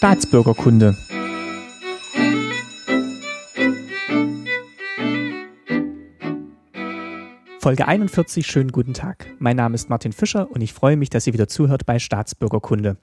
Staatsbürgerkunde. 0.00 0.96
Folge 7.58 7.86
41, 7.86 8.46
schönen 8.46 8.72
guten 8.72 8.94
Tag. 8.94 9.26
Mein 9.40 9.56
Name 9.56 9.74
ist 9.74 9.90
Martin 9.90 10.12
Fischer 10.12 10.50
und 10.50 10.62
ich 10.62 10.72
freue 10.72 10.96
mich, 10.96 11.10
dass 11.10 11.26
ihr 11.26 11.34
wieder 11.34 11.48
zuhört 11.48 11.84
bei 11.84 11.98
Staatsbürgerkunde. 11.98 12.96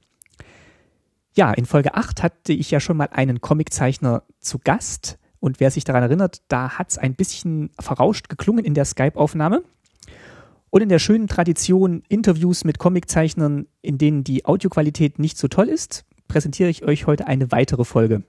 Ja, 1.35 1.53
in 1.53 1.67
Folge 1.67 1.93
8 1.93 2.23
hatte 2.23 2.51
ich 2.51 2.71
ja 2.71 2.79
schon 2.79 2.97
mal 2.97 3.09
einen 3.11 3.41
Comiczeichner 3.41 4.23
zu 4.39 4.57
Gast 4.57 5.19
und 5.39 5.59
wer 5.59 5.69
sich 5.69 5.83
daran 5.83 6.01
erinnert, 6.01 6.41
da 6.47 6.79
hat 6.79 6.89
es 6.89 6.97
ein 6.97 7.13
bisschen 7.13 7.69
verrauscht 7.79 8.27
geklungen 8.27 8.65
in 8.65 8.73
der 8.73 8.85
Skype-Aufnahme. 8.85 9.61
Und 10.71 10.81
in 10.81 10.89
der 10.89 10.97
schönen 10.97 11.27
Tradition 11.27 12.01
Interviews 12.09 12.63
mit 12.63 12.79
Comiczeichnern, 12.79 13.67
in 13.83 13.99
denen 13.99 14.23
die 14.23 14.45
Audioqualität 14.45 15.19
nicht 15.19 15.37
so 15.37 15.47
toll 15.47 15.69
ist, 15.69 16.03
präsentiere 16.27 16.69
ich 16.69 16.83
euch 16.83 17.07
heute 17.07 17.27
eine 17.27 17.51
weitere 17.51 17.85
Folge. 17.85 18.23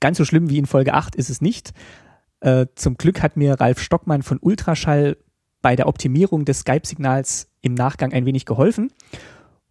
Ganz 0.00 0.18
so 0.18 0.24
schlimm 0.24 0.48
wie 0.48 0.58
in 0.58 0.66
Folge 0.66 0.94
8 0.94 1.14
ist 1.14 1.30
es 1.30 1.40
nicht. 1.40 1.72
Äh, 2.40 2.66
zum 2.74 2.96
Glück 2.96 3.22
hat 3.22 3.36
mir 3.36 3.60
Ralf 3.60 3.80
Stockmann 3.80 4.22
von 4.22 4.38
Ultraschall 4.40 5.16
bei 5.62 5.76
der 5.76 5.86
Optimierung 5.86 6.44
des 6.44 6.60
Skype-Signals 6.60 7.48
im 7.60 7.74
Nachgang 7.74 8.12
ein 8.12 8.24
wenig 8.24 8.46
geholfen. 8.46 8.90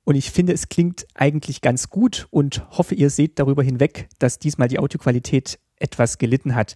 Und 0.03 0.15
ich 0.15 0.31
finde, 0.31 0.53
es 0.53 0.69
klingt 0.69 1.07
eigentlich 1.15 1.61
ganz 1.61 1.89
gut 1.89 2.27
und 2.31 2.67
hoffe, 2.71 2.95
ihr 2.95 3.09
seht 3.09 3.39
darüber 3.39 3.63
hinweg, 3.63 4.07
dass 4.19 4.39
diesmal 4.39 4.67
die 4.67 4.79
Audioqualität 4.79 5.59
etwas 5.77 6.17
gelitten 6.17 6.55
hat. 6.55 6.75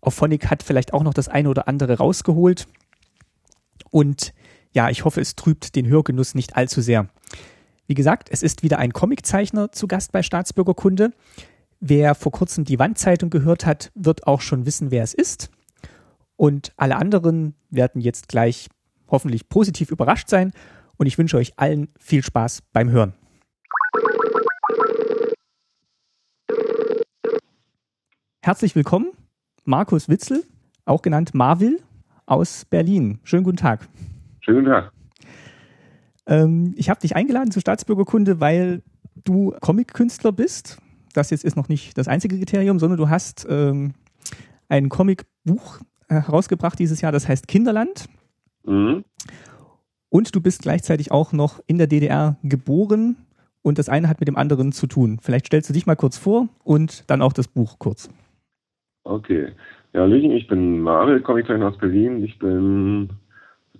Auphonic 0.00 0.50
hat 0.50 0.62
vielleicht 0.62 0.92
auch 0.92 1.02
noch 1.02 1.14
das 1.14 1.28
eine 1.28 1.48
oder 1.48 1.68
andere 1.68 1.98
rausgeholt. 1.98 2.66
Und 3.90 4.32
ja, 4.72 4.90
ich 4.90 5.04
hoffe, 5.04 5.20
es 5.20 5.36
trübt 5.36 5.76
den 5.76 5.86
Hörgenuss 5.86 6.34
nicht 6.34 6.56
allzu 6.56 6.80
sehr. 6.80 7.08
Wie 7.86 7.94
gesagt, 7.94 8.28
es 8.30 8.42
ist 8.42 8.62
wieder 8.62 8.78
ein 8.78 8.92
Comiczeichner 8.92 9.72
zu 9.72 9.88
Gast 9.88 10.12
bei 10.12 10.22
Staatsbürgerkunde. 10.22 11.12
Wer 11.80 12.14
vor 12.14 12.30
kurzem 12.30 12.64
die 12.64 12.78
Wandzeitung 12.78 13.28
gehört 13.28 13.66
hat, 13.66 13.90
wird 13.94 14.26
auch 14.26 14.40
schon 14.40 14.66
wissen, 14.66 14.90
wer 14.90 15.02
es 15.02 15.14
ist. 15.14 15.50
Und 16.36 16.72
alle 16.76 16.96
anderen 16.96 17.54
werden 17.70 18.00
jetzt 18.00 18.28
gleich 18.28 18.68
hoffentlich 19.08 19.48
positiv 19.48 19.90
überrascht 19.90 20.28
sein. 20.28 20.52
Und 20.96 21.06
ich 21.06 21.18
wünsche 21.18 21.36
euch 21.36 21.58
allen 21.58 21.88
viel 21.98 22.22
Spaß 22.22 22.62
beim 22.72 22.90
Hören. 22.90 23.14
Herzlich 28.44 28.74
willkommen, 28.74 29.10
Markus 29.64 30.08
Witzel, 30.08 30.44
auch 30.84 31.02
genannt 31.02 31.34
Marvil 31.34 31.80
aus 32.26 32.64
Berlin. 32.64 33.20
Schönen 33.24 33.44
guten 33.44 33.56
Tag. 33.56 33.88
Schönen 34.40 34.64
guten 34.64 34.70
Tag. 34.70 34.92
Ähm, 36.26 36.74
ich 36.76 36.90
habe 36.90 37.00
dich 37.00 37.16
eingeladen 37.16 37.50
zur 37.50 37.60
Staatsbürgerkunde, 37.60 38.40
weil 38.40 38.82
du 39.24 39.54
Comic-Künstler 39.60 40.32
bist. 40.32 40.78
Das 41.12 41.30
jetzt 41.30 41.44
ist 41.44 41.56
noch 41.56 41.68
nicht 41.68 41.98
das 41.98 42.08
einzige 42.08 42.38
Kriterium, 42.38 42.78
sondern 42.78 42.98
du 42.98 43.08
hast 43.08 43.46
ähm, 43.48 43.92
ein 44.68 44.88
Comicbuch 44.88 45.80
äh, 46.08 46.14
herausgebracht 46.14 46.78
dieses 46.78 47.00
Jahr, 47.00 47.12
das 47.12 47.28
heißt 47.28 47.48
Kinderland. 47.48 48.06
Mhm. 48.64 49.04
Und 50.08 50.34
du 50.34 50.40
bist 50.40 50.62
gleichzeitig 50.62 51.10
auch 51.10 51.32
noch 51.32 51.60
in 51.66 51.78
der 51.78 51.86
DDR 51.86 52.36
geboren 52.42 53.16
und 53.62 53.78
das 53.78 53.88
eine 53.88 54.08
hat 54.08 54.20
mit 54.20 54.28
dem 54.28 54.36
anderen 54.36 54.72
zu 54.72 54.86
tun. 54.86 55.18
Vielleicht 55.22 55.46
stellst 55.46 55.70
du 55.70 55.74
dich 55.74 55.86
mal 55.86 55.96
kurz 55.96 56.18
vor 56.18 56.48
und 56.64 57.08
dann 57.10 57.22
auch 57.22 57.32
das 57.32 57.48
Buch 57.48 57.78
kurz. 57.78 58.10
Okay. 59.04 59.52
Ja, 59.92 60.02
Hallöchen, 60.02 60.30
ich 60.30 60.46
bin 60.46 60.80
Marvel, 60.80 61.20
Comiczeichner 61.20 61.68
aus 61.68 61.78
Berlin. 61.78 62.22
Ich 62.24 62.38
bin 62.38 63.10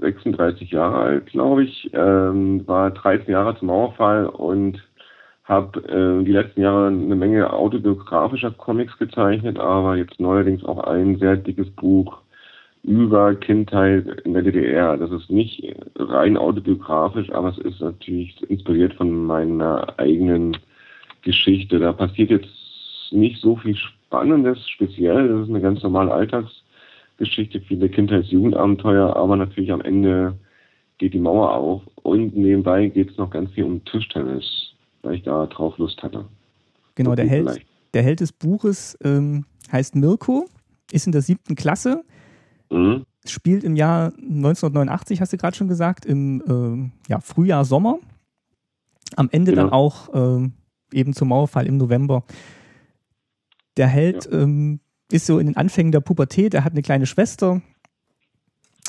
36 0.02 0.70
Jahre 0.70 0.96
alt, 0.96 1.26
glaube 1.26 1.64
ich, 1.64 1.90
ähm, 1.94 2.66
war 2.66 2.90
13 2.90 3.32
Jahre 3.32 3.58
zum 3.58 3.68
Mauerfall 3.68 4.26
und 4.26 4.82
habe 5.44 5.80
äh, 5.88 6.24
die 6.24 6.32
letzten 6.32 6.60
Jahre 6.60 6.88
eine 6.88 7.16
Menge 7.16 7.52
autobiografischer 7.52 8.50
Comics 8.50 8.96
gezeichnet, 8.98 9.58
aber 9.58 9.96
jetzt 9.96 10.20
neuerdings 10.20 10.64
auch 10.64 10.84
ein 10.84 11.18
sehr 11.18 11.36
dickes 11.36 11.70
Buch 11.70 12.18
über 12.84 13.34
Kindheit 13.36 14.06
in 14.24 14.34
der 14.34 14.42
DDR. 14.42 14.96
Das 14.96 15.10
ist 15.10 15.30
nicht 15.30 15.74
rein 15.96 16.36
autobiografisch, 16.36 17.30
aber 17.32 17.48
es 17.50 17.58
ist 17.58 17.80
natürlich 17.80 18.42
inspiriert 18.50 18.94
von 18.94 19.24
meiner 19.24 19.98
eigenen 19.98 20.56
Geschichte. 21.22 21.78
Da 21.78 21.92
passiert 21.92 22.30
jetzt 22.30 22.50
nicht 23.12 23.40
so 23.40 23.56
viel 23.56 23.76
Spannendes 23.76 24.68
speziell. 24.68 25.28
Das 25.28 25.42
ist 25.42 25.50
eine 25.50 25.60
ganz 25.60 25.82
normale 25.82 26.12
Alltags- 26.12 26.62
Geschichte, 27.16 27.60
viele 27.60 27.88
Kindheits-Jugendabenteuer, 27.88 29.14
aber 29.16 29.36
natürlich 29.36 29.72
am 29.72 29.80
Ende 29.80 30.38
geht 30.98 31.14
die 31.14 31.18
Mauer 31.18 31.52
auf 31.52 31.82
und 32.02 32.36
nebenbei 32.36 32.86
geht 32.86 33.10
es 33.10 33.16
noch 33.16 33.30
ganz 33.30 33.50
viel 33.52 33.64
um 33.64 33.84
Tischtennis, 33.84 34.74
weil 35.02 35.16
ich 35.16 35.22
da 35.22 35.46
drauf 35.46 35.78
Lust 35.78 36.02
hatte. 36.02 36.24
Genau, 36.94 37.14
der 37.14 37.26
Held, 37.26 37.64
der 37.94 38.02
Held 38.02 38.20
des 38.20 38.32
Buches 38.32 38.96
ähm, 39.02 39.44
heißt 39.70 39.96
Mirko, 39.96 40.46
ist 40.92 41.06
in 41.06 41.12
der 41.12 41.22
siebten 41.22 41.54
Klasse, 41.54 42.04
mhm. 42.70 43.04
spielt 43.26 43.64
im 43.64 43.76
Jahr 43.76 44.12
1989, 44.18 45.20
hast 45.20 45.32
du 45.32 45.36
gerade 45.36 45.56
schon 45.56 45.68
gesagt, 45.68 46.06
im 46.06 46.42
ähm, 46.48 46.92
ja, 47.08 47.20
Frühjahr, 47.20 47.64
Sommer. 47.64 47.98
Am 49.16 49.28
Ende 49.30 49.52
genau. 49.52 49.64
dann 49.64 49.72
auch 49.72 50.08
ähm, 50.14 50.52
eben 50.92 51.12
zum 51.12 51.28
Mauerfall 51.28 51.66
im 51.66 51.76
November. 51.76 52.24
Der 53.76 53.88
Held 53.88 54.26
ja. 54.30 54.40
ähm, 54.40 54.80
ist 55.12 55.26
so 55.26 55.38
in 55.38 55.46
den 55.46 55.56
Anfängen 55.56 55.92
der 55.92 56.00
Pubertät. 56.00 56.54
Er 56.54 56.64
hat 56.64 56.72
eine 56.72 56.82
kleine 56.82 57.06
Schwester, 57.06 57.62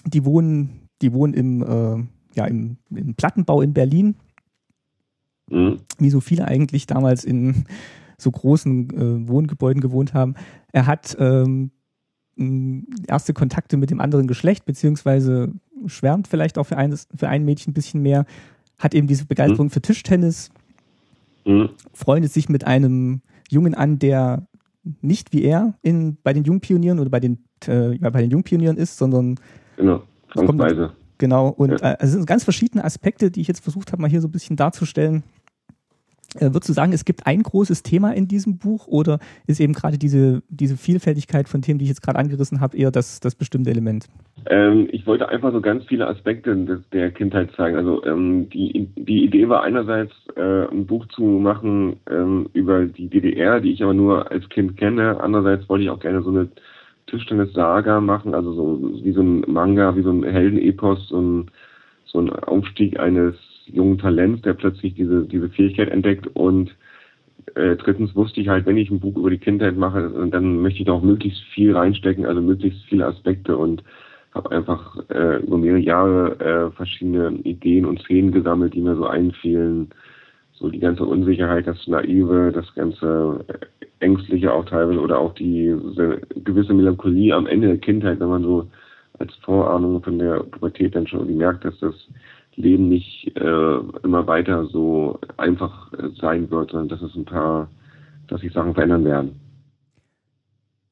die 0.06 0.26
wohnen, 0.26 0.90
die 1.02 1.14
wohnen 1.14 1.34
im, 1.34 1.62
äh, 1.62 2.04
ja, 2.36 2.46
im, 2.46 2.78
im, 2.90 3.16
Plattenbau 3.16 3.62
in 3.62 3.74
Berlin. 3.74 4.16
Mhm. 5.50 5.80
Wie 6.00 6.10
so 6.10 6.22
viele 6.22 6.48
eigentlich 6.48 6.88
damals 6.88 7.24
in 7.24 7.66
so 8.18 8.32
großen 8.32 8.90
äh, 8.90 9.28
Wohngebäuden 9.28 9.82
gewohnt 9.82 10.14
haben. 10.14 10.36
Er 10.72 10.88
hat 10.88 11.16
ähm, 11.20 11.72
erste 13.08 13.34
Kontakte 13.34 13.78
mit 13.78 13.92
dem 13.92 14.00
anderen 14.00 14.28
Geschlecht, 14.28 14.66
beziehungsweise 14.66 15.54
schwärmt 15.86 16.28
vielleicht 16.28 16.58
auch 16.58 16.64
für, 16.64 16.78
eines, 16.78 17.08
für 17.14 17.28
ein 17.28 17.46
Mädchen 17.46 17.72
ein 17.72 17.74
bisschen 17.74 18.02
mehr, 18.02 18.26
hat 18.80 18.94
eben 18.96 19.08
diese 19.08 19.26
Begeisterung 19.26 19.68
mhm. 19.68 19.72
für 19.72 19.82
Tischtennis, 19.82 20.50
mhm. 21.46 21.70
freundet 21.94 22.32
sich 22.32 22.50
mit 22.50 22.66
einem 22.66 23.22
Jungen 23.50 23.76
an, 23.76 24.00
der 24.00 24.48
nicht 25.02 25.34
wie 25.34 25.44
er 25.44 25.76
in, 25.82 26.18
bei 26.24 26.34
den 26.34 26.44
Jungpionieren 26.44 27.00
oder 27.00 27.10
bei 27.10 27.20
den, 27.20 27.44
äh, 27.66 27.98
bei 27.98 28.22
den 28.22 28.32
Jungpionieren 28.32 28.78
ist, 28.78 28.98
sondern 28.98 29.40
genau, 29.78 30.04
Zwangsweise. 30.34 30.92
Genau, 31.18 31.50
und 31.50 31.80
ja. 31.80 31.92
äh, 31.92 31.98
es 32.00 32.12
sind 32.12 32.28
ganz 32.28 32.44
verschiedene 32.44 32.84
Aspekte, 32.84 33.32
die 33.32 33.42
ich 33.42 33.48
jetzt 33.48 33.64
versucht 33.64 33.92
habe, 33.92 34.02
mal 34.02 34.10
hier 34.10 34.22
so 34.22 34.28
ein 34.28 34.32
bisschen 34.32 34.56
darzustellen. 34.56 35.24
Äh, 36.36 36.54
würdest 36.54 36.70
du 36.70 36.74
sagen, 36.74 36.94
es 36.94 37.06
gibt 37.06 37.28
ein 37.28 37.44
großes 37.44 37.84
Thema 37.84 38.12
in 38.16 38.28
diesem 38.28 38.58
Buch 38.58 38.88
oder 38.88 39.20
ist 39.46 39.60
eben 39.60 39.74
gerade 39.74 39.98
diese, 39.98 40.42
diese 40.50 40.78
Vielfältigkeit 40.78 41.48
von 41.48 41.62
Themen, 41.62 41.80
die 41.80 41.86
ich 41.86 41.90
jetzt 41.90 42.02
gerade 42.02 42.18
angerissen 42.18 42.60
habe, 42.60 42.76
eher 42.76 42.92
das, 42.92 43.20
das 43.20 43.36
bestimmte 43.36 43.70
Element? 43.70 44.08
Ähm, 44.50 44.88
ich 44.92 45.06
wollte 45.06 45.30
einfach 45.30 45.52
so 45.52 45.62
ganz 45.62 45.86
viele 45.86 46.08
Aspekte 46.08 46.84
der 46.92 47.12
Kindheit 47.12 47.52
zeigen. 47.56 47.78
Also 47.78 48.04
ähm, 48.06 48.50
die, 48.50 48.90
die 48.96 49.24
Idee 49.24 49.48
war 49.48 49.64
einerseits, 49.64 50.12
äh, 50.36 50.68
ein 50.72 50.86
Buch 50.86 51.06
zu 51.10 51.22
machen 51.24 51.98
ähm, 52.10 52.50
über 52.54 52.86
die 52.86 53.08
DDR, 53.08 53.60
die 53.60 53.72
ich 53.72 53.84
aber 53.84 53.94
nur 53.94 54.32
als 54.32 54.48
Kind 54.50 54.78
kenne. 54.78 55.22
Andererseits 55.22 55.70
wollte 55.70 55.84
ich 55.84 55.90
auch 55.90 56.00
gerne 56.00 56.24
so 56.24 56.30
eine 56.30 56.50
Tischtennis-Saga 57.08 58.02
machen, 58.02 58.34
also 58.34 58.54
so 58.54 59.04
wie 59.04 59.12
so 59.12 59.22
ein 59.22 59.44
Manga, 59.48 59.96
wie 59.96 60.02
so 60.02 60.10
ein 60.10 60.24
Heldenepos, 60.24 61.10
so 61.10 61.22
ein, 61.22 61.52
so 62.06 62.20
ein 62.20 62.32
Aufstieg 62.32 63.00
eines 63.00 63.36
jungen 63.66 63.98
Talents, 63.98 64.42
der 64.42 64.54
plötzlich 64.54 64.94
diese, 64.94 65.26
diese 65.26 65.50
Fähigkeit 65.50 65.90
entdeckt 65.90 66.28
und 66.28 66.76
äh, 67.56 67.76
drittens 67.76 68.16
wusste 68.16 68.42
ich 68.42 68.48
halt, 68.48 68.66
wenn 68.66 68.78
ich 68.78 68.90
ein 68.90 69.00
Buch 69.00 69.16
über 69.16 69.30
die 69.30 69.38
Kindheit 69.38 69.76
mache, 69.76 70.28
dann 70.32 70.62
möchte 70.62 70.80
ich 70.80 70.86
da 70.86 70.94
auch 70.94 71.04
möglichst 71.04 71.42
viel 71.54 71.76
reinstecken, 71.76 72.26
also 72.26 72.42
möglichst 72.42 72.84
viele 72.86 73.06
Aspekte 73.06 73.58
und 73.58 73.84
habe 74.34 74.52
einfach 74.52 74.98
äh, 75.10 75.44
über 75.44 75.58
mehrere 75.58 75.80
Jahre 75.80 76.40
äh, 76.40 76.72
verschiedene 76.76 77.32
Ideen 77.44 77.86
und 77.86 78.00
Szenen 78.02 78.32
gesammelt, 78.32 78.74
die 78.74 78.82
mir 78.82 78.96
so 78.96 79.06
einfielen. 79.06 79.90
So 80.54 80.70
die 80.70 80.80
ganze 80.80 81.06
Unsicherheit, 81.06 81.68
das 81.68 81.88
Naive, 81.88 82.52
das 82.54 82.74
ganze 82.74 83.46
äh, 83.48 83.86
Ängstliche 84.00 84.52
auch 84.52 84.66
teilweise 84.66 85.00
oder 85.00 85.20
auch 85.20 85.34
die 85.36 85.76
gewisse 86.44 86.74
Melancholie 86.74 87.36
am 87.36 87.48
Ende 87.48 87.68
der 87.68 87.78
Kindheit, 87.78 88.20
wenn 88.20 88.30
man 88.30 88.44
so 88.44 88.68
als 89.20 89.34
Vorahnung 89.36 90.02
von 90.02 90.18
der 90.18 90.40
Pubertät 90.40 90.96
dann 90.96 91.08
schon 91.08 91.38
merkt, 91.38 91.66
dass 91.66 91.78
das 91.80 91.94
Leben 92.56 92.90
nicht 92.90 93.36
äh, 93.36 93.78
immer 94.04 94.28
weiter 94.28 94.66
so 94.68 95.20
einfach 95.38 95.92
äh, 95.94 96.10
sein 96.20 96.50
wird, 96.52 96.72
sondern 96.72 96.90
dass 96.90 97.02
es 97.02 97.16
ein 97.16 97.26
paar, 97.26 97.70
dass 98.28 98.42
sich 98.42 98.54
Sachen 98.54 98.74
verändern 98.74 99.06
werden. 99.06 99.40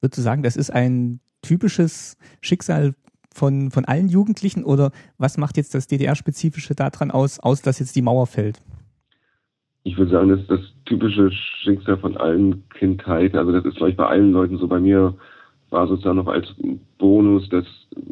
Würdest 0.00 0.18
du 0.18 0.22
sagen, 0.22 0.42
das 0.42 0.56
ist 0.56 0.70
ein 0.70 1.20
typisches 1.42 2.16
Schicksal 2.40 2.94
von, 3.32 3.70
von 3.70 3.84
allen 3.84 4.08
Jugendlichen 4.08 4.64
oder 4.64 4.90
was 5.18 5.38
macht 5.38 5.56
jetzt 5.56 5.74
das 5.74 5.86
DDR-Spezifische 5.86 6.74
daran 6.74 7.10
aus, 7.10 7.40
aus, 7.40 7.62
dass 7.62 7.78
jetzt 7.78 7.96
die 7.96 8.02
Mauer 8.02 8.26
fällt? 8.26 8.60
Ich 9.84 9.96
würde 9.96 10.12
sagen, 10.12 10.28
das 10.28 10.40
ist 10.40 10.50
das 10.50 10.60
typische 10.84 11.30
Schicksal 11.62 11.98
von 11.98 12.16
allen 12.16 12.68
Kindheiten. 12.70 13.36
Also 13.36 13.52
das 13.52 13.64
ist 13.64 13.76
vielleicht 13.76 13.96
bei 13.96 14.06
allen 14.06 14.32
Leuten 14.32 14.58
so. 14.58 14.68
Bei 14.68 14.78
mir 14.78 15.14
war 15.70 15.88
sozusagen 15.88 16.18
noch 16.18 16.28
als 16.28 16.46
Bonus, 16.98 17.48
dass 17.48 17.64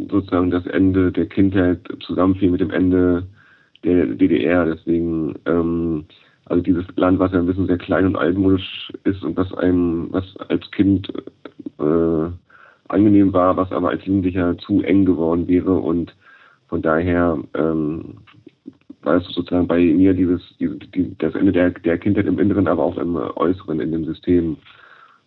sozusagen 0.08 0.50
das 0.50 0.67
Ende 0.67 1.12
der 1.12 1.26
Kindheit 1.26 1.81
zusammenfiel 2.00 2.50
mit 2.50 2.61
dem 2.61 2.70
Ende 2.70 3.26
der 3.85 4.06
DDR. 4.06 4.65
Deswegen, 4.67 5.35
ähm, 5.47 6.05
Also 6.47 6.62
dieses 6.62 6.85
Land, 6.97 7.21
was 7.21 7.32
ja 7.32 7.38
ein 7.38 7.47
bisschen 7.47 7.69
sehr 7.69 7.79
klein 7.79 8.06
und 8.06 8.17
altmodisch 8.17 8.93
ist 9.05 9.23
und 9.23 9.37
was 9.37 9.55
einem, 9.55 10.09
was 10.11 10.25
als 10.49 10.69
Kind 10.73 11.09
äh, 11.79 12.27
angenehm 12.88 13.32
war, 13.32 13.56
was 13.56 13.71
aber 13.71 13.91
als 13.91 14.05
Jugendlicher 14.05 14.59
zu 14.59 14.82
eng 14.82 15.05
geworden 15.05 15.47
wäre 15.47 15.75
und 15.75 16.12
von 16.67 16.82
daher 16.82 17.38
ähm, 17.55 18.17
war 19.03 19.17
es 19.17 19.25
sozusagen 19.29 19.69
bei 19.69 19.79
mir 19.79 20.12
dieses, 20.12 20.43
dieses 20.59 20.79
die, 20.93 21.17
das 21.19 21.35
Ende 21.35 21.53
der, 21.53 21.71
der 21.71 21.99
Kindheit 21.99 22.26
im 22.26 22.38
Inneren, 22.38 22.67
aber 22.67 22.83
auch 22.83 22.99
im 22.99 23.17
Äußeren 23.17 23.81
in 23.81 23.93
dem 23.93 24.05
System. 24.05 24.56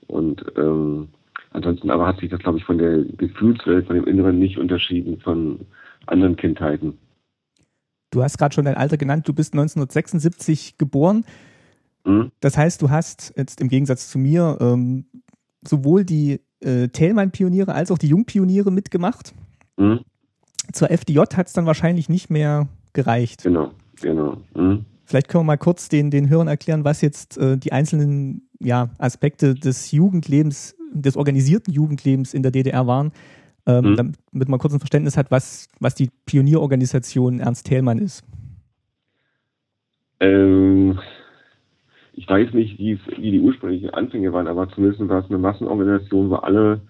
Und 0.07 0.43
ähm, 0.57 1.07
ansonsten 1.51 1.89
aber 1.89 2.05
hat 2.05 2.19
sich 2.19 2.29
das, 2.29 2.39
glaube 2.39 2.57
ich, 2.57 2.65
von 2.65 2.77
der 2.77 3.03
Gefühlswelt, 3.17 3.87
von 3.87 3.95
dem 3.95 4.05
Inneren 4.07 4.39
nicht 4.39 4.57
unterschieden 4.57 5.19
von 5.21 5.59
anderen 6.07 6.35
Kindheiten. 6.35 6.97
Du 8.13 8.21
hast 8.21 8.37
gerade 8.37 8.53
schon 8.53 8.65
dein 8.65 8.75
Alter 8.75 8.97
genannt, 8.97 9.27
du 9.27 9.33
bist 9.33 9.53
1976 9.53 10.77
geboren. 10.77 11.25
Mhm. 12.05 12.31
Das 12.41 12.57
heißt, 12.57 12.79
du 12.83 12.91
hast 12.91 13.33
jetzt 13.35 13.59
im 13.59 13.69
Gegensatz 13.69 14.07
zu 14.07 14.19
mir 14.19 14.57
ähm, 14.61 15.05
sowohl 15.67 16.05
die 16.05 16.39
äh, 16.59 16.89
Thälmann-Pioniere 16.89 17.73
als 17.73 17.89
auch 17.89 17.97
die 17.97 18.09
Jungpioniere 18.09 18.71
mitgemacht. 18.71 19.33
Mhm. 19.77 20.01
Zur 20.71 20.91
FDJ 20.91 21.19
hat 21.35 21.47
es 21.47 21.53
dann 21.53 21.65
wahrscheinlich 21.65 22.07
nicht 22.07 22.29
mehr 22.29 22.67
gereicht. 22.93 23.43
Genau, 23.43 23.71
genau. 23.99 24.37
Mhm. 24.53 24.85
Vielleicht 25.05 25.27
können 25.27 25.41
wir 25.41 25.47
mal 25.47 25.57
kurz 25.57 25.89
den, 25.89 26.11
den 26.11 26.29
Hörern 26.29 26.47
erklären, 26.47 26.83
was 26.83 27.01
jetzt 27.01 27.39
äh, 27.39 27.57
die 27.57 27.71
einzelnen 27.71 28.47
ja, 28.59 28.89
Aspekte 28.99 29.55
des 29.55 29.91
Jugendlebens, 29.91 30.75
des 30.93 31.17
organisierten 31.17 31.73
Jugendlebens 31.73 32.35
in 32.35 32.43
der 32.43 32.51
DDR 32.51 32.85
waren, 32.85 33.11
ähm, 33.65 33.91
mhm. 33.91 33.95
damit 33.95 34.49
man 34.49 34.59
kurz 34.59 34.73
ein 34.73 34.79
Verständnis 34.79 35.17
hat, 35.17 35.31
was, 35.31 35.67
was 35.79 35.95
die 35.95 36.09
Pionierorganisation 36.25 37.39
Ernst 37.39 37.67
Thälmann 37.67 37.99
ist. 37.99 38.23
Ähm, 40.19 40.99
ich 42.13 42.27
weiß 42.27 42.53
nicht, 42.53 42.77
wie, 42.77 42.99
wie 43.17 43.31
die 43.31 43.41
ursprünglichen 43.41 43.89
Anfänge 43.89 44.31
waren, 44.33 44.47
aber 44.47 44.69
zumindest 44.69 45.07
war 45.07 45.23
es 45.23 45.29
eine 45.29 45.39
Massenorganisation, 45.39 46.29
wo 46.29 46.35
alle 46.35 46.81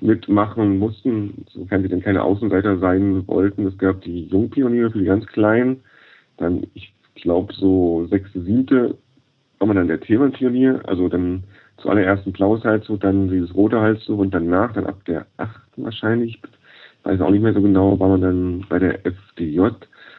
mitmachen 0.00 0.78
mussten, 0.78 1.44
sofern 1.48 1.82
sie 1.82 1.88
denn 1.88 2.02
keine 2.02 2.22
Außenseiter 2.22 2.78
sein 2.78 3.26
wollten. 3.26 3.66
Es 3.66 3.78
gab 3.78 4.02
die 4.02 4.26
Jungpioniere 4.26 4.90
für 4.90 4.98
die 4.98 5.04
ganz 5.04 5.26
Kleinen, 5.26 5.80
dann, 6.36 6.66
ich 6.74 6.92
glaube, 7.14 7.54
so 7.54 8.06
sechste, 8.10 8.42
siebte 8.42 8.96
war 9.58 9.68
man 9.68 9.76
dann 9.76 9.88
der 9.88 10.00
Themenpionier, 10.00 10.80
also 10.84 11.08
dann 11.08 11.44
zuallererst 11.78 12.26
ein 12.26 12.32
blaues 12.32 12.64
Halstuch, 12.64 12.98
dann 12.98 13.28
dieses 13.28 13.54
rote 13.54 13.80
Halstuch 13.80 14.18
und 14.18 14.32
danach, 14.32 14.72
dann 14.72 14.86
ab 14.86 15.04
der 15.06 15.26
achten 15.36 15.84
wahrscheinlich, 15.84 16.40
weiß 17.02 17.20
auch 17.20 17.30
nicht 17.30 17.42
mehr 17.42 17.54
so 17.54 17.62
genau, 17.62 17.98
war 17.98 18.08
man 18.08 18.20
dann 18.20 18.66
bei 18.68 18.78
der 18.78 19.04
FDJ. 19.04 19.68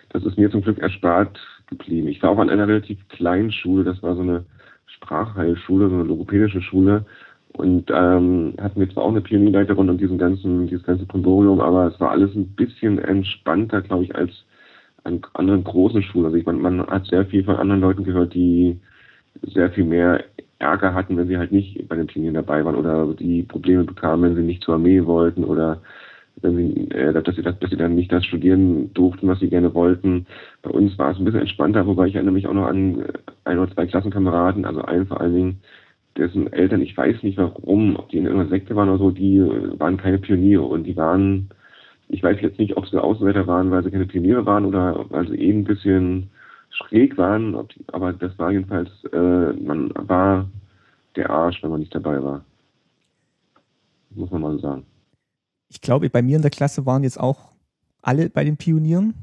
Das 0.09 0.23
ist 0.23 0.37
mir 0.37 0.49
zum 0.51 0.61
Glück 0.61 0.79
erspart 0.79 1.39
geblieben. 1.67 2.07
Ich 2.07 2.21
war 2.21 2.29
auch 2.29 2.39
an 2.39 2.49
einer 2.49 2.67
relativ 2.67 3.07
kleinen 3.09 3.51
Schule, 3.51 3.83
das 3.83 4.01
war 4.03 4.15
so 4.15 4.21
eine 4.21 4.45
Sprachheilschule, 4.85 5.89
so 5.89 5.95
eine 5.95 6.03
logopädische 6.03 6.61
Schule. 6.61 7.05
Und 7.53 7.89
ähm, 7.89 8.53
hatten 8.59 8.79
wir 8.79 8.89
zwar 8.89 9.03
auch 9.03 9.11
eine 9.11 9.21
Pionierleiterin 9.21 9.89
und 9.89 9.99
diesen 9.99 10.17
ganzen, 10.17 10.67
dieses 10.67 10.85
ganze 10.85 11.05
Kondorium, 11.05 11.61
aber 11.61 11.87
es 11.87 11.99
war 12.01 12.11
alles 12.11 12.35
ein 12.35 12.49
bisschen 12.49 12.99
entspannter, 12.99 13.81
glaube 13.81 14.03
ich, 14.03 14.13
als 14.15 14.31
an 15.05 15.21
anderen 15.33 15.63
großen 15.63 16.01
Schulen. 16.03 16.25
Also 16.25 16.37
ich 16.37 16.45
meine, 16.45 16.59
man 16.59 16.85
hat 16.87 17.05
sehr 17.05 17.25
viel 17.25 17.43
von 17.45 17.55
anderen 17.55 17.81
Leuten 17.81 18.03
gehört, 18.03 18.33
die 18.33 18.79
sehr 19.41 19.71
viel 19.71 19.85
mehr 19.85 20.23
Ärger 20.59 20.93
hatten, 20.93 21.17
wenn 21.17 21.27
sie 21.27 21.37
halt 21.37 21.51
nicht 21.51 21.87
bei 21.87 21.95
den 21.95 22.07
Pionieren 22.07 22.35
dabei 22.35 22.63
waren 22.63 22.75
oder 22.75 23.13
die 23.13 23.43
Probleme 23.43 23.83
bekamen, 23.83 24.23
wenn 24.23 24.35
sie 24.35 24.47
nicht 24.47 24.63
zur 24.63 24.75
Armee 24.75 25.05
wollten 25.05 25.43
oder 25.43 25.81
wenn 26.41 26.57
sie, 26.57 26.91
äh, 26.91 27.13
dass, 27.13 27.35
sie 27.35 27.41
das, 27.41 27.59
dass 27.59 27.69
sie 27.69 27.77
dann 27.77 27.95
nicht 27.95 28.11
das 28.11 28.25
studieren 28.25 28.93
durften, 28.93 29.27
was 29.27 29.39
sie 29.39 29.49
gerne 29.49 29.73
wollten. 29.73 30.25
Bei 30.61 30.69
uns 30.69 30.97
war 30.97 31.11
es 31.11 31.17
ein 31.17 31.25
bisschen 31.25 31.41
entspannter, 31.41 31.85
wobei 31.87 32.07
ich 32.07 32.15
erinnere 32.15 32.33
mich 32.33 32.47
auch 32.47 32.53
noch 32.53 32.67
an 32.67 33.01
äh, 33.01 33.13
ein 33.45 33.59
oder 33.59 33.71
zwei 33.73 33.85
Klassenkameraden, 33.85 34.65
also 34.65 34.81
einen 34.81 35.07
vor 35.07 35.21
allen 35.21 35.35
Dingen, 35.35 35.61
dessen 36.17 36.51
Eltern, 36.51 36.81
ich 36.81 36.95
weiß 36.95 37.23
nicht 37.23 37.37
warum, 37.37 37.97
ob 37.97 38.09
die 38.09 38.17
in 38.17 38.25
irgendeiner 38.25 38.49
Sekte 38.49 38.75
waren 38.75 38.89
oder 38.89 38.99
so, 38.99 39.11
die 39.11 39.37
äh, 39.37 39.79
waren 39.79 39.97
keine 39.97 40.17
Pioniere 40.17 40.63
und 40.63 40.83
die 40.85 40.95
waren, 40.95 41.49
ich 42.07 42.23
weiß 42.23 42.39
jetzt 42.41 42.59
nicht, 42.59 42.77
ob 42.77 42.87
sie 42.87 43.01
Außenseiter 43.01 43.47
waren, 43.47 43.71
weil 43.71 43.83
sie 43.83 43.91
keine 43.91 44.05
Pioniere 44.05 44.45
waren 44.45 44.65
oder 44.65 45.05
weil 45.09 45.27
sie 45.27 45.37
eben 45.37 45.59
ein 45.59 45.65
bisschen 45.65 46.29
schräg 46.75 47.17
waren, 47.17 47.55
aber 47.87 48.13
das 48.13 48.37
war 48.37 48.51
jedenfalls, 48.51 48.89
äh, 49.11 49.53
man 49.53 49.91
war 49.95 50.49
der 51.15 51.29
Arsch, 51.29 51.63
wenn 51.63 51.71
man 51.71 51.79
nicht 51.79 51.95
dabei 51.95 52.21
war. 52.23 52.43
Muss 54.11 54.31
man 54.31 54.41
mal 54.41 54.53
so 54.53 54.59
sagen 54.59 54.85
ich 55.69 55.81
glaube, 55.81 56.09
bei 56.09 56.21
mir 56.21 56.37
in 56.37 56.41
der 56.41 56.51
Klasse 56.51 56.85
waren 56.85 57.03
jetzt 57.03 57.19
auch 57.19 57.51
alle 58.01 58.29
bei 58.29 58.43
den 58.43 58.57
Pionieren. 58.57 59.13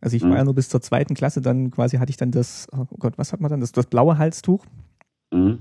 Also 0.00 0.16
ich 0.16 0.22
mhm. 0.22 0.30
war 0.30 0.36
ja 0.38 0.44
nur 0.44 0.54
bis 0.54 0.68
zur 0.68 0.80
zweiten 0.80 1.14
Klasse, 1.14 1.40
dann 1.40 1.70
quasi 1.70 1.96
hatte 1.96 2.10
ich 2.10 2.16
dann 2.16 2.30
das, 2.30 2.68
oh 2.72 2.86
Gott, 2.98 3.14
was 3.16 3.32
hat 3.32 3.40
man 3.40 3.50
dann? 3.50 3.60
Das, 3.60 3.72
das 3.72 3.86
blaue 3.86 4.18
Halstuch. 4.18 4.64
Mhm. 5.32 5.60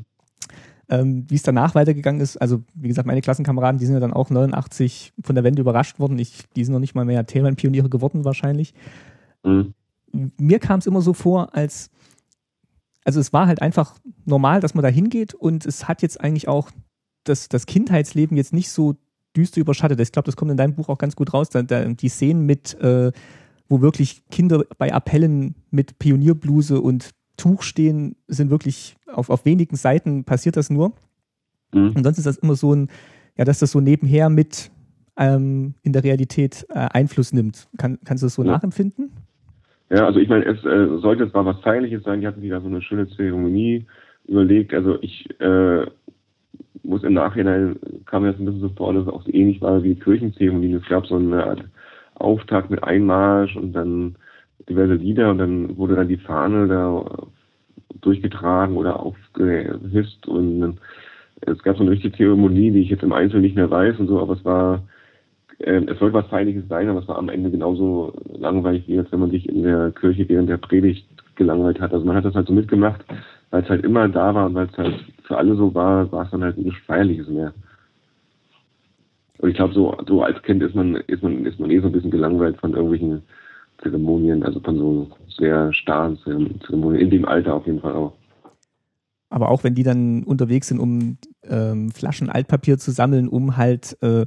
Ähm, 0.87 1.25
wie 1.29 1.35
es 1.35 1.41
danach 1.41 1.73
weitergegangen 1.73 2.21
ist, 2.21 2.37
also 2.37 2.63
wie 2.75 2.89
gesagt, 2.89 3.07
meine 3.07 3.21
Klassenkameraden, 3.21 3.79
die 3.79 3.87
sind 3.87 3.95
ja 3.95 3.99
dann 3.99 4.13
auch 4.13 4.29
89 4.29 5.13
von 5.23 5.33
der 5.33 5.43
Wende 5.43 5.61
überrascht 5.61 5.99
worden. 5.99 6.19
Ich, 6.19 6.43
die 6.55 6.63
sind 6.63 6.73
noch 6.73 6.79
nicht 6.79 6.93
mal 6.93 7.05
mehr 7.05 7.25
Themenpioniere 7.25 7.89
geworden 7.89 8.23
wahrscheinlich. 8.23 8.75
Mhm. 9.43 9.73
Mir 10.37 10.59
kam 10.59 10.79
es 10.79 10.87
immer 10.87 11.01
so 11.01 11.13
vor, 11.13 11.55
als, 11.55 11.89
also 13.03 13.19
es 13.19 13.33
war 13.33 13.47
halt 13.47 13.61
einfach 13.61 13.95
normal, 14.25 14.59
dass 14.59 14.73
man 14.73 14.83
da 14.83 14.89
hingeht 14.89 15.33
und 15.33 15.65
es 15.65 15.87
hat 15.87 16.01
jetzt 16.01 16.19
eigentlich 16.21 16.47
auch 16.47 16.71
das, 17.23 17.49
das 17.49 17.65
Kindheitsleben 17.65 18.37
jetzt 18.37 18.53
nicht 18.53 18.69
so 18.69 18.95
düster 19.35 19.61
überschattet. 19.61 19.99
Ich 19.99 20.11
glaube, 20.11 20.25
das 20.25 20.35
kommt 20.35 20.51
in 20.51 20.57
deinem 20.57 20.75
Buch 20.75 20.89
auch 20.89 20.97
ganz 20.97 21.15
gut 21.15 21.33
raus. 21.33 21.49
Da, 21.49 21.61
da, 21.63 21.85
die 21.85 22.09
Szenen 22.09 22.45
mit, 22.45 22.79
äh, 22.79 23.11
wo 23.67 23.81
wirklich 23.81 24.23
Kinder 24.29 24.63
bei 24.77 24.93
Appellen 24.93 25.55
mit 25.71 25.99
Pionierbluse 25.99 26.79
und 26.79 27.11
Tuch 27.37 27.63
stehen, 27.63 28.15
sind 28.27 28.49
wirklich 28.49 28.95
auf, 29.07 29.29
auf 29.29 29.45
wenigen 29.45 29.75
Seiten 29.75 30.23
passiert 30.23 30.55
das 30.55 30.69
nur. 30.69 30.93
Mhm. 31.73 31.91
Und 31.95 32.03
sonst 32.03 32.17
ist 32.17 32.27
das 32.27 32.37
immer 32.37 32.55
so 32.55 32.73
ein, 32.73 32.89
ja, 33.37 33.43
dass 33.43 33.59
das 33.59 33.71
so 33.71 33.81
nebenher 33.81 34.29
mit 34.29 34.71
ähm, 35.17 35.75
in 35.81 35.93
der 35.93 36.03
Realität 36.03 36.65
äh, 36.69 36.73
Einfluss 36.73 37.33
nimmt. 37.33 37.67
Kann, 37.77 37.99
kannst 38.05 38.23
du 38.23 38.27
das 38.27 38.35
so 38.35 38.43
ja. 38.43 38.51
nachempfinden? 38.51 39.11
Ja, 39.89 40.05
also 40.05 40.19
ich 40.19 40.29
meine, 40.29 40.45
es 40.45 40.63
äh, 40.65 40.97
sollte 40.99 41.29
zwar 41.31 41.45
was 41.45 41.59
Feierliches 41.61 42.03
sein, 42.03 42.21
die 42.21 42.27
hatten 42.27 42.47
da 42.47 42.59
so 42.59 42.67
eine 42.67 42.81
schöne 42.81 43.07
Zeremonie 43.09 43.85
überlegt. 44.27 44.73
Also 44.73 44.97
ich 45.01 45.29
äh, 45.39 45.85
muss 46.83 47.03
im 47.03 47.13
Nachhinein 47.13 47.77
kam 48.05 48.23
mir 48.23 48.31
das 48.31 48.39
ein 48.39 48.45
bisschen 48.45 48.61
so 48.61 48.69
vor, 48.69 48.93
dass 48.93 49.03
es 49.03 49.09
auch 49.09 49.23
so 49.23 49.31
ähnlich 49.33 49.61
war 49.61 49.83
wie 49.83 49.95
Kirchenzeremonien. 49.95 50.81
Es 50.81 50.89
gab 50.89 51.05
so 51.05 51.15
eine 51.15 51.43
Art 51.43 51.63
Auftakt 52.15 52.69
mit 52.69 52.83
Einmarsch 52.83 53.55
und 53.55 53.73
dann 53.73 54.15
diverse 54.69 54.93
Lieder 54.93 55.31
und 55.31 55.37
dann 55.37 55.77
wurde 55.77 55.95
dann 55.95 56.07
die 56.07 56.17
Fahne 56.17 56.67
da 56.67 57.27
durchgetragen 58.01 58.77
oder 58.77 58.99
aufgehisst 58.99 60.27
und 60.27 60.79
es 61.41 61.61
gab 61.63 61.77
so 61.77 61.83
eine 61.83 61.91
richtige 61.91 62.15
Zeremonie, 62.15 62.71
die 62.71 62.81
ich 62.81 62.89
jetzt 62.89 63.03
im 63.03 63.13
Einzelnen 63.13 63.43
nicht 63.43 63.55
mehr 63.55 63.69
weiß 63.69 63.99
und 63.99 64.07
so, 64.07 64.21
aber 64.21 64.33
es 64.33 64.45
war, 64.45 64.83
es 65.59 65.99
sollte 65.99 66.13
was 66.13 66.27
Feierliches 66.27 66.67
sein, 66.67 66.89
aber 66.89 66.99
es 66.99 67.07
war 67.07 67.17
am 67.17 67.29
Ende 67.29 67.49
genauso 67.49 68.13
langweilig, 68.33 68.87
wie 68.87 68.99
als 68.99 69.11
wenn 69.11 69.21
man 69.21 69.31
sich 69.31 69.47
in 69.47 69.63
der 69.63 69.91
Kirche 69.91 70.27
während 70.27 70.49
der 70.49 70.57
Predigt 70.57 71.07
gelangweilt 71.35 71.79
hat. 71.79 71.93
Also 71.93 72.05
man 72.05 72.15
hat 72.15 72.25
das 72.25 72.35
halt 72.35 72.47
so 72.47 72.53
mitgemacht, 72.53 73.03
weil 73.51 73.63
es 73.63 73.69
halt 73.69 73.83
immer 73.83 74.07
da 74.09 74.33
war 74.35 74.47
und 74.47 74.55
weil 74.55 74.67
es 74.67 74.77
halt 74.77 74.95
für 75.23 75.37
alle 75.37 75.55
so 75.55 75.73
war, 75.73 76.11
war 76.11 76.25
es 76.25 76.31
dann 76.31 76.43
halt 76.43 76.57
nichts 76.57 76.79
Feierliches 76.85 77.27
mehr. 77.29 77.53
Und 79.39 79.49
ich 79.49 79.55
glaube, 79.55 79.73
so, 79.73 79.97
so 80.07 80.23
als 80.23 80.41
Kind 80.43 80.63
ist 80.63 80.75
man, 80.75 80.95
ist 80.95 81.23
man, 81.23 81.45
ist 81.45 81.59
man 81.59 81.69
eh 81.69 81.79
so 81.79 81.87
ein 81.87 81.91
bisschen 81.91 82.11
gelangweilt 82.11 82.57
von 82.57 82.73
irgendwelchen 82.73 83.21
Zeremonien, 83.81 84.43
also 84.43 84.59
von 84.59 84.77
so 84.77 85.07
sehr 85.37 85.73
starren 85.73 86.17
Zeremonien, 86.17 87.01
in 87.01 87.09
dem 87.09 87.25
Alter 87.25 87.53
auf 87.53 87.65
jeden 87.65 87.81
Fall 87.81 87.93
auch. 87.93 88.13
Aber 89.29 89.49
auch 89.49 89.63
wenn 89.63 89.75
die 89.75 89.83
dann 89.83 90.23
unterwegs 90.23 90.67
sind, 90.67 90.79
um 90.79 91.17
ähm, 91.43 91.91
Flaschen 91.91 92.29
Altpapier 92.29 92.77
zu 92.77 92.91
sammeln, 92.91 93.27
um 93.27 93.57
halt 93.57 93.97
äh, 94.01 94.25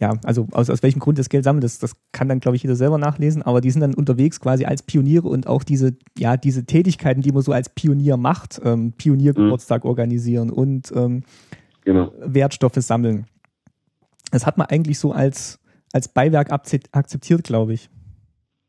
ja, 0.00 0.16
also 0.24 0.46
aus, 0.52 0.70
aus 0.70 0.82
welchem 0.82 1.00
Grund 1.00 1.18
das 1.18 1.28
Geld 1.28 1.42
sammelt, 1.44 1.64
das, 1.64 1.78
das 1.80 1.94
kann 2.12 2.28
dann, 2.28 2.38
glaube 2.38 2.56
ich, 2.56 2.62
jeder 2.62 2.76
selber 2.76 2.98
nachlesen, 2.98 3.42
aber 3.42 3.60
die 3.60 3.70
sind 3.70 3.80
dann 3.80 3.94
unterwegs 3.94 4.40
quasi 4.40 4.64
als 4.64 4.82
Pioniere 4.82 5.26
und 5.28 5.48
auch 5.48 5.64
diese, 5.64 5.96
ja, 6.16 6.36
diese 6.36 6.66
Tätigkeiten, 6.66 7.20
die 7.20 7.32
man 7.32 7.42
so 7.42 7.52
als 7.52 7.68
Pionier 7.68 8.16
macht, 8.16 8.60
ähm, 8.64 8.92
Pioniergeburtstag 8.92 9.82
mhm. 9.82 9.90
organisieren 9.90 10.50
und 10.50 10.92
ähm, 10.94 11.24
genau. 11.84 12.12
Wertstoffe 12.20 12.76
sammeln. 12.76 13.26
Das 14.30 14.46
hat 14.46 14.56
man 14.56 14.68
eigentlich 14.68 15.00
so 15.00 15.10
als, 15.10 15.58
als 15.92 16.08
Beiwerk 16.08 16.52
akzeptiert, 16.52 17.42
glaube 17.42 17.72
ich. 17.72 17.90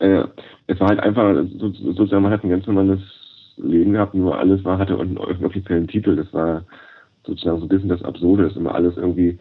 Ja, 0.01 0.29
es 0.67 0.79
war 0.79 0.87
halt 0.87 0.99
einfach, 1.01 1.35
sozusagen, 1.59 2.23
man 2.23 2.31
hat 2.31 2.43
ein 2.43 2.49
ganz 2.49 2.65
normales 2.65 3.01
Leben 3.57 3.91
gehabt, 3.91 4.15
nur 4.15 4.37
alles 4.37 4.63
war, 4.63 4.79
hatte 4.79 4.97
einen 4.97 5.17
offiziellen 5.17 5.87
Titel. 5.87 6.15
Das 6.15 6.31
war 6.33 6.63
sozusagen 7.25 7.59
so 7.59 7.65
ein 7.65 7.69
bisschen 7.69 7.89
das 7.89 8.03
Absurde, 8.03 8.43
dass 8.47 8.55
immer 8.55 8.73
alles 8.73 8.95
irgendwie 8.97 9.37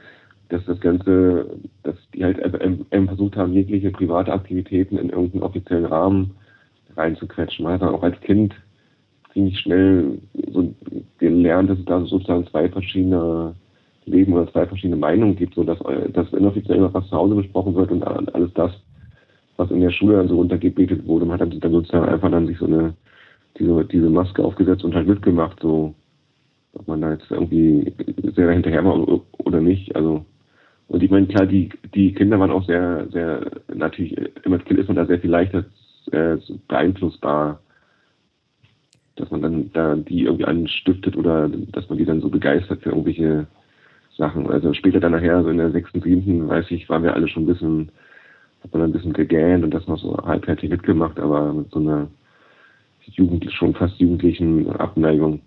dass 0.48 0.64
das 0.64 0.80
Ganze, 0.80 1.58
dass 1.82 1.96
die 2.14 2.24
halt 2.24 2.38
ähm, 2.90 3.06
versucht 3.06 3.36
haben, 3.36 3.52
jegliche 3.52 3.90
private 3.90 4.32
Aktivitäten 4.32 4.98
in 4.98 5.10
irgendeinen 5.10 5.42
offiziellen 5.42 5.86
Rahmen 5.86 6.34
reinzuquetschen. 6.96 7.64
Man 7.64 7.74
hat 7.74 7.82
dann 7.82 7.94
auch 7.94 8.02
als 8.02 8.18
Kind 8.20 8.54
ziemlich 9.32 9.58
schnell 9.58 10.18
so 10.52 10.74
gelernt, 11.18 11.70
dass 11.70 11.78
es 11.78 11.84
da 11.84 12.00
sozusagen 12.04 12.46
zwei 12.46 12.68
verschiedene 12.68 13.54
Leben 14.06 14.32
oder 14.32 14.50
zwei 14.50 14.66
verschiedene 14.66 14.96
Meinungen 14.96 15.36
gibt, 15.36 15.54
so 15.54 15.64
dass, 15.64 15.78
dass 16.12 16.32
inoffiziell 16.32 16.78
immer 16.78 16.94
was 16.94 17.08
zu 17.08 17.16
Hause 17.16 17.34
besprochen 17.34 17.74
wird 17.74 17.90
und 17.90 18.02
alles 18.02 18.52
das, 18.54 18.72
was 19.58 19.70
in 19.70 19.80
der 19.80 19.90
Schule 19.90 20.16
dann 20.16 20.28
so 20.28 20.36
runtergebetet 20.36 21.06
wurde. 21.06 21.26
Man 21.26 21.38
hat 21.38 21.52
dann 21.62 21.72
sozusagen 21.72 22.08
einfach 22.08 22.30
dann 22.30 22.46
sich 22.46 22.58
so 22.58 22.66
eine 22.66 22.94
diese, 23.58 23.84
diese 23.84 24.10
Maske 24.10 24.44
aufgesetzt 24.44 24.84
und 24.84 24.94
halt 24.94 25.08
mitgemacht, 25.08 25.58
so 25.60 25.94
ob 26.74 26.86
man 26.86 27.00
da 27.00 27.12
jetzt 27.12 27.30
irgendwie 27.30 27.92
sehr 28.34 28.50
hinterher 28.52 28.84
war 28.84 29.20
oder 29.38 29.60
nicht. 29.60 29.94
Also 29.96 30.24
und 30.88 31.02
ich 31.02 31.10
meine, 31.10 31.26
klar, 31.26 31.46
die, 31.46 31.68
die 31.94 32.14
Kinder 32.14 32.40
waren 32.40 32.50
auch 32.50 32.64
sehr, 32.66 33.06
sehr, 33.10 33.50
natürlich, 33.72 34.16
immer 34.44 34.56
als 34.56 34.64
Kind 34.64 34.80
ist 34.80 34.88
man 34.88 34.96
da 34.96 35.06
sehr 35.06 35.20
viel 35.20 35.30
leichter 35.30 35.64
äh, 36.12 36.38
beeinflussbar, 36.66 37.60
dass 39.16 39.30
man 39.30 39.42
dann 39.42 39.72
da 39.72 39.96
die 39.96 40.24
irgendwie 40.24 40.46
anstiftet 40.46 41.16
oder 41.16 41.48
dass 41.48 41.88
man 41.88 41.98
die 41.98 42.04
dann 42.04 42.20
so 42.20 42.30
begeistert 42.30 42.82
für 42.82 42.90
irgendwelche 42.90 43.46
Sachen. 44.16 44.48
Also 44.48 44.72
später 44.72 45.00
dann 45.00 45.12
nachher, 45.12 45.42
so 45.42 45.50
in 45.50 45.58
der 45.58 45.72
sechsten, 45.72 46.00
siebten, 46.00 46.48
weiß 46.48 46.70
ich, 46.70 46.88
waren 46.88 47.02
wir 47.02 47.14
alle 47.14 47.28
schon 47.28 47.42
ein 47.42 47.52
bisschen, 47.52 47.92
hat 48.62 48.72
man 48.72 48.82
ein 48.82 48.92
bisschen 48.92 49.12
gegähnt 49.12 49.64
und 49.64 49.72
das 49.72 49.86
noch 49.86 49.98
so 49.98 50.16
halbherzig 50.16 50.70
mitgemacht, 50.70 51.20
aber 51.20 51.52
mit 51.52 51.70
so 51.70 51.80
einer 51.80 52.08
Jugend, 53.10 53.50
schon 53.52 53.74
fast 53.74 53.98
jugendlichen 53.98 54.70
Abneigung. 54.70 55.40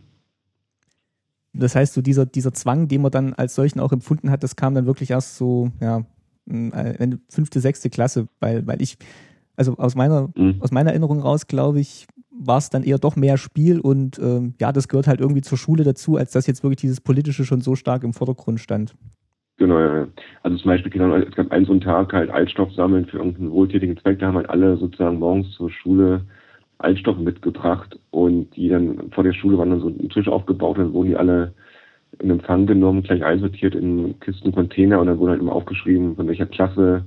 Das 1.53 1.75
heißt, 1.75 1.93
so 1.93 2.01
dieser, 2.01 2.25
dieser 2.25 2.53
Zwang, 2.53 2.87
den 2.87 3.01
man 3.01 3.11
dann 3.11 3.33
als 3.33 3.55
solchen 3.55 3.79
auch 3.79 3.91
empfunden 3.91 4.31
hat, 4.31 4.43
das 4.43 4.55
kam 4.55 4.73
dann 4.73 4.85
wirklich 4.85 5.11
erst 5.11 5.37
so, 5.37 5.71
ja, 5.81 6.03
äh, 6.49 7.17
fünfte, 7.29 7.59
sechste 7.59 7.89
Klasse, 7.89 8.27
weil, 8.39 8.65
weil 8.67 8.81
ich, 8.81 8.97
also 9.55 9.77
aus 9.77 9.95
meiner, 9.95 10.29
mhm. 10.35 10.57
aus 10.59 10.71
meiner 10.71 10.91
Erinnerung 10.91 11.19
raus, 11.19 11.47
glaube 11.47 11.79
ich, 11.79 12.07
war 12.31 12.57
es 12.57 12.69
dann 12.69 12.83
eher 12.83 12.97
doch 12.97 13.15
mehr 13.15 13.37
Spiel 13.37 13.79
und 13.79 14.17
ähm, 14.19 14.55
ja, 14.59 14.71
das 14.71 14.87
gehört 14.87 15.07
halt 15.07 15.19
irgendwie 15.19 15.41
zur 15.41 15.57
Schule 15.57 15.83
dazu, 15.83 16.15
als 16.15 16.31
dass 16.31 16.47
jetzt 16.47 16.63
wirklich 16.63 16.79
dieses 16.79 17.01
Politische 17.01 17.45
schon 17.45 17.61
so 17.61 17.75
stark 17.75 18.03
im 18.03 18.13
Vordergrund 18.13 18.59
stand. 18.59 18.95
Genau, 19.57 19.79
ja. 19.79 20.07
Also 20.41 20.57
zum 20.57 20.69
Beispiel, 20.69 20.91
genau, 20.91 21.15
es 21.15 21.35
gab 21.35 21.51
einen 21.51 21.65
so 21.65 21.71
einen 21.71 21.81
Tag 21.81 22.13
halt 22.13 22.31
Altstoff 22.31 22.73
sammeln 22.73 23.05
für 23.05 23.17
irgendeinen 23.17 23.51
wohltätigen 23.51 23.97
Zweck, 23.97 24.19
da 24.19 24.27
haben 24.27 24.37
halt 24.37 24.49
alle 24.49 24.77
sozusagen 24.77 25.19
morgens 25.19 25.51
zur 25.51 25.69
Schule 25.69 26.25
Altstoffe 26.83 27.19
mitgebracht 27.19 27.97
und 28.11 28.55
die 28.55 28.69
dann 28.69 29.11
vor 29.11 29.23
der 29.23 29.33
Schule 29.33 29.57
waren 29.57 29.69
dann 29.69 29.81
so 29.81 29.87
ein 29.87 30.09
Tisch 30.09 30.27
aufgebaut, 30.27 30.77
dann 30.77 30.93
wurden 30.93 31.09
die 31.09 31.15
alle 31.15 31.53
in 32.19 32.29
Empfang 32.29 32.65
genommen, 32.65 33.03
gleich 33.03 33.23
einsortiert 33.23 33.75
in 33.75 34.19
Kisten, 34.19 34.51
Container 34.51 34.99
und 34.99 35.07
dann 35.07 35.19
wurde 35.19 35.31
halt 35.31 35.41
immer 35.41 35.53
aufgeschrieben, 35.53 36.15
von 36.15 36.27
welcher 36.27 36.45
Klasse 36.45 37.05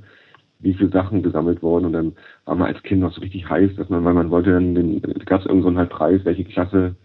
wie 0.61 0.75
viele 0.75 0.91
Sachen 0.91 1.23
gesammelt 1.23 1.63
wurden 1.63 1.87
und 1.87 1.93
dann 1.93 2.13
war 2.47 2.55
man 2.55 2.69
als 2.69 2.83
Kind 2.83 3.03
noch 3.03 3.13
so 3.13 3.21
richtig 3.21 3.49
heiß, 3.49 3.77
dass 3.77 3.89
man, 3.91 4.05
weil 4.05 4.15
man 4.15 4.31
wollte 4.31 4.53
dann, 4.53 4.75
den, 4.75 5.03
gab 5.27 5.41
es 5.41 5.47
irgendeinen 5.47 5.75
so 5.75 5.79
halt 5.79 5.91
Preis, 5.91 6.21
welche 6.25 6.45
Klasse 6.45 6.97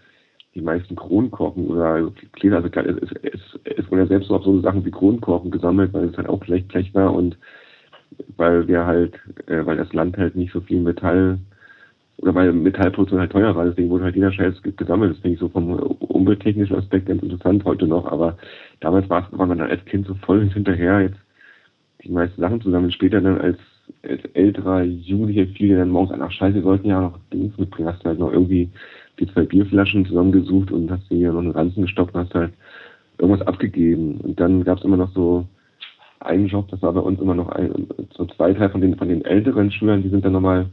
die 0.56 0.62
meisten 0.62 0.96
Kronkorken 0.96 1.68
oder 1.68 2.12
Gläser, 2.34 2.58
also 2.58 2.70
es, 3.02 3.12
es, 3.22 3.60
es 3.64 3.92
wurden 3.92 4.02
ja 4.02 4.08
selbst 4.08 4.32
auf 4.32 4.44
so 4.44 4.60
Sachen 4.62 4.86
wie 4.86 4.92
Kronkorken 4.92 5.52
gesammelt, 5.52 5.94
weil 5.94 6.06
es 6.06 6.18
halt 6.18 6.30
auch 6.30 6.44
schlecht 6.44 6.70
Blech 6.70 6.94
war 6.94 7.14
und 7.14 7.38
weil 8.38 8.68
wir 8.68 8.86
halt, 8.86 9.16
äh, 9.48 9.66
weil 9.66 9.78
das 9.78 9.94
Land 9.94 10.18
halt 10.18 10.36
nicht 10.36 10.54
so 10.54 10.62
viel 10.62 10.82
Metall 10.82 11.40
oder 12.22 12.36
weil 12.36 12.52
Metallproduktion 12.52 13.20
halt 13.20 13.32
teuer 13.32 13.56
war, 13.56 13.66
deswegen 13.66 13.90
wurde 13.90 14.06
halt 14.06 14.16
jeder 14.16 14.32
Scheiß 14.32 14.62
gesammelt. 14.62 15.12
Das 15.12 15.20
finde 15.20 15.36
ich 15.36 15.40
so 15.40 15.50
vom 15.50 15.72
umwelttechnischen 15.72 16.76
Aspekt 16.76 17.08
ganz 17.08 17.24
interessant 17.24 17.64
heute 17.64 17.88
noch, 17.88 18.06
aber 18.06 18.38
damals 18.82 19.10
war, 19.10 19.28
war 19.32 19.46
man 19.46 19.58
dann 19.58 19.70
als 19.70 19.84
Kind 19.86 20.06
so 20.06 20.16
voll 20.16 20.50
hinterher, 20.50 21.02
jetzt 21.02 21.20
die 22.04 22.12
meisten 22.12 22.42
Sachen 22.42 22.62
zusammen. 22.62 22.92
Später 22.92 23.22
dann 23.22 23.40
als, 23.40 23.58
als 24.04 24.24
älterer 24.34 24.84
Jugendlicher 24.84 25.48
fiel 25.54 25.78
dann 25.78 25.90
morgens 25.90 26.12
an, 26.12 26.22
ach 26.22 26.32
scheiße, 26.32 26.56
wir 26.56 26.64
wollten 26.64 26.88
ja 26.88 27.02
noch 27.02 27.20
Dings 27.32 27.58
mitbringen, 27.58 27.90
hast 27.90 28.04
du 28.04 28.10
halt 28.10 28.20
noch 28.20 28.32
irgendwie 28.32 28.70
die 29.20 29.28
zwei 29.28 29.44
Bierflaschen 29.44 30.06
zusammengesucht 30.06 30.72
und 30.72 30.92
hast 30.92 31.10
dir 31.10 31.18
hier 31.18 31.34
noch 31.34 31.42
einen 31.42 31.52
Ranzen 31.52 31.84
gestoppt 31.84 32.16
und 32.16 32.22
hast 32.22 32.34
halt 32.34 32.54
irgendwas 33.18 33.46
abgegeben. 33.48 34.18
Und 34.18 34.40
dann 34.40 34.64
gab 34.64 34.78
es 34.78 34.84
immer 34.84 34.98
noch 34.98 35.14
so 35.14 35.46
einen 36.20 36.48
Job, 36.48 36.68
das 36.70 36.82
war 36.82 36.94
bei 36.94 37.00
uns 37.00 37.20
immer 37.22 37.36
noch 37.36 37.50
ein, 37.50 37.88
so 38.12 38.26
zwei 38.26 38.54
Teil 38.54 38.70
von 38.70 38.82
den, 38.82 38.98
von 38.98 39.08
den 39.08 39.24
älteren 39.24 39.72
Schülern, 39.72 40.04
die 40.04 40.10
sind 40.10 40.26
dann 40.26 40.34
nochmal 40.34 40.66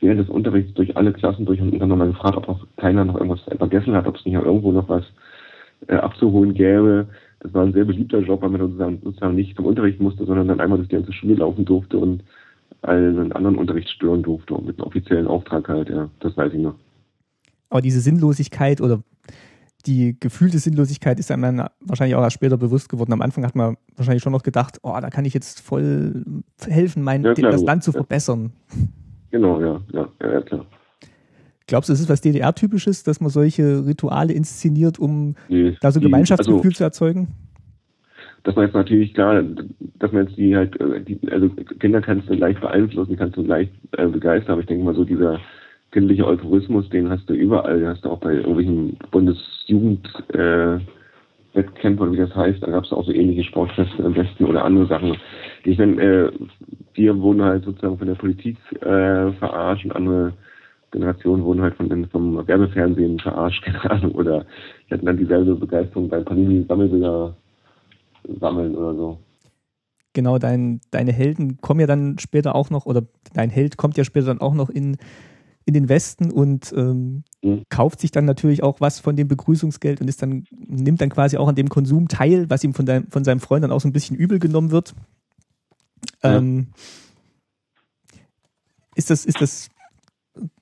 während 0.00 0.20
des 0.20 0.28
Unterrichts 0.28 0.74
durch 0.74 0.96
alle 0.96 1.12
Klassen 1.12 1.46
durch 1.46 1.60
und 1.60 1.78
dann 1.78 1.88
nochmal 1.88 2.08
gefragt, 2.08 2.36
ob 2.36 2.48
noch 2.48 2.66
keiner 2.76 3.04
noch 3.04 3.16
irgendwas 3.16 3.40
vergessen 3.56 3.94
hat, 3.94 4.06
ob 4.06 4.16
es 4.16 4.24
nicht 4.24 4.34
irgendwo 4.34 4.72
noch 4.72 4.88
was 4.88 5.04
äh, 5.88 5.96
abzuholen 5.96 6.54
gäbe. 6.54 7.08
Das 7.40 7.52
war 7.54 7.64
ein 7.64 7.72
sehr 7.72 7.84
beliebter 7.84 8.20
Job, 8.20 8.42
weil 8.42 8.50
man 8.50 8.60
sozusagen, 8.60 9.00
sozusagen 9.02 9.34
nicht 9.34 9.56
zum 9.56 9.66
Unterricht 9.66 10.00
musste, 10.00 10.24
sondern 10.24 10.48
dann 10.48 10.60
einmal 10.60 10.78
durch 10.78 10.88
die 10.88 10.96
ganze 10.96 11.12
Schule 11.12 11.34
laufen 11.34 11.64
durfte 11.64 11.98
und 11.98 12.22
einen 12.82 13.32
anderen 13.32 13.56
Unterricht 13.56 13.88
stören 13.88 14.22
durfte 14.22 14.54
und 14.54 14.66
mit 14.66 14.78
einem 14.78 14.86
offiziellen 14.86 15.26
Auftrag 15.26 15.68
halt, 15.68 15.88
ja, 15.88 16.08
das 16.20 16.36
weiß 16.36 16.52
ich 16.52 16.60
noch. 16.60 16.74
Aber 17.70 17.80
diese 17.80 18.00
Sinnlosigkeit 18.00 18.80
oder 18.80 19.02
die 19.86 20.16
gefühlte 20.18 20.58
Sinnlosigkeit 20.58 21.18
ist 21.20 21.30
einem 21.30 21.42
dann 21.42 21.68
wahrscheinlich 21.80 22.16
auch 22.16 22.22
erst 22.22 22.34
später 22.34 22.56
bewusst 22.56 22.88
geworden. 22.88 23.12
Am 23.12 23.22
Anfang 23.22 23.44
hat 23.44 23.54
man 23.54 23.76
wahrscheinlich 23.96 24.22
schon 24.22 24.32
noch 24.32 24.42
gedacht, 24.42 24.78
oh, 24.82 24.96
da 25.00 25.10
kann 25.10 25.24
ich 25.24 25.34
jetzt 25.34 25.60
voll 25.60 26.24
helfen, 26.66 27.02
mein, 27.02 27.22
ja, 27.22 27.34
das 27.34 27.62
Land 27.62 27.84
zu 27.84 27.92
verbessern. 27.92 28.52
Genau, 29.30 29.60
ja, 29.60 29.80
ja, 29.92 30.08
ja, 30.20 30.40
klar. 30.42 30.66
Glaubst 31.66 31.88
du, 31.88 31.92
es 31.92 32.00
ist 32.00 32.08
was 32.08 32.20
DDR-typisches, 32.20 33.02
dass 33.02 33.20
man 33.20 33.30
solche 33.30 33.84
Rituale 33.84 34.32
inszeniert, 34.32 34.98
um 34.98 35.34
nee, 35.48 35.76
da 35.80 35.90
so 35.90 36.00
Gemeinschaftsgefühl 36.00 36.70
also, 36.70 36.76
zu 36.76 36.84
erzeugen? 36.84 37.28
Das 38.44 38.54
war 38.54 38.62
jetzt 38.62 38.74
natürlich 38.74 39.12
klar, 39.14 39.42
dass 39.98 40.12
man 40.12 40.26
jetzt 40.26 40.38
die 40.38 40.54
halt, 40.54 40.80
äh, 40.80 41.00
die, 41.00 41.18
also 41.28 41.48
Kinder 41.80 42.00
kannst 42.00 42.28
du 42.28 42.34
leicht 42.34 42.60
beeinflussen, 42.60 43.16
kannst 43.16 43.36
du 43.36 43.42
leicht 43.42 43.72
äh, 43.96 44.06
begeistern, 44.06 44.52
aber 44.52 44.60
ich 44.60 44.68
denke 44.68 44.84
mal 44.84 44.94
so 44.94 45.02
dieser 45.02 45.40
kindliche 45.90 46.24
Euphorismus, 46.24 46.88
den 46.90 47.08
hast 47.10 47.28
du 47.28 47.34
überall, 47.34 47.80
den 47.80 47.88
hast 47.88 48.04
du 48.04 48.10
auch 48.10 48.20
bei 48.20 48.34
irgendwelchen 48.34 48.96
Bundesjugend 49.10 50.06
äh, 50.34 50.78
Wettkämpfe 51.56 52.12
wie 52.12 52.16
das 52.16 52.34
heißt, 52.34 52.62
da 52.62 52.70
gab 52.70 52.84
es 52.84 52.92
auch 52.92 53.04
so 53.04 53.12
ähnliche 53.12 53.44
Sportfeste 53.44 54.02
im 54.02 54.14
Westen 54.14 54.44
oder 54.44 54.64
andere 54.64 54.86
Sachen. 54.86 55.16
Ich 55.64 55.78
meine, 55.78 56.00
äh, 56.00 56.32
wir 56.94 57.18
wurden 57.18 57.42
halt 57.42 57.64
sozusagen 57.64 57.98
von 57.98 58.06
der 58.06 58.14
Politik 58.14 58.56
äh, 58.80 59.32
verarscht 59.32 59.84
und 59.84 59.96
andere 59.96 60.32
Generationen 60.92 61.44
wurden 61.44 61.62
halt 61.62 61.74
von 61.74 62.06
vom 62.10 62.46
Werbefernsehen 62.46 63.18
verarscht, 63.18 63.62
keine 63.64 63.90
Ahnung, 63.90 64.12
oder 64.12 64.44
die 64.88 64.94
hatten 64.94 65.06
dann 65.06 65.16
dieselbe 65.16 65.56
Begeisterung 65.56 66.08
beim 66.08 66.24
Panini-Sammelbilder 66.24 67.34
sammeln 68.40 68.74
oder 68.76 68.94
so. 68.94 69.18
Genau, 70.12 70.38
dein, 70.38 70.80
deine 70.90 71.12
Helden 71.12 71.60
kommen 71.60 71.80
ja 71.80 71.86
dann 71.86 72.18
später 72.18 72.54
auch 72.54 72.70
noch, 72.70 72.86
oder 72.86 73.02
dein 73.34 73.50
Held 73.50 73.76
kommt 73.76 73.98
ja 73.98 74.04
später 74.04 74.28
dann 74.28 74.40
auch 74.40 74.54
noch 74.54 74.70
in 74.70 74.96
in 75.66 75.74
den 75.74 75.88
Westen 75.88 76.30
und 76.30 76.72
ähm, 76.76 77.24
mhm. 77.42 77.64
kauft 77.68 78.00
sich 78.00 78.12
dann 78.12 78.24
natürlich 78.24 78.62
auch 78.62 78.80
was 78.80 79.00
von 79.00 79.16
dem 79.16 79.26
Begrüßungsgeld 79.26 80.00
und 80.00 80.08
ist 80.08 80.22
dann, 80.22 80.44
nimmt 80.52 81.00
dann 81.00 81.10
quasi 81.10 81.36
auch 81.36 81.48
an 81.48 81.56
dem 81.56 81.68
Konsum 81.68 82.06
teil, 82.06 82.48
was 82.48 82.62
ihm 82.62 82.72
von, 82.72 82.86
dein, 82.86 83.08
von 83.08 83.24
seinem 83.24 83.40
Freund 83.40 83.64
dann 83.64 83.72
auch 83.72 83.80
so 83.80 83.88
ein 83.88 83.92
bisschen 83.92 84.16
übel 84.16 84.38
genommen 84.38 84.70
wird. 84.70 84.94
Ja. 86.22 86.36
Ähm, 86.36 86.68
ist 88.94 89.10
das, 89.10 89.26
ist 89.26 89.40
das 89.40 89.68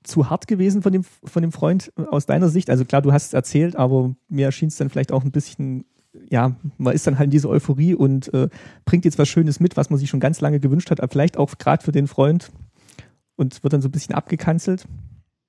zu 0.03 0.29
hart 0.29 0.47
gewesen 0.47 0.81
von 0.81 0.91
dem, 0.91 1.03
von 1.03 1.43
dem 1.43 1.51
Freund 1.51 1.93
aus 1.95 2.25
deiner 2.25 2.49
Sicht? 2.49 2.71
Also 2.71 2.83
klar, 2.83 3.03
du 3.03 3.13
hast 3.13 3.27
es 3.27 3.33
erzählt, 3.33 3.75
aber 3.75 4.15
mir 4.27 4.47
erschien 4.47 4.69
es 4.69 4.77
dann 4.77 4.89
vielleicht 4.89 5.11
auch 5.11 5.23
ein 5.23 5.31
bisschen, 5.31 5.85
ja, 6.31 6.55
man 6.79 6.95
ist 6.95 7.05
dann 7.05 7.19
halt 7.19 7.27
in 7.27 7.31
dieser 7.31 7.49
Euphorie 7.49 7.93
und 7.93 8.33
äh, 8.33 8.49
bringt 8.85 9.05
jetzt 9.05 9.19
was 9.19 9.29
Schönes 9.29 9.59
mit, 9.59 9.77
was 9.77 9.91
man 9.91 9.99
sich 9.99 10.09
schon 10.09 10.19
ganz 10.19 10.41
lange 10.41 10.59
gewünscht 10.59 10.89
hat, 10.89 10.99
aber 10.99 11.11
vielleicht 11.11 11.37
auch 11.37 11.59
gerade 11.59 11.83
für 11.83 11.91
den 11.91 12.07
Freund 12.07 12.51
und 13.35 13.63
wird 13.63 13.73
dann 13.73 13.81
so 13.81 13.89
ein 13.89 13.91
bisschen 13.91 14.15
abgekanzelt? 14.15 14.85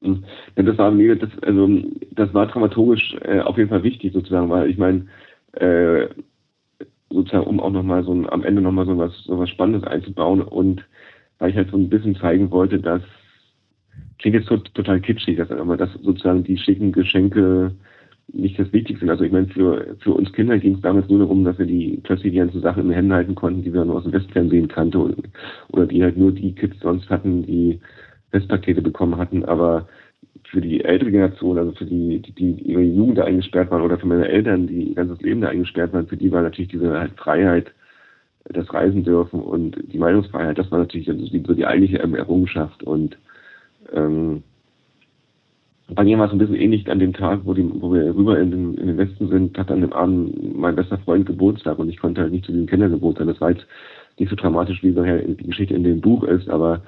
Hm. 0.02 0.24
Ja, 0.56 0.62
das 0.62 0.78
war 0.78 0.90
mir, 0.90 1.16
das, 1.16 1.30
also 1.42 1.68
das 2.12 2.32
war 2.34 2.46
dramaturgisch 2.46 3.16
äh, 3.22 3.40
auf 3.40 3.56
jeden 3.56 3.70
Fall 3.70 3.82
wichtig 3.82 4.12
sozusagen, 4.12 4.50
weil 4.50 4.70
ich 4.70 4.78
meine, 4.78 5.06
äh, 5.52 6.08
sozusagen, 7.10 7.46
um 7.46 7.60
auch 7.60 7.70
nochmal 7.70 8.04
so 8.04 8.12
ein, 8.12 8.28
am 8.28 8.44
Ende 8.44 8.60
nochmal 8.60 8.86
so 8.86 8.98
was, 8.98 9.12
so 9.24 9.38
was 9.38 9.48
Spannendes 9.50 9.88
einzubauen 9.88 10.42
und 10.42 10.84
weil 11.38 11.50
ich 11.50 11.56
halt 11.56 11.70
so 11.70 11.76
ein 11.76 11.88
bisschen 11.88 12.16
zeigen 12.16 12.50
wollte, 12.50 12.78
dass 12.78 13.02
klingt 14.18 14.36
jetzt 14.36 14.48
total 14.74 15.00
kitschig, 15.00 15.36
dass 15.36 15.50
aber 15.50 15.76
dass 15.76 15.92
sozusagen 16.02 16.44
die 16.44 16.58
schicken 16.58 16.92
Geschenke 16.92 17.72
nicht 18.32 18.58
das 18.58 18.72
Wichtigste. 18.72 19.08
Also 19.08 19.24
ich 19.24 19.32
meine, 19.32 19.46
für, 19.48 19.96
für 20.00 20.12
uns 20.12 20.32
Kinder 20.32 20.58
ging 20.58 20.74
es 20.74 20.80
damals 20.80 21.08
nur 21.08 21.20
darum, 21.20 21.44
dass 21.44 21.58
wir 21.58 21.66
die 21.66 22.00
plötzlich 22.02 22.32
die 22.32 22.38
ganzen 22.38 22.60
Sachen 22.60 22.82
in 22.82 22.88
den 22.88 22.94
Händen 22.94 23.12
halten 23.12 23.34
konnten, 23.34 23.62
die 23.62 23.72
wir 23.72 23.84
nur 23.84 23.96
aus 23.96 24.04
dem 24.04 24.12
Westfernsehen 24.12 24.68
kannten 24.68 24.96
oder, 24.96 25.14
oder 25.68 25.86
die 25.86 26.02
halt 26.02 26.16
nur 26.16 26.32
die 26.32 26.54
Kids 26.54 26.78
sonst 26.80 27.08
hatten, 27.08 27.44
die 27.44 27.80
Westpakete 28.32 28.82
bekommen 28.82 29.16
hatten. 29.16 29.44
Aber 29.44 29.86
für 30.50 30.60
die 30.60 30.84
ältere 30.84 31.10
Generation, 31.10 31.58
also 31.58 31.72
für 31.72 31.86
die, 31.86 32.20
die, 32.20 32.32
die 32.32 32.62
ihre 32.62 32.82
Jugend 32.82 33.18
da 33.18 33.24
eingesperrt 33.24 33.70
waren 33.70 33.82
oder 33.82 33.98
für 33.98 34.06
meine 34.06 34.28
Eltern, 34.28 34.66
die 34.66 34.90
ihr 34.90 34.94
ganzes 34.94 35.20
Leben 35.20 35.40
da 35.40 35.48
eingesperrt 35.48 35.92
waren, 35.92 36.06
für 36.06 36.16
die 36.16 36.30
war 36.30 36.42
natürlich 36.42 36.70
diese 36.70 36.98
halt 36.98 37.12
Freiheit, 37.16 37.72
das 38.48 38.72
Reisen 38.72 39.02
dürfen 39.02 39.40
und 39.40 39.76
die 39.92 39.98
Meinungsfreiheit, 39.98 40.56
das 40.56 40.70
war 40.70 40.78
natürlich 40.78 41.06
so 41.06 41.12
die, 41.12 41.42
so 41.44 41.54
die 41.54 41.66
eigentliche 41.66 41.98
Errungenschaft 41.98 42.82
und 42.84 43.18
ähm, 43.92 44.44
bei 45.88 46.04
mir 46.04 46.18
war 46.18 46.26
es 46.26 46.32
ein 46.32 46.38
bisschen 46.38 46.56
ähnlich 46.56 46.90
an 46.90 46.98
dem 46.98 47.12
Tag, 47.12 47.40
wo, 47.44 47.54
die, 47.54 47.68
wo 47.80 47.92
wir 47.92 48.14
rüber 48.14 48.38
in 48.40 48.50
den, 48.50 48.74
in 48.74 48.88
den 48.88 48.98
Westen 48.98 49.28
sind, 49.28 49.56
hat 49.56 49.70
an 49.70 49.82
dem 49.82 49.92
Abend 49.92 50.56
mein 50.56 50.74
bester 50.74 50.98
Freund 50.98 51.26
Geburtstag 51.26 51.78
und 51.78 51.88
ich 51.88 51.98
konnte 51.98 52.22
halt 52.22 52.32
nicht 52.32 52.44
zu 52.44 52.52
diesem 52.52 52.66
Kindergeburtstag. 52.66 53.26
Das 53.28 53.40
war 53.40 53.50
jetzt 53.50 53.66
nicht 54.18 54.30
so 54.30 54.36
dramatisch, 54.36 54.82
wie 54.82 54.92
die 54.92 55.46
Geschichte 55.46 55.74
in 55.74 55.84
dem 55.84 56.00
Buch 56.00 56.24
ist, 56.24 56.48
aber 56.48 56.82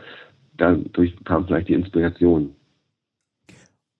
dadurch 0.57 1.14
kam 1.25 1.47
vielleicht 1.47 1.69
die 1.69 1.75
Inspiration. 1.75 2.50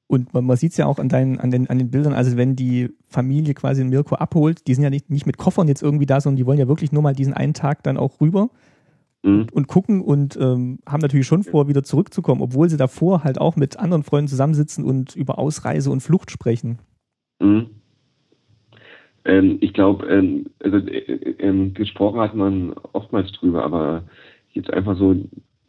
Und 0.09 0.33
man, 0.33 0.47
man 0.47 0.57
sieht 0.57 0.73
es 0.73 0.79
ja 0.79 0.87
auch 0.87 0.99
an, 0.99 1.11
deinen, 1.11 1.39
an, 1.39 1.51
den, 1.51 1.69
an 1.69 1.79
den 1.79 1.91
Bildern, 1.91 2.15
also 2.15 2.37
wenn 2.37 2.57
die 2.57 2.89
Familie 3.07 3.55
quasi 3.55 3.85
Mirko 3.85 4.17
abholt, 4.17 4.67
die 4.67 4.75
sind 4.75 4.83
ja 4.83 4.91
nicht, 4.91 5.11
nicht 5.11 5.27
mit 5.27 5.37
Koffern 5.37 5.69
jetzt 5.69 5.83
irgendwie 5.83 6.07
da, 6.07 6.21
sondern 6.21 6.39
die 6.39 6.47
wollen 6.47 6.59
ja 6.59 6.67
wirklich 6.67 6.93
nur 6.93 7.03
mal 7.03 7.15
diesen 7.15 7.35
einen 7.35 7.53
Tag 7.55 7.83
dann 7.83 7.99
auch 7.99 8.21
rüber. 8.21 8.49
Mhm. 9.23 9.47
und 9.53 9.69
gucken 9.69 10.01
und 10.01 10.37
ähm, 10.37 10.79
haben 10.87 11.01
natürlich 11.01 11.27
schon 11.27 11.43
vor, 11.43 11.69
wieder 11.69 11.83
zurückzukommen, 11.83 12.43
obwohl 12.43 12.69
sie 12.69 12.77
davor 12.77 13.25
halt 13.25 13.41
auch 13.41 13.57
mit 13.57 13.79
anderen 13.79 14.03
Freunden 14.03 14.29
zusammensitzen 14.29 14.85
und 14.85 15.17
über 15.17 15.39
Ausreise 15.39 15.91
und 15.91 16.01
Flucht 16.01 16.31
sprechen. 16.31 16.79
Mhm. 17.41 17.67
Ähm, 19.25 19.59
ich 19.61 19.73
glaube, 19.75 20.07
ähm, 20.07 20.47
also, 20.63 20.79
äh, 20.79 20.99
äh, 20.99 21.35
ähm, 21.39 21.75
gesprochen 21.75 22.21
hat 22.21 22.35
man 22.35 22.73
oftmals 22.93 23.31
drüber, 23.33 23.65
aber 23.65 24.05
jetzt 24.53 24.73
einfach 24.73 24.97
so 24.97 25.17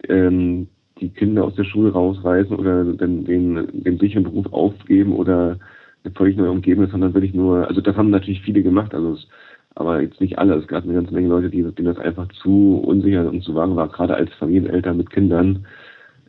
ähm, 0.08 0.68
die 1.00 1.10
Kinder 1.10 1.44
aus 1.44 1.56
der 1.56 1.64
Schule 1.64 1.92
rausreißen 1.92 2.56
oder 2.56 2.84
den, 2.86 3.26
den, 3.26 3.84
den 3.84 4.00
sicheren 4.00 4.24
Beruf 4.24 4.52
aufgeben 4.52 5.14
oder 5.14 5.60
eine 6.04 6.14
völlig 6.14 6.38
neue 6.38 6.52
Umgebung, 6.52 6.88
sondern 6.90 7.14
wirklich 7.14 7.34
nur, 7.34 7.68
also 7.68 7.82
das 7.82 7.96
haben 7.96 8.10
natürlich 8.10 8.42
viele 8.42 8.64
gemacht, 8.64 8.94
also 8.94 9.14
es, 9.14 9.28
aber 9.76 10.02
jetzt 10.02 10.20
nicht 10.20 10.38
alle. 10.38 10.56
Es 10.56 10.68
gab 10.68 10.84
eine 10.84 10.94
ganze 10.94 11.14
Menge 11.14 11.30
Leute, 11.30 11.50
die, 11.50 11.64
denen 11.64 11.94
das 11.94 11.98
einfach 11.98 12.28
zu 12.30 12.82
unsicher 12.86 13.28
und 13.28 13.44
zu 13.44 13.56
wagen 13.56 13.76
war, 13.76 13.88
gerade 13.90 14.16
als 14.16 14.34
Familieneltern 14.34 14.98
mit 14.98 15.10
Kindern. 15.10 15.66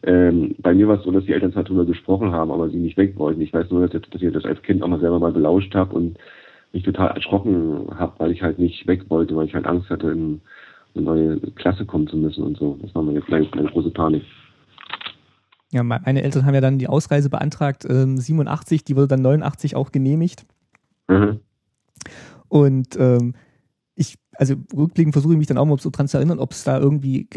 Ähm, 0.02 0.54
bei 0.58 0.72
mir 0.72 0.88
war 0.88 0.98
es 0.98 1.04
so, 1.04 1.10
dass 1.10 1.24
die 1.24 1.32
Eltern 1.32 1.52
zwar 1.52 1.64
darüber 1.64 1.84
gesprochen 1.84 2.32
haben, 2.32 2.50
aber 2.50 2.70
sie 2.70 2.78
nicht 2.78 2.96
weg 2.96 3.18
wollten. 3.18 3.40
Ich 3.40 3.52
weiß 3.52 3.70
nur, 3.70 3.86
dass, 3.86 4.02
dass 4.10 4.22
ich 4.22 4.32
das 4.32 4.44
als 4.44 4.62
Kind 4.62 4.82
auch 4.82 4.88
mal 4.88 5.00
selber 5.00 5.18
mal 5.18 5.32
belauscht 5.32 5.74
habe 5.74 5.94
und 5.94 6.18
mich 6.72 6.84
total 6.84 7.10
erschrocken 7.10 7.88
habe, 7.98 8.12
weil 8.18 8.30
ich 8.30 8.42
halt 8.42 8.58
nicht 8.58 8.86
weg 8.86 9.04
wollte, 9.08 9.36
weil 9.36 9.46
ich 9.46 9.54
halt 9.54 9.66
Angst 9.66 9.90
hatte, 9.90 10.10
in 10.10 10.40
eine 10.94 11.04
neue 11.04 11.40
Klasse 11.52 11.84
kommen 11.84 12.06
zu 12.06 12.16
müssen 12.16 12.44
und 12.44 12.56
so. 12.56 12.78
Das 12.80 12.94
war 12.94 13.02
meine, 13.02 13.20
kleine, 13.20 13.48
meine 13.54 13.68
große 13.68 13.90
Panik. 13.90 14.22
Ja, 15.72 15.84
meine 15.84 16.22
Eltern 16.22 16.46
haben 16.46 16.54
ja 16.54 16.60
dann 16.60 16.78
die 16.78 16.88
Ausreise 16.88 17.30
beantragt, 17.30 17.86
ähm, 17.88 18.16
87, 18.16 18.82
die 18.82 18.96
wurde 18.96 19.08
dann 19.08 19.22
89 19.22 19.76
auch 19.76 19.92
genehmigt. 19.92 20.44
Mhm. 21.08 21.40
Und 22.50 22.96
ähm, 22.98 23.34
ich, 23.94 24.16
also 24.36 24.56
rückblickend 24.76 25.14
versuche 25.14 25.32
ich 25.32 25.38
mich 25.38 25.46
dann 25.46 25.56
auch 25.56 25.64
mal 25.64 25.78
so 25.78 25.88
dran 25.90 26.08
zu 26.08 26.18
erinnern, 26.18 26.38
ob 26.38 26.50
es 26.52 26.64
da 26.64 26.78
irgendwie 26.78 27.28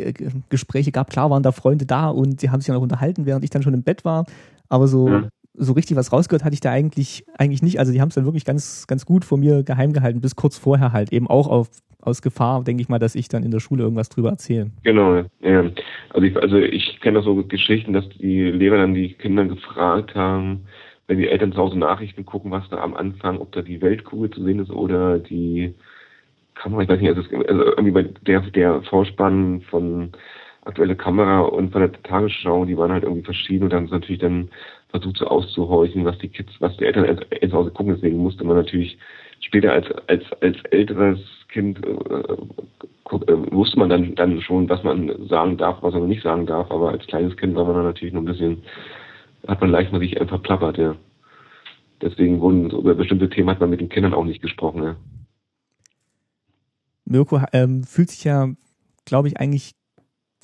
Gespräche 0.49 0.91
gab. 0.91 1.09
Klar 1.09 1.29
waren 1.29 1.43
da 1.43 1.51
Freunde 1.51 1.85
da 1.85 2.09
und 2.09 2.41
die 2.41 2.49
haben 2.49 2.59
sich 2.59 2.67
dann 2.67 2.75
auch 2.75 2.81
unterhalten, 2.81 3.25
während 3.25 3.43
ich 3.45 3.49
dann 3.49 3.63
schon 3.63 3.73
im 3.73 3.83
Bett 3.83 4.03
war. 4.03 4.25
Aber 4.69 4.87
so, 4.87 5.07
mhm. 5.07 5.29
so 5.53 5.73
richtig 5.73 5.95
was 5.95 6.11
rausgehört 6.11 6.43
hatte 6.43 6.55
ich 6.55 6.61
da 6.61 6.71
eigentlich, 6.71 7.25
eigentlich 7.37 7.61
nicht. 7.61 7.79
Also 7.79 7.91
die 7.91 8.01
haben 8.01 8.09
es 8.09 8.15
dann 8.15 8.25
wirklich 8.25 8.45
ganz, 8.45 8.87
ganz 8.87 9.05
gut 9.05 9.23
vor 9.23 9.37
mir 9.37 9.63
geheim 9.63 9.93
gehalten, 9.93 10.19
bis 10.19 10.35
kurz 10.35 10.57
vorher 10.57 10.91
halt 10.91 11.13
eben 11.13 11.27
auch 11.27 11.47
auf 11.47 11.69
aus 12.05 12.21
Gefahr, 12.21 12.63
denke 12.63 12.81
ich 12.81 12.89
mal, 12.89 12.99
dass 12.99 13.15
ich 13.15 13.29
dann 13.29 13.43
in 13.43 13.51
der 13.51 13.61
Schule 13.61 13.83
irgendwas 13.83 14.09
drüber 14.09 14.29
erzähle. 14.29 14.71
Genau, 14.83 15.23
ja. 15.41 15.71
Also 16.09 16.27
ich, 16.27 16.35
also 16.35 16.57
ich 16.57 16.99
kenne 16.99 17.19
auch 17.19 17.23
so 17.23 17.35
Geschichten, 17.45 17.93
dass 17.93 18.07
die 18.09 18.41
Lehrer 18.41 18.77
dann 18.77 18.93
die 18.93 19.13
Kinder 19.13 19.45
gefragt 19.45 20.13
haben, 20.13 20.65
wenn 21.07 21.17
die 21.17 21.27
Eltern 21.27 21.51
zu 21.51 21.57
Hause 21.59 21.77
Nachrichten 21.77 22.25
gucken, 22.25 22.51
was 22.51 22.67
da 22.69 22.77
am 22.77 22.95
Anfang, 22.95 23.39
ob 23.39 23.51
da 23.51 23.61
die 23.61 23.81
Weltkugel 23.81 24.29
zu 24.29 24.43
sehen 24.43 24.59
ist 24.59 24.71
oder 24.71 25.19
die 25.19 25.75
Kamera, 26.55 26.83
ich 26.83 26.89
weiß 26.89 26.99
nicht, 27.01 27.09
also, 27.09 27.21
also 27.47 27.65
irgendwie 27.65 27.91
bei 27.91 28.03
der, 28.03 28.41
der 28.41 28.81
Vorspann 28.83 29.61
von 29.61 30.11
aktuelle 30.65 30.95
Kamera 30.95 31.41
und 31.41 31.71
von 31.71 31.81
der 31.81 31.91
Tagesschau, 32.03 32.65
die 32.65 32.77
waren 32.77 32.91
halt 32.91 33.03
irgendwie 33.03 33.23
verschieden 33.23 33.65
und 33.65 33.73
haben 33.73 33.85
es 33.85 33.91
natürlich 33.91 34.21
dann 34.21 34.49
versucht 34.89 35.17
so 35.17 35.27
auszuhorchen, 35.27 36.05
was 36.05 36.17
die 36.19 36.29
Kids, 36.29 36.53
was 36.59 36.77
die 36.77 36.85
Eltern 36.85 37.19
zu 37.41 37.51
Hause 37.51 37.71
gucken. 37.71 37.95
Deswegen 37.95 38.17
musste 38.17 38.43
man 38.45 38.55
natürlich 38.55 38.97
später 39.41 39.73
als 39.73 39.87
als 40.07 40.23
als 40.41 40.57
älteres 40.71 41.19
Kind 41.49 41.85
äh, 41.85 41.89
äh, 43.11 43.51
wusste 43.51 43.77
man 43.77 43.89
dann 43.89 44.15
dann 44.15 44.41
schon, 44.41 44.69
was 44.69 44.83
man 44.83 45.27
sagen 45.27 45.57
darf, 45.57 45.81
was 45.81 45.93
man 45.93 46.07
nicht 46.07 46.23
sagen 46.23 46.45
darf. 46.45 46.71
Aber 46.71 46.89
als 46.89 47.05
kleines 47.07 47.35
Kind 47.37 47.55
war 47.55 47.65
man 47.65 47.75
dann 47.75 47.85
natürlich 47.85 48.13
noch 48.13 48.21
ein 48.21 48.25
bisschen, 48.25 48.63
hat 49.47 49.61
man 49.61 49.69
leicht 49.69 49.91
mal 49.91 49.99
sich 49.99 50.19
einfach 50.19 50.41
plappert, 50.41 50.77
ja. 50.77 50.95
Deswegen 52.01 52.41
wurden 52.41 52.69
über 52.69 52.95
bestimmte 52.95 53.29
Themen 53.29 53.49
hat 53.49 53.59
man 53.59 53.69
mit 53.69 53.81
den 53.81 53.89
Kindern 53.89 54.13
auch 54.13 54.25
nicht 54.25 54.41
gesprochen, 54.41 54.83
ja. 54.83 54.95
Mirko 57.05 57.41
ähm, 57.51 57.83
fühlt 57.83 58.09
sich 58.09 58.23
ja, 58.23 58.49
glaube 59.05 59.27
ich, 59.27 59.37
eigentlich 59.37 59.75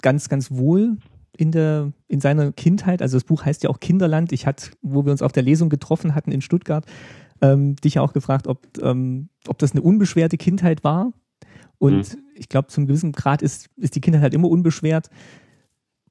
ganz, 0.01 0.29
ganz 0.29 0.51
wohl 0.51 0.97
in 1.37 1.51
der 1.51 1.93
in 2.07 2.19
seiner 2.19 2.51
Kindheit. 2.51 3.01
Also 3.01 3.15
das 3.17 3.23
Buch 3.23 3.45
heißt 3.45 3.63
ja 3.63 3.69
auch 3.69 3.79
Kinderland. 3.79 4.31
Ich 4.33 4.45
hatte, 4.45 4.71
wo 4.81 5.05
wir 5.05 5.11
uns 5.11 5.21
auf 5.21 5.31
der 5.31 5.43
Lesung 5.43 5.69
getroffen 5.69 6.15
hatten 6.15 6.31
in 6.31 6.41
Stuttgart, 6.41 6.85
ähm, 7.41 7.75
dich 7.77 7.99
auch 7.99 8.13
gefragt, 8.13 8.47
ob, 8.47 8.67
ähm, 8.81 9.29
ob 9.47 9.57
das 9.57 9.71
eine 9.71 9.81
unbeschwerte 9.81 10.37
Kindheit 10.37 10.83
war. 10.83 11.13
Und 11.77 12.13
mhm. 12.13 12.23
ich 12.35 12.49
glaube, 12.49 12.67
zum 12.67 12.87
gewissen 12.87 13.13
Grad 13.13 13.41
ist, 13.41 13.69
ist 13.77 13.95
die 13.95 14.01
Kindheit 14.01 14.21
halt 14.21 14.33
immer 14.33 14.49
unbeschwert. 14.49 15.09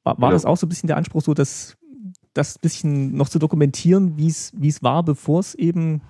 War, 0.03 0.19
war 0.19 0.31
ja. 0.31 0.33
das 0.33 0.47
auch 0.47 0.57
so 0.57 0.67
ein 0.67 0.71
bisschen 0.71 0.87
der 0.87 0.97
Anspruch, 0.97 1.23
so 1.23 1.35
dass 1.35 1.77
das 2.39 2.57
ein 2.57 2.61
bisschen 2.63 3.17
noch 3.17 3.29
zu 3.29 3.39
dokumentieren, 3.39 4.17
wie 4.17 4.29
es 4.29 4.83
war, 4.83 5.03
bevor 5.03 5.41
es 5.41 5.55
eben 5.55 6.01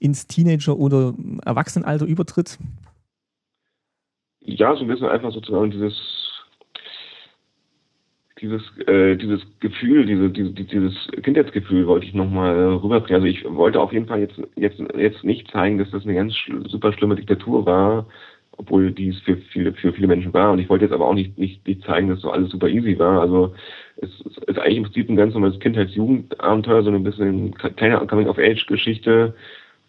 ins 0.00 0.26
Teenager- 0.26 0.76
oder 0.76 1.14
Erwachsenenalter 1.44 2.06
übertritt? 2.06 2.58
Ja, 4.40 4.74
so 4.74 4.82
ein 4.82 4.88
bisschen 4.88 5.08
einfach 5.08 5.32
sozusagen 5.32 5.70
dieses 5.70 5.94
dieses, 8.40 8.62
äh, 8.86 9.16
dieses 9.16 9.40
Gefühl, 9.60 10.04
diese, 10.04 10.28
diese, 10.28 10.50
dieses 10.50 10.94
Kindheitsgefühl 11.22 11.86
wollte 11.86 12.06
ich 12.06 12.14
nochmal 12.14 12.74
rüberbringen. 12.74 13.22
Also 13.22 13.26
ich 13.26 13.44
wollte 13.44 13.80
auf 13.80 13.92
jeden 13.92 14.06
Fall 14.06 14.20
jetzt, 14.20 14.40
jetzt, 14.56 14.78
jetzt 14.96 15.24
nicht 15.24 15.50
zeigen, 15.50 15.78
dass 15.78 15.90
das 15.90 16.04
eine 16.04 16.14
ganz 16.14 16.34
super 16.66 16.92
schlimme 16.92 17.16
Diktatur 17.16 17.64
war, 17.64 18.06
obwohl 18.56 18.92
dies 18.92 19.18
für 19.20 19.36
viele, 19.36 19.72
für 19.72 19.92
viele 19.92 20.06
Menschen 20.06 20.32
war. 20.32 20.52
Und 20.52 20.58
ich 20.58 20.68
wollte 20.68 20.84
jetzt 20.84 20.94
aber 20.94 21.06
auch 21.06 21.14
nicht, 21.14 21.38
nicht, 21.38 21.66
nicht 21.66 21.82
zeigen, 21.84 22.08
dass 22.08 22.20
so 22.20 22.30
alles 22.30 22.50
super 22.50 22.68
easy 22.68 22.98
war. 22.98 23.20
Also 23.20 23.54
es, 23.96 24.10
es 24.26 24.38
ist 24.38 24.58
eigentlich 24.58 24.76
im 24.76 24.82
Prinzip 24.84 25.08
ein 25.08 25.16
ganz 25.16 25.34
normales 25.34 25.58
Kindheits-Jugendabenteuer, 25.60 26.82
so 26.82 26.90
ein 26.90 27.04
bisschen 27.04 27.54
kleine 27.54 28.06
Coming-of-Age-Geschichte, 28.06 29.34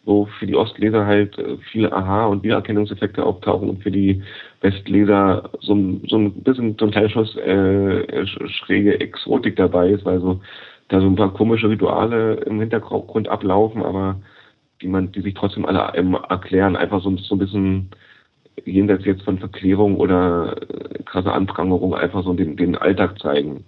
wo 0.06 0.26
für 0.40 0.46
die 0.46 0.56
Ostleser 0.56 1.06
halt 1.06 1.38
äh, 1.38 1.58
viele 1.72 1.92
Aha- 1.92 2.28
und 2.28 2.44
Wiedererkennungseffekte 2.44 3.26
auftauchen 3.26 3.70
und 3.70 3.84
für 3.84 3.92
die 3.92 4.22
Westleser 4.62 5.50
so 5.62 5.74
ein, 5.74 6.02
so 6.08 6.18
ein 6.18 6.44
bisschen 6.44 6.76
so 6.80 6.86
ein 6.86 6.92
kleiner 6.92 7.10
Schuss 7.10 7.36
äh, 7.38 8.26
schräge 8.26 9.00
Exotik 9.00 9.56
dabei 9.56 9.90
ist, 9.90 10.06
weil 10.06 10.20
so 10.22 10.42
da 10.90 11.02
so 11.02 11.08
ein 11.08 11.16
paar 11.16 11.34
komische 11.34 11.70
Rituale 11.70 12.36
im 12.46 12.60
Hintergrund 12.60 13.28
ablaufen, 13.28 13.84
aber 13.84 14.22
die 14.82 14.88
man, 14.88 15.12
die 15.12 15.22
sich 15.22 15.34
trotzdem 15.34 15.66
alle 15.66 15.80
erklären, 16.30 16.76
einfach 16.76 17.02
so, 17.02 17.16
so 17.18 17.36
ein 17.36 17.40
bisschen 17.40 17.90
jenseits 18.64 19.06
jetzt 19.06 19.24
von 19.24 19.38
Verklärung 19.38 19.98
oder 19.98 20.56
äh, 20.70 21.04
krasse 21.04 21.32
Anprangerung 21.32 21.94
einfach 21.96 22.24
so 22.24 22.34
den, 22.34 22.56
den 22.56 22.76
Alltag 22.76 23.20
zeigen. 23.20 23.66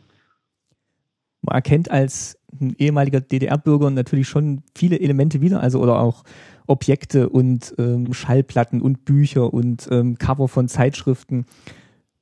Man 1.42 1.56
erkennt 1.56 1.92
als 1.92 2.40
ehemaliger 2.78 3.22
DDR-Bürger 3.22 3.90
natürlich 3.90 4.28
schon 4.28 4.64
viele 4.76 5.00
Elemente 5.00 5.42
wieder, 5.42 5.62
also 5.62 5.80
oder 5.80 6.00
auch 6.00 6.24
Objekte 6.66 7.30
und 7.30 7.74
ähm, 7.78 8.14
Schallplatten 8.14 8.82
und 8.82 9.06
Bücher 9.06 9.54
und 9.54 9.88
ähm, 9.92 10.18
Cover 10.18 10.48
von 10.48 10.68
Zeitschriften. 10.68 11.46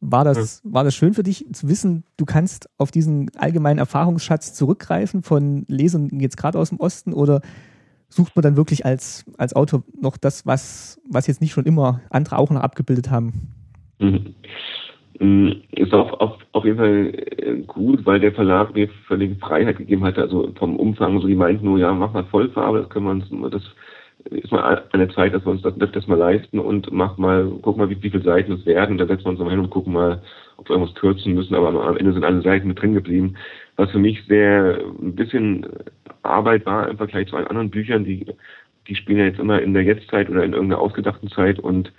War 0.02 0.24
das, 0.24 0.62
war 0.64 0.84
das 0.84 0.94
schön 0.94 1.14
für 1.14 1.24
dich 1.24 1.48
zu 1.54 1.68
wissen, 1.68 2.04
du 2.18 2.26
kannst 2.26 2.70
auf 2.78 2.92
diesen 2.92 3.32
allgemeinen 3.38 3.80
Erfahrungsschatz 3.80 4.54
zurückgreifen 4.54 5.24
von 5.24 5.66
Lesern 5.68 6.20
jetzt 6.20 6.38
gerade 6.38 6.60
aus 6.60 6.70
dem 6.70 6.80
Osten 6.80 7.14
oder 7.14 7.42
sucht 8.10 8.36
man 8.36 8.44
dann 8.44 8.58
wirklich 8.58 8.86
als, 8.86 9.26
als 9.38 9.56
Autor 9.56 9.84
noch 10.00 10.18
das, 10.18 10.46
was, 10.46 11.02
was 11.10 11.28
jetzt 11.28 11.42
nicht 11.42 11.52
schon 11.52 11.66
immer 11.66 12.02
andere 12.10 12.38
auch 12.38 12.50
noch 12.50 12.62
abgebildet 12.62 13.10
haben? 13.10 13.54
Mhm. 14.00 14.36
Mm, 15.20 15.52
ist 15.72 15.94
auf, 15.94 16.12
auf, 16.20 16.38
auf 16.52 16.66
jeden 16.66 16.78
Fall 16.78 17.14
äh, 17.38 17.62
gut, 17.66 18.06
weil 18.06 18.20
der 18.20 18.34
Verlag 18.34 18.74
mir 18.74 18.90
völlige 19.08 19.36
Freiheit 19.36 19.78
gegeben 19.78 20.04
hatte, 20.04 20.22
also 20.22 20.52
vom 20.58 20.76
Umfang, 20.76 21.22
so 21.22 21.28
die 21.28 21.36
meinten 21.36 21.66
nur, 21.66 21.80
ja, 21.80 21.94
mach 21.94 22.14
mal 22.14 22.26
Vollfarbe, 22.26 22.80
das 22.80 22.90
können 22.90 23.06
wir 23.06 23.12
uns, 23.12 23.54
das 23.54 23.64
ist 24.32 24.52
mal 24.52 24.84
eine 24.92 25.08
Zeit, 25.10 25.34
dass 25.34 25.46
wir 25.46 25.52
uns 25.52 25.62
das, 25.62 25.74
das 25.92 26.08
mal 26.08 26.18
leisten 26.18 26.60
und 26.60 26.92
mach 26.92 27.18
mal, 27.18 27.50
guck 27.62 27.78
mal, 27.78 27.90
wie, 27.90 28.02
wie 28.02 28.10
viele 28.10 28.24
Seiten 28.24 28.54
es 28.54 28.66
werden, 28.66 28.98
dann 28.98 29.08
setzen 29.08 29.26
wir 29.26 29.30
uns 29.32 29.40
mal 29.40 29.52
hin 29.52 29.60
und 29.60 29.70
gucken 29.70 29.94
mal, 29.94 30.22
ob 30.58 30.68
wir 30.68 30.76
irgendwas 30.76 30.96
kürzen 30.96 31.34
müssen, 31.34 31.56
aber 31.56 31.70
am 31.70 31.98
Ende 31.98 32.12
sind 32.12 32.26
alle 32.26 32.42
Seiten 32.42 32.68
mit 32.68 32.82
drin 32.82 32.94
geblieben, 32.94 33.36
was 33.76 33.92
für 33.92 34.00
mich 34.00 34.24
sehr 34.28 34.80
ein 35.02 35.16
bisschen 35.16 35.66
Arbeit 36.24 36.66
war 36.66 36.90
im 36.90 36.98
Vergleich 36.98 37.28
zu 37.28 37.36
allen 37.36 37.48
anderen 37.48 37.70
Büchern, 37.70 38.04
die, 38.04 38.26
die 38.88 38.96
spielen 38.96 39.20
ja 39.20 39.26
jetzt 39.26 39.40
immer 39.40 39.62
in 39.62 39.74
der 39.74 39.84
Jetztzeit 39.84 40.30
oder 40.30 40.44
in 40.44 40.54
irgendeiner 40.54 40.82
ausgedachten 40.82 41.30
Zeit 41.30 41.60
und 41.60 41.92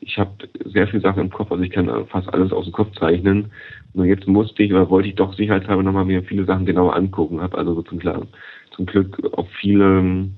ich 0.00 0.18
habe 0.18 0.32
sehr 0.64 0.86
viele 0.86 1.02
Sachen 1.02 1.22
im 1.22 1.30
Kopf, 1.30 1.50
also 1.50 1.62
ich 1.62 1.70
kann 1.70 1.88
fast 2.08 2.32
alles 2.32 2.52
aus 2.52 2.64
dem 2.64 2.72
Kopf 2.72 2.94
zeichnen. 2.98 3.50
Nur 3.94 4.04
jetzt 4.04 4.26
musste 4.26 4.62
ich 4.62 4.72
oder 4.72 4.90
wollte 4.90 5.08
ich 5.08 5.14
doch 5.14 5.32
sicherheitshalber 5.34 5.82
nochmal 5.82 6.04
mir 6.04 6.22
viele 6.22 6.44
Sachen 6.44 6.66
genauer 6.66 6.94
angucken, 6.94 7.40
habe 7.40 7.56
also 7.56 7.74
so 7.74 7.82
zum, 7.82 8.00
zum 8.00 8.86
Glück 8.86 9.18
auf 9.32 9.48
viele 9.60 10.28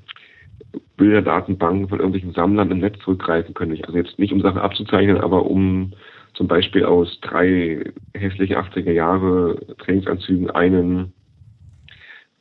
Bilderdatenbanken 0.96 1.88
von 1.88 1.98
irgendwelchen 1.98 2.32
Sammlern 2.32 2.70
im 2.70 2.78
Netz 2.78 2.98
zurückgreifen 3.00 3.54
können. 3.54 3.78
Also 3.84 3.98
jetzt 3.98 4.18
nicht 4.18 4.32
um 4.32 4.40
Sachen 4.40 4.60
abzuzeichnen, 4.60 5.18
aber 5.18 5.46
um 5.46 5.92
zum 6.36 6.48
Beispiel 6.48 6.84
aus 6.84 7.18
drei 7.22 7.82
hässliche 8.14 8.58
80er 8.58 8.92
Jahre 8.92 9.58
Trainingsanzügen 9.78 10.50
einen 10.50 11.12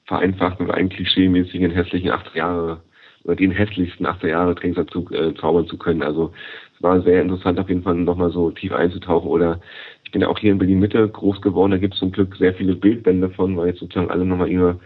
vereinfachten 0.05 0.65
oder 0.65 0.75
einen 0.75 0.89
klischee-mäßigen 0.89 1.71
hässlichen 1.71 2.11
80er 2.11 2.37
Jahre 2.37 2.81
oder 3.23 3.35
den 3.35 3.51
hässlichsten 3.51 4.05
80er 4.05 4.27
Jahre 4.27 4.55
Trainingsanzug 4.55 5.11
äh, 5.11 5.33
zaubern 5.35 5.65
zu 5.67 5.77
können. 5.77 6.03
Also 6.03 6.33
es 6.75 6.83
war 6.83 7.01
sehr 7.01 7.21
interessant, 7.21 7.59
auf 7.59 7.69
jeden 7.69 7.83
Fall 7.83 7.95
nochmal 7.95 8.31
so 8.31 8.51
tief 8.51 8.73
einzutauchen. 8.73 9.29
Oder 9.29 9.61
ich 10.03 10.11
bin 10.11 10.21
ja 10.21 10.27
auch 10.27 10.37
hier 10.37 10.51
in 10.51 10.59
Berlin 10.59 10.79
Mitte 10.79 11.07
groß 11.07 11.41
geworden, 11.41 11.71
da 11.71 11.77
gibt 11.77 11.93
es 11.93 11.99
zum 11.99 12.11
Glück 12.11 12.35
sehr 12.35 12.53
viele 12.53 12.75
Bildbände 12.75 13.29
von, 13.29 13.57
weil 13.57 13.69
jetzt 13.69 13.79
sozusagen 13.79 14.11
alle 14.11 14.25
nochmal 14.25 14.49
ihre 14.49 14.79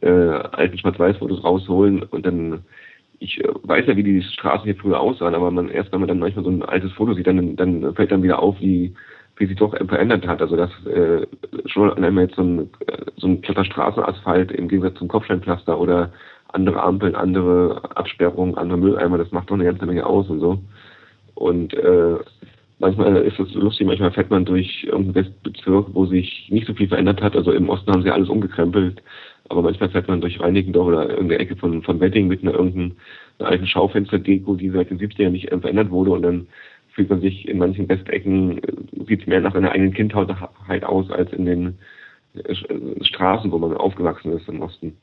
äh, 0.00 0.08
alten 0.08 0.78
Schwarz-Weiß-Fotos 0.78 1.44
rausholen 1.44 2.02
und 2.02 2.26
dann 2.26 2.64
ich 3.20 3.42
äh, 3.42 3.48
weiß 3.62 3.86
ja, 3.86 3.96
wie 3.96 4.02
die 4.02 4.22
Straßen 4.22 4.64
hier 4.64 4.76
früher 4.76 5.00
aussahen, 5.00 5.34
aber 5.34 5.50
man 5.50 5.68
erst 5.68 5.92
wenn 5.92 6.00
man 6.00 6.08
dann 6.08 6.18
manchmal 6.18 6.44
so 6.44 6.50
ein 6.50 6.62
altes 6.62 6.92
Foto 6.92 7.14
sieht, 7.14 7.26
dann, 7.26 7.56
dann 7.56 7.94
fällt 7.94 8.12
dann 8.12 8.22
wieder 8.22 8.40
auf, 8.40 8.60
wie 8.60 8.94
wie 9.38 9.46
sich 9.46 9.56
doch 9.56 9.76
verändert 9.76 10.26
hat. 10.26 10.40
Also 10.42 10.56
dass 10.56 10.70
äh, 10.86 11.26
schon 11.66 11.92
einmal 12.02 12.24
jetzt 12.24 12.36
so 12.36 12.42
ein, 12.42 12.70
so 13.16 13.28
ein 13.28 13.40
platter 13.40 13.64
Straßenasphalt 13.64 14.52
im 14.52 14.68
Gegensatz 14.68 14.98
zum 14.98 15.08
Kopfsteinpflaster 15.08 15.78
oder 15.78 16.12
andere 16.48 16.82
Ampeln, 16.82 17.14
andere 17.14 17.82
Absperrungen, 17.94 18.56
andere 18.56 18.78
Mülleimer, 18.78 19.18
das 19.18 19.30
macht 19.32 19.50
doch 19.50 19.54
eine 19.54 19.64
ganze 19.64 19.86
Menge 19.86 20.06
aus 20.06 20.28
und 20.28 20.40
so. 20.40 20.60
Und 21.34 21.74
äh, 21.74 22.16
manchmal 22.78 23.16
ist 23.16 23.38
es 23.38 23.52
lustig, 23.54 23.86
manchmal 23.86 24.12
fährt 24.12 24.30
man 24.30 24.44
durch 24.44 24.84
irgendeinen 24.84 25.26
Westbezirk, 25.26 25.86
wo 25.92 26.06
sich 26.06 26.48
nicht 26.50 26.66
so 26.66 26.74
viel 26.74 26.88
verändert 26.88 27.22
hat. 27.22 27.36
Also 27.36 27.52
im 27.52 27.68
Osten 27.68 27.92
haben 27.92 28.02
sie 28.02 28.10
alles 28.10 28.28
umgekrempelt, 28.28 29.02
aber 29.48 29.62
manchmal 29.62 29.90
fährt 29.90 30.08
man 30.08 30.20
durch 30.20 30.40
Reinickendorf 30.40 30.88
oder 30.88 31.10
irgendeine 31.10 31.38
Ecke 31.38 31.56
von, 31.56 31.82
von 31.82 32.00
Wedding 32.00 32.28
mit 32.28 32.42
einer 32.42 32.54
irgendeiner 32.54 32.94
alten 33.38 33.66
Schaufensterdeko, 33.66 34.56
die 34.56 34.70
seit 34.70 34.90
den 34.90 34.98
70ern 34.98 35.30
nicht 35.30 35.48
verändert 35.48 35.90
wurde 35.90 36.10
und 36.12 36.22
dann 36.22 36.48
fühlt 36.98 37.10
man 37.10 37.20
sich 37.20 37.46
in 37.46 37.58
manchen 37.58 37.88
Westecken, 37.88 38.58
äh, 38.58 38.72
sieht 39.06 39.26
mehr 39.26 39.40
nach 39.40 39.54
einer 39.54 39.70
eigenen 39.70 39.94
Kindheit 39.94 40.28
aus 40.84 41.10
als 41.10 41.32
in 41.32 41.44
den 41.46 41.78
äh, 42.34 43.04
Straßen, 43.04 43.52
wo 43.52 43.58
man 43.58 43.76
aufgewachsen 43.76 44.32
ist 44.32 44.48
im 44.48 44.62
Osten. 44.62 44.96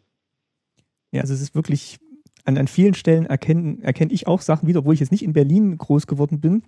Ja, 1.11 1.21
also 1.21 1.33
es 1.33 1.41
ist 1.41 1.55
wirklich, 1.55 1.97
an, 2.43 2.57
an 2.57 2.67
vielen 2.67 2.93
Stellen 2.93 3.25
erkenne 3.25 3.77
erkenn 3.81 4.09
ich 4.11 4.27
auch 4.27 4.41
Sachen 4.41 4.67
wieder, 4.67 4.79
obwohl 4.79 4.93
ich 4.93 4.99
jetzt 4.99 5.11
nicht 5.11 5.23
in 5.23 5.31
Berlin 5.31 5.77
groß 5.77 6.05
geworden 6.05 6.41
bin. 6.41 6.63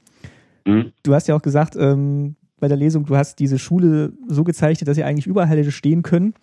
Mhm. 0.65 0.93
Du 1.03 1.13
hast 1.13 1.27
ja 1.27 1.35
auch 1.35 1.41
gesagt, 1.41 1.75
ähm, 1.75 2.37
bei 2.59 2.67
der 2.67 2.77
Lesung, 2.77 3.05
du 3.05 3.17
hast 3.17 3.39
diese 3.39 3.59
Schule 3.59 4.13
so 4.27 4.43
gezeichnet, 4.43 4.87
dass 4.87 4.95
sie 4.95 5.03
eigentlich 5.03 5.27
überall 5.27 5.47
hätte 5.47 5.71
stehen 5.71 6.03
können. 6.03 6.33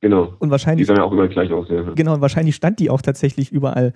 Genau. 0.00 0.34
Und 0.38 0.50
wahrscheinlich. 0.50 0.86
Die 0.86 0.88
sahen 0.88 0.98
ja 0.98 1.04
auch 1.04 1.12
überall 1.12 1.28
gleich 1.28 1.52
aus, 1.52 1.68
ja. 1.68 1.82
Genau, 1.94 2.14
und 2.14 2.20
wahrscheinlich 2.20 2.54
stand 2.54 2.78
die 2.80 2.90
auch 2.90 3.02
tatsächlich 3.02 3.50
überall. 3.50 3.92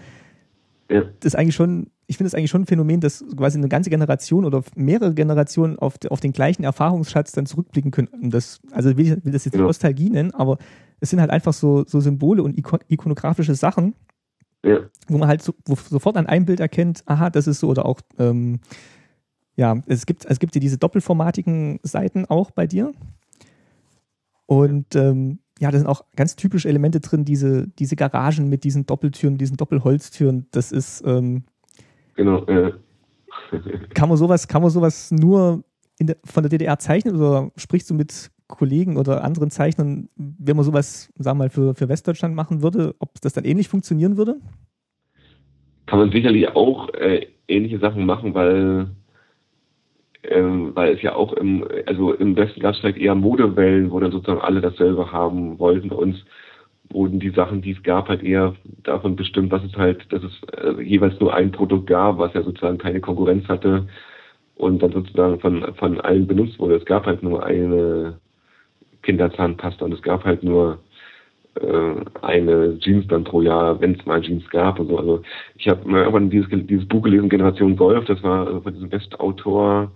Ja. 0.90 1.02
Das 1.20 1.34
ist 1.34 1.36
eigentlich 1.36 1.54
schon, 1.54 1.90
ich 2.08 2.16
finde 2.16 2.28
es 2.28 2.34
eigentlich 2.34 2.50
schon 2.50 2.62
ein 2.62 2.66
Phänomen, 2.66 3.00
dass 3.00 3.24
quasi 3.36 3.58
eine 3.58 3.68
ganze 3.68 3.90
Generation 3.90 4.44
oder 4.44 4.62
mehrere 4.74 5.14
Generationen 5.14 5.78
auf, 5.78 5.94
auf 6.08 6.20
den 6.20 6.32
gleichen 6.32 6.64
Erfahrungsschatz 6.64 7.30
dann 7.30 7.46
zurückblicken 7.46 7.92
können. 7.92 8.08
Das, 8.30 8.60
also 8.72 8.96
will 8.96 9.06
ich 9.06 9.24
will 9.24 9.32
das 9.32 9.44
jetzt 9.44 9.52
genau. 9.52 9.66
Nostalgie 9.66 10.10
nennen, 10.10 10.32
aber 10.32 10.58
es 10.98 11.10
sind 11.10 11.20
halt 11.20 11.30
einfach 11.30 11.52
so, 11.52 11.84
so 11.86 12.00
Symbole 12.00 12.42
und 12.42 12.58
ikonografische 12.88 13.54
Sachen, 13.54 13.94
ja. 14.64 14.80
wo 15.06 15.18
man 15.18 15.28
halt 15.28 15.42
so, 15.42 15.54
wo 15.64 15.76
sofort 15.76 16.16
an 16.16 16.26
einem 16.26 16.44
Bild 16.44 16.58
erkennt, 16.58 17.04
aha, 17.06 17.30
das 17.30 17.46
ist 17.46 17.60
so, 17.60 17.68
oder 17.68 17.86
auch, 17.86 18.00
ähm, 18.18 18.58
ja, 19.54 19.80
es 19.86 20.06
gibt, 20.06 20.24
es 20.24 20.40
gibt 20.40 20.56
ja 20.56 20.60
diese 20.60 20.78
doppelformatigen 20.78 21.78
Seiten 21.84 22.26
auch 22.26 22.50
bei 22.50 22.66
dir. 22.66 22.92
Und 24.46 24.96
ähm, 24.96 25.38
ja, 25.61 25.70
da 25.70 25.79
sind 25.79 25.87
auch 25.87 26.05
ganz 26.16 26.37
typische 26.37 26.68
Elemente 26.68 27.01
drin, 27.01 27.25
diese, 27.25 27.68
diese 27.79 27.94
Garagen 27.94 28.49
mit 28.49 28.64
diesen 28.64 28.87
Doppeltüren, 28.87 29.37
diesen 29.37 29.59
Doppelholztüren, 29.59 30.46
das 30.53 30.73
ist 30.73 31.03
ähm, 31.07 31.44
genau, 32.14 32.44
äh. 32.46 32.73
kann 33.94 34.09
man 34.09 34.16
sowas, 34.16 34.49
kann 34.49 34.62
man 34.62 34.70
sowas 34.70 35.11
nur 35.11 35.62
der, 36.01 36.16
von 36.25 36.42
der 36.42 36.49
DDR 36.51 36.79
zeichnen 36.79 37.14
oder 37.14 37.51
sprichst 37.57 37.90
du 37.90 37.94
mit 37.94 38.31
Kollegen 38.49 38.96
oder 38.96 39.23
anderen 39.23 39.51
Zeichnern, 39.51 40.09
wenn 40.16 40.57
man 40.57 40.64
sowas, 40.64 41.12
sagen 41.16 41.38
wir 41.38 41.44
mal, 41.44 41.51
für, 41.51 41.75
für 41.75 41.88
Westdeutschland 41.88 42.35
machen 42.35 42.62
würde, 42.62 42.94
ob 42.99 43.20
das 43.20 43.35
dann 43.35 43.44
ähnlich 43.44 43.68
funktionieren 43.68 44.16
würde? 44.16 44.37
Kann 45.87 45.99
man 45.99 46.11
sicherlich 46.11 46.49
auch 46.49 46.88
äh, 46.94 47.27
ähnliche 47.49 47.79
Sachen 47.81 48.07
machen, 48.07 48.33
weil 48.33 48.88
ähm, 50.22 50.72
weil 50.74 50.94
es 50.94 51.02
ja 51.02 51.14
auch 51.14 51.33
im, 51.35 51.66
also 51.87 52.12
im 52.12 52.37
Westen 52.37 52.61
gab 52.61 52.74
es 52.74 52.80
vielleicht 52.80 52.98
eher 52.98 53.14
Modewellen, 53.14 53.90
wo 53.90 54.00
dann 54.00 54.12
sozusagen 54.12 54.40
alle 54.40 54.61
dasselbe 54.61 55.12
haben 55.12 55.59
wollten. 55.59 55.88
Bei 55.88 55.96
uns 55.96 56.24
wurden 56.90 57.20
die 57.20 57.30
Sachen, 57.30 57.62
die 57.62 57.72
es 57.72 57.83
gab, 57.83 58.09
halt 58.09 58.22
eher 58.22 58.54
davon 58.83 59.16
bestimmt, 59.16 59.50
was 59.50 59.64
es 59.64 59.76
halt, 59.76 60.12
dass 60.12 60.22
es 60.22 60.42
äh, 60.62 60.83
jeweils 60.83 61.18
nur 61.20 61.35
ein 61.35 61.52
Produkt 61.52 61.87
gab, 61.87 62.18
was 62.18 62.35
ja 62.35 62.42
sozusagen 62.42 62.78
keine 62.78 63.00
Konkurrenz 63.00 63.48
hatte 63.48 63.87
und 64.56 64.83
dann 64.83 64.92
sozusagen 64.92 65.40
von, 65.40 65.74
von 65.76 66.00
allen 66.00 66.26
benutzt 66.26 66.59
wurde. 66.59 66.76
Es 66.76 66.85
gab 66.85 67.06
halt 67.06 67.22
nur 67.22 67.44
eine 67.44 68.18
Kinderzahnpasta 69.02 69.85
und 69.85 69.94
es 69.94 70.02
gab 70.02 70.24
halt 70.24 70.42
nur 70.42 70.78
äh, 71.54 71.94
eine 72.22 72.78
Jeans 72.78 73.06
dann 73.09 73.24
pro 73.24 73.40
Jahr, 73.40 73.80
wenn 73.80 73.94
es 73.94 74.04
mal 74.06 74.20
Jeans 74.20 74.48
gab 74.50 74.78
und 74.78 74.88
so. 74.88 74.98
Also 74.98 75.22
ich 75.56 75.68
habe 75.68 75.88
irgendwann 75.90 76.30
dieses, 76.30 76.48
dieses 76.66 76.87
Buch 76.87 77.02
gelesen, 77.02 77.28
Generation 77.28 77.76
Golf, 77.76 78.04
das 78.04 78.22
war 78.22 78.46
also 78.46 78.61
von 78.61 78.74
diesem 78.74 78.92
Westautor. 78.92 79.90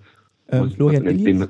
Ähm, 0.51 0.71
Florian 0.71 1.07
Illies? 1.07 1.49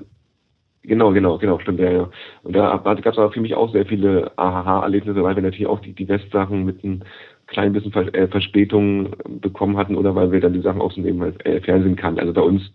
Genau, 0.86 1.12
genau, 1.12 1.38
genau, 1.38 1.58
stimmt, 1.60 1.80
ja, 1.80 1.90
ja. 1.90 2.10
Und 2.42 2.54
da 2.54 2.76
gab 2.76 2.98
es 2.98 3.18
aber 3.18 3.32
für 3.32 3.40
mich 3.40 3.54
auch 3.54 3.72
sehr 3.72 3.86
viele 3.86 4.30
AHA-Erlebnisse, 4.36 5.22
weil 5.22 5.34
wir 5.34 5.42
natürlich 5.42 5.66
auch 5.66 5.80
die, 5.80 5.94
die 5.94 6.08
West-Sachen 6.08 6.64
mit 6.64 6.84
einem 6.84 7.00
kleinen 7.46 7.72
bisschen 7.72 7.92
Vers 7.92 8.12
äh, 8.12 8.28
Verspätung 8.28 9.16
bekommen 9.40 9.78
hatten 9.78 9.96
oder 9.96 10.14
weil 10.14 10.30
wir 10.30 10.40
dann 10.40 10.52
die 10.52 10.60
Sachen 10.60 10.82
aus 10.82 10.94
dem 10.94 11.22
äh, 11.22 11.60
Fernsehen 11.62 11.96
kannten. 11.96 12.20
Also 12.20 12.34
bei 12.34 12.42
uns 12.42 12.70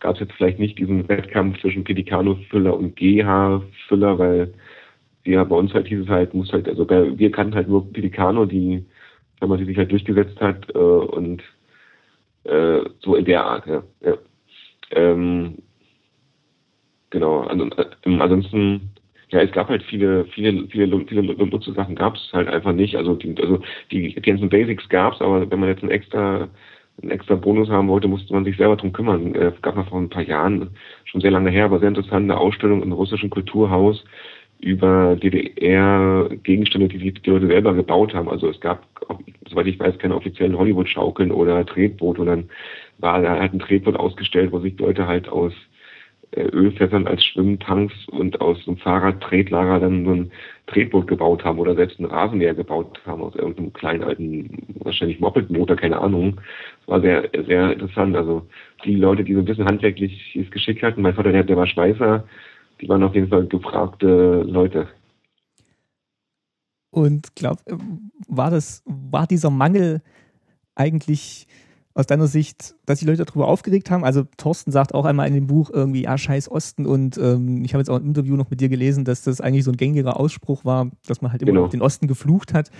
gab 0.00 0.14
es 0.14 0.20
jetzt 0.20 0.32
vielleicht 0.32 0.58
nicht 0.58 0.78
diesen 0.78 1.06
Wettkampf 1.08 1.60
zwischen 1.60 1.84
Pedicano-Füller 1.84 2.74
und 2.74 2.96
GH-Füller, 2.96 4.18
weil 4.18 4.54
ja, 5.24 5.44
bei 5.44 5.56
uns 5.56 5.74
halt 5.74 5.86
hieß 5.86 6.00
es 6.00 6.08
halt, 6.08 6.32
muss 6.32 6.52
halt, 6.52 6.68
also 6.68 6.86
bei, 6.86 7.18
wir 7.18 7.30
kannten 7.30 7.54
halt 7.54 7.68
nur 7.68 7.92
Pelicano, 7.92 8.46
die, 8.46 8.84
wenn 9.38 9.48
man 9.48 9.58
die 9.58 9.66
sich 9.66 9.76
halt 9.76 9.92
durchgesetzt 9.92 10.40
hat, 10.40 10.74
äh, 10.74 10.78
und 10.78 11.42
äh, 12.44 12.80
so 13.00 13.16
in 13.16 13.26
der 13.26 13.44
Art, 13.44 13.66
ja. 13.66 13.82
ja. 14.00 14.14
Ähm, 14.90 15.58
genau, 17.10 17.40
an, 17.40 17.72
äh, 17.72 18.18
ansonsten, 18.18 18.90
ja, 19.30 19.40
es 19.40 19.52
gab 19.52 19.68
halt 19.68 19.82
viele, 19.84 20.24
viele, 20.26 20.66
viele, 20.68 21.06
viele 21.06 21.22
Nutzersachen 21.22 21.94
gab 21.94 22.16
es 22.16 22.30
halt 22.32 22.48
einfach 22.48 22.72
nicht. 22.72 22.96
Also 22.96 23.14
die, 23.14 23.34
also 23.40 23.60
die, 23.90 24.14
ganzen 24.14 24.48
Basics 24.48 24.88
gab 24.88 25.14
es, 25.14 25.20
aber 25.20 25.50
wenn 25.50 25.60
man 25.60 25.68
jetzt 25.68 25.82
ein 25.82 25.90
extra 25.90 26.48
einen 27.02 27.12
extra 27.12 27.34
Bonus 27.34 27.70
haben 27.70 27.88
wollte, 27.88 28.08
musste 28.08 28.32
man 28.32 28.44
sich 28.44 28.56
selber 28.56 28.76
drum 28.76 28.92
kümmern. 28.92 29.34
Es 29.34 29.60
gab 29.62 29.76
noch 29.76 29.88
vor 29.88 29.98
ein 30.00 30.10
paar 30.10 30.22
Jahren, 30.22 30.70
schon 31.04 31.20
sehr 31.20 31.30
lange 31.30 31.50
her, 31.50 31.64
aber 31.64 31.78
sehr 31.78 31.88
interessante 31.88 32.36
Ausstellung 32.36 32.82
im 32.82 32.92
russischen 32.92 33.30
Kulturhaus 33.30 34.04
über 34.60 35.16
DDR-Gegenstände, 35.16 36.88
die 36.88 37.12
die 37.12 37.30
Leute 37.30 37.46
selber 37.46 37.74
gebaut 37.74 38.14
haben. 38.14 38.28
Also 38.28 38.48
es 38.50 38.60
gab, 38.60 38.86
soweit 39.48 39.66
ich 39.66 39.80
weiß, 39.80 39.98
keine 39.98 40.16
offiziellen 40.16 40.58
Hollywood-Schaukeln 40.58 41.32
oder 41.32 41.64
Tretboote. 41.64 42.20
Und 42.20 42.26
dann 42.26 42.50
war 43.00 43.22
da 43.22 43.38
halt 43.38 43.52
ein 43.52 43.58
Tretboot 43.58 43.96
ausgestellt, 43.96 44.52
wo 44.52 44.60
sich 44.60 44.78
Leute 44.78 45.06
halt 45.06 45.28
aus 45.28 45.52
äh, 46.32 46.42
Ölfässern 46.42 47.08
als 47.08 47.24
Schwimmtanks 47.24 47.94
und 48.08 48.40
aus 48.40 48.56
einem 48.66 48.76
Fahrradtretlager 48.76 49.80
dann 49.80 50.04
so 50.04 50.12
ein 50.12 50.32
Tretboot 50.68 51.08
gebaut 51.08 51.44
haben 51.44 51.58
oder 51.58 51.74
selbst 51.74 51.98
ein 51.98 52.04
Rasenmäher 52.04 52.54
gebaut 52.54 53.00
haben 53.04 53.22
aus 53.22 53.34
irgendeinem 53.34 53.72
kleinen 53.72 54.04
alten, 54.04 54.66
wahrscheinlich 54.80 55.18
Moped-Motor, 55.18 55.76
keine 55.76 55.98
Ahnung. 55.98 56.40
Das 56.80 56.88
war 56.88 57.00
sehr, 57.00 57.28
sehr 57.46 57.72
interessant. 57.72 58.16
Also 58.16 58.46
die 58.84 58.94
Leute, 58.94 59.24
die 59.24 59.34
so 59.34 59.40
ein 59.40 59.44
bisschen 59.44 59.66
handwerkliches 59.66 60.50
Geschick 60.50 60.82
hatten, 60.84 61.02
mein 61.02 61.14
Vater, 61.14 61.32
der, 61.32 61.42
der 61.42 61.56
war 61.56 61.66
Schweißer, 61.66 62.24
die 62.80 62.88
waren 62.88 63.02
auf 63.02 63.14
jeden 63.14 63.28
Fall 63.28 63.46
gefragte 63.46 64.42
Leute. 64.46 64.88
Und 66.90 67.34
glaub, 67.34 67.58
war 68.28 68.50
das, 68.50 68.84
war 68.84 69.26
dieser 69.26 69.50
Mangel 69.50 70.00
eigentlich 70.76 71.46
aus 71.94 72.06
deiner 72.06 72.26
Sicht, 72.26 72.74
dass 72.86 73.00
die 73.00 73.06
Leute 73.06 73.24
darüber 73.24 73.48
aufgeregt 73.48 73.90
haben? 73.90 74.04
Also 74.04 74.24
Thorsten 74.36 74.70
sagt 74.70 74.94
auch 74.94 75.04
einmal 75.04 75.26
in 75.28 75.34
dem 75.34 75.46
Buch 75.46 75.70
irgendwie, 75.72 76.06
ah, 76.06 76.18
scheiß 76.18 76.50
Osten 76.50 76.86
und 76.86 77.18
ähm, 77.18 77.64
ich 77.64 77.74
habe 77.74 77.80
jetzt 77.80 77.90
auch 77.90 77.96
ein 77.96 78.06
Interview 78.06 78.36
noch 78.36 78.50
mit 78.50 78.60
dir 78.60 78.68
gelesen, 78.68 79.04
dass 79.04 79.22
das 79.22 79.40
eigentlich 79.40 79.64
so 79.64 79.72
ein 79.72 79.76
gängiger 79.76 80.18
Ausspruch 80.18 80.64
war, 80.64 80.90
dass 81.06 81.20
man 81.20 81.32
halt 81.32 81.42
immer 81.42 81.52
genau. 81.52 81.68
den 81.68 81.82
Osten 81.82 82.06
geflucht 82.06 82.54
hat. 82.54 82.70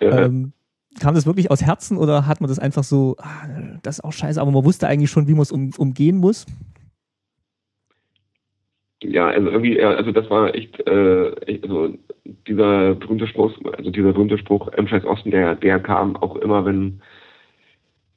Ja. 0.00 0.26
Ähm, 0.26 0.52
kam 1.00 1.14
das 1.14 1.26
wirklich 1.26 1.50
aus 1.50 1.62
Herzen 1.62 1.96
oder 1.96 2.26
hat 2.26 2.40
man 2.40 2.48
das 2.48 2.58
einfach 2.58 2.84
so, 2.84 3.16
ah, 3.18 3.46
das 3.82 3.98
ist 3.98 4.04
auch 4.04 4.12
scheiße, 4.12 4.40
aber 4.40 4.50
man 4.50 4.64
wusste 4.64 4.88
eigentlich 4.88 5.10
schon, 5.10 5.28
wie 5.28 5.32
man 5.32 5.42
es 5.42 5.52
um, 5.52 5.70
umgehen 5.76 6.16
muss? 6.16 6.46
Ja, 9.02 9.28
also 9.28 9.48
irgendwie, 9.48 9.80
also 9.80 10.10
das 10.10 10.28
war 10.28 10.54
echt, 10.54 10.80
äh, 10.88 11.30
echt 11.42 11.62
also 11.62 11.94
dieser 12.48 12.94
berühmte 12.94 13.28
Spruch, 13.28 13.52
also 13.76 13.90
dieser 13.90 14.12
berühmte 14.12 14.38
Spruch, 14.38 14.68
M. 14.72 14.88
Scheiß 14.88 15.04
Osten, 15.04 15.30
der, 15.30 15.54
der 15.54 15.78
kam 15.78 16.16
auch 16.16 16.34
immer, 16.36 16.64
wenn 16.64 17.00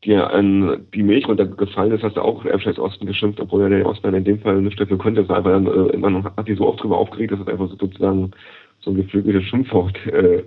dir 0.04 0.32
an 0.32 0.88
die 0.94 1.04
Milch 1.04 1.28
runtergefallen 1.28 1.94
ist, 1.94 2.04
hast 2.04 2.18
du 2.18 2.22
auch 2.22 2.44
Erfscheiß 2.44 2.80
Osten 2.80 3.06
geschimpft, 3.06 3.40
obwohl 3.40 3.64
er 3.64 3.70
der 3.70 3.86
Osten 3.86 4.14
in 4.14 4.24
dem 4.24 4.40
Fall 4.40 4.62
nicht 4.62 4.80
dafür 4.80 4.98
konnte. 4.98 5.22
Das 5.22 5.30
war 5.30 5.38
einfach 5.38 5.94
äh, 5.94 5.98
man 5.98 6.24
hat 6.24 6.48
die 6.48 6.56
so 6.56 6.68
oft 6.68 6.82
drüber 6.82 6.98
aufgeregt, 6.98 7.32
dass 7.32 7.40
es 7.40 7.48
einfach 7.48 7.70
so 7.70 7.76
sozusagen 7.76 8.32
so 8.80 8.92
ein 8.92 8.98
geflügeltes 8.98 9.44
Schimpfwort 9.44 9.96
äh, 10.08 10.44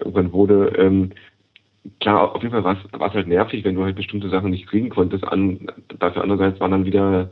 irgendwann 0.00 0.32
wurde. 0.32 0.72
Ähm, 0.76 1.12
klar, 2.00 2.34
auf 2.34 2.42
jeden 2.42 2.52
Fall 2.52 2.64
war 2.64 2.76
es 3.08 3.14
halt 3.14 3.28
nervig, 3.28 3.64
wenn 3.64 3.76
du 3.76 3.84
halt 3.84 3.96
bestimmte 3.96 4.28
Sachen 4.28 4.50
nicht 4.50 4.66
kriegen 4.66 4.88
konntest. 4.88 5.24
An, 5.24 5.68
dafür 5.98 6.22
andererseits 6.22 6.60
waren 6.60 6.72
dann 6.72 6.84
wieder 6.84 7.30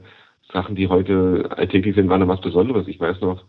Sachen, 0.52 0.76
die 0.76 0.88
heute 0.88 1.48
alltäglich 1.56 1.94
sind, 1.94 2.08
waren 2.08 2.20
dann 2.20 2.28
was 2.28 2.40
Besonderes. 2.40 2.88
Ich 2.88 3.00
weiß 3.00 3.20
noch, 3.20 3.44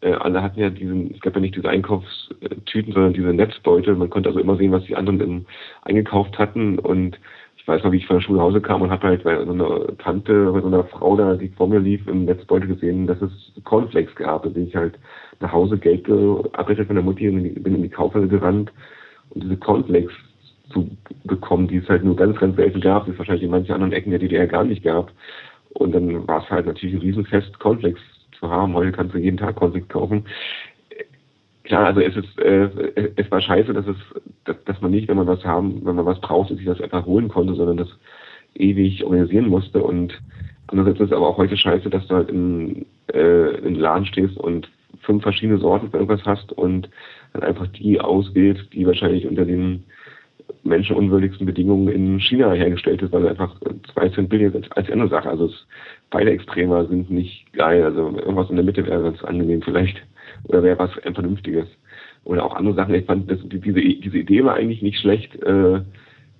äh, 0.00 0.12
alle 0.12 0.42
hatten 0.42 0.60
ja 0.60 0.70
diesen, 0.70 1.12
es 1.12 1.20
gab 1.20 1.34
ja 1.34 1.40
nicht 1.40 1.56
diese 1.56 1.68
Einkaufstüten, 1.68 2.92
sondern 2.92 3.12
diese 3.12 3.32
Netzbeutel. 3.32 3.96
Man 3.96 4.10
konnte 4.10 4.28
also 4.28 4.40
immer 4.40 4.56
sehen, 4.56 4.72
was 4.72 4.84
die 4.84 4.96
anderen 4.96 5.20
im, 5.20 5.46
eingekauft 5.82 6.38
hatten. 6.38 6.78
Und 6.78 7.18
ich 7.56 7.66
weiß 7.66 7.82
noch, 7.82 7.92
wie 7.92 7.96
ich 7.96 8.06
von 8.06 8.16
der 8.16 8.22
Schule 8.22 8.38
nach 8.38 8.44
Hause 8.44 8.60
kam 8.60 8.82
und 8.82 8.90
habe 8.90 9.08
halt 9.08 9.24
bei 9.24 9.44
so 9.44 9.52
einer 9.52 9.96
Tante, 9.98 10.52
bei 10.52 10.60
so 10.60 10.68
einer 10.68 10.84
Frau 10.84 11.16
da, 11.16 11.34
die 11.34 11.48
vor 11.48 11.68
mir 11.68 11.80
lief, 11.80 12.06
im 12.06 12.24
Netzbeutel 12.24 12.68
gesehen, 12.68 13.06
dass 13.06 13.20
es 13.20 13.32
Cornflakes 13.64 14.14
gab. 14.14 14.44
Da 14.44 14.50
bin 14.50 14.68
ich 14.68 14.76
halt 14.76 14.98
nach 15.40 15.52
Hause 15.52 15.78
Geld 15.78 16.04
gearbeitet 16.04 16.86
von 16.86 16.96
der 16.96 17.04
Mutti 17.04 17.28
und 17.28 17.62
bin 17.62 17.74
in 17.74 17.82
die 17.82 17.88
Kaufhalle 17.88 18.28
gerannt 18.28 18.72
und 19.30 19.42
diese 19.42 19.56
Cornflakes 19.56 20.12
zu 20.72 20.88
bekommen, 21.24 21.66
die 21.66 21.78
es 21.78 21.88
halt 21.88 22.04
nur 22.04 22.14
ganz, 22.14 22.38
ganz 22.38 22.56
selten 22.56 22.80
gab, 22.80 23.06
die 23.06 23.12
es 23.12 23.18
wahrscheinlich 23.18 23.44
in 23.44 23.50
manchen 23.50 23.72
anderen 23.72 23.92
Ecken 23.92 24.10
der 24.10 24.18
DDR 24.18 24.46
gar 24.46 24.64
nicht 24.64 24.84
gab. 24.84 25.10
Und 25.74 25.92
dann 25.92 26.26
war 26.28 26.42
es 26.42 26.50
halt 26.50 26.66
natürlich 26.66 26.94
ein 26.94 27.00
Riesenfest, 27.00 27.58
Cornflakes 27.58 28.00
zu 28.38 28.48
haben. 28.48 28.74
Heute 28.74 28.92
kannst 28.92 29.14
du 29.14 29.18
jeden 29.18 29.36
Tag 29.36 29.56
Cornflakes 29.56 29.88
kaufen. 29.88 30.24
Klar, 31.64 31.86
also 31.86 32.00
es 32.00 32.16
ist, 32.16 32.38
äh, 32.38 33.12
es 33.16 33.30
war 33.30 33.40
scheiße, 33.40 33.74
dass 33.74 33.86
es, 33.86 33.96
dass, 34.44 34.56
dass 34.64 34.80
man 34.80 34.90
nicht, 34.90 35.08
wenn 35.08 35.18
man 35.18 35.26
was 35.26 35.44
haben, 35.44 35.84
wenn 35.84 35.96
man 35.96 36.06
was 36.06 36.20
braucht, 36.20 36.48
sich 36.48 36.64
das 36.64 36.80
einfach 36.80 37.04
holen 37.04 37.28
konnte, 37.28 37.54
sondern 37.54 37.76
das 37.76 37.88
ewig 38.54 39.04
organisieren 39.04 39.48
musste. 39.48 39.82
Und 39.82 40.18
andererseits 40.66 41.00
ist 41.00 41.06
es 41.06 41.16
aber 41.16 41.28
auch 41.28 41.36
heute 41.36 41.56
scheiße, 41.56 41.90
dass 41.90 42.06
du 42.06 42.14
halt 42.14 42.30
in, 42.30 42.86
äh, 43.08 43.60
den 43.60 43.74
Laden 43.74 44.06
stehst 44.06 44.38
und 44.38 44.68
fünf 45.02 45.22
verschiedene 45.22 45.58
Sorten 45.58 45.90
für 45.90 45.98
irgendwas 45.98 46.24
hast 46.24 46.52
und 46.52 46.88
dann 47.32 47.42
einfach 47.42 47.66
die 47.68 48.00
auswählst, 48.00 48.72
die 48.72 48.86
wahrscheinlich 48.86 49.26
unter 49.26 49.44
den 49.44 49.84
menschenunwürdigsten 50.62 51.46
Bedingungen 51.46 51.88
in 51.88 52.20
China 52.20 52.52
hergestellt 52.52 53.02
ist, 53.02 53.12
weil 53.12 53.28
einfach 53.28 53.54
zwei 53.92 54.08
Cent 54.08 54.28
billiger 54.28 54.60
als 54.70 54.86
die 54.86 54.92
andere 54.92 55.08
Sache. 55.08 55.28
Also 55.28 55.46
es, 55.46 55.66
beide 56.10 56.30
Extremer 56.30 56.86
sind 56.86 57.10
nicht 57.10 57.52
geil. 57.52 57.82
Also 57.82 58.16
irgendwas 58.16 58.50
in 58.50 58.56
der 58.56 58.64
Mitte 58.64 58.86
wäre 58.86 59.02
ganz 59.02 59.22
angenehm 59.24 59.62
vielleicht. 59.62 60.02
Oder 60.44 60.62
wäre 60.62 60.78
was 60.78 60.92
Vernünftiges. 61.14 61.66
Oder 62.24 62.44
auch 62.44 62.54
andere 62.54 62.74
Sachen. 62.74 62.94
Ich 62.94 63.06
fand, 63.06 63.30
das, 63.30 63.38
diese, 63.42 63.80
diese 63.80 64.18
Idee 64.18 64.44
war 64.44 64.54
eigentlich 64.54 64.82
nicht 64.82 65.00
schlecht. 65.00 65.34
Äh, 65.42 65.80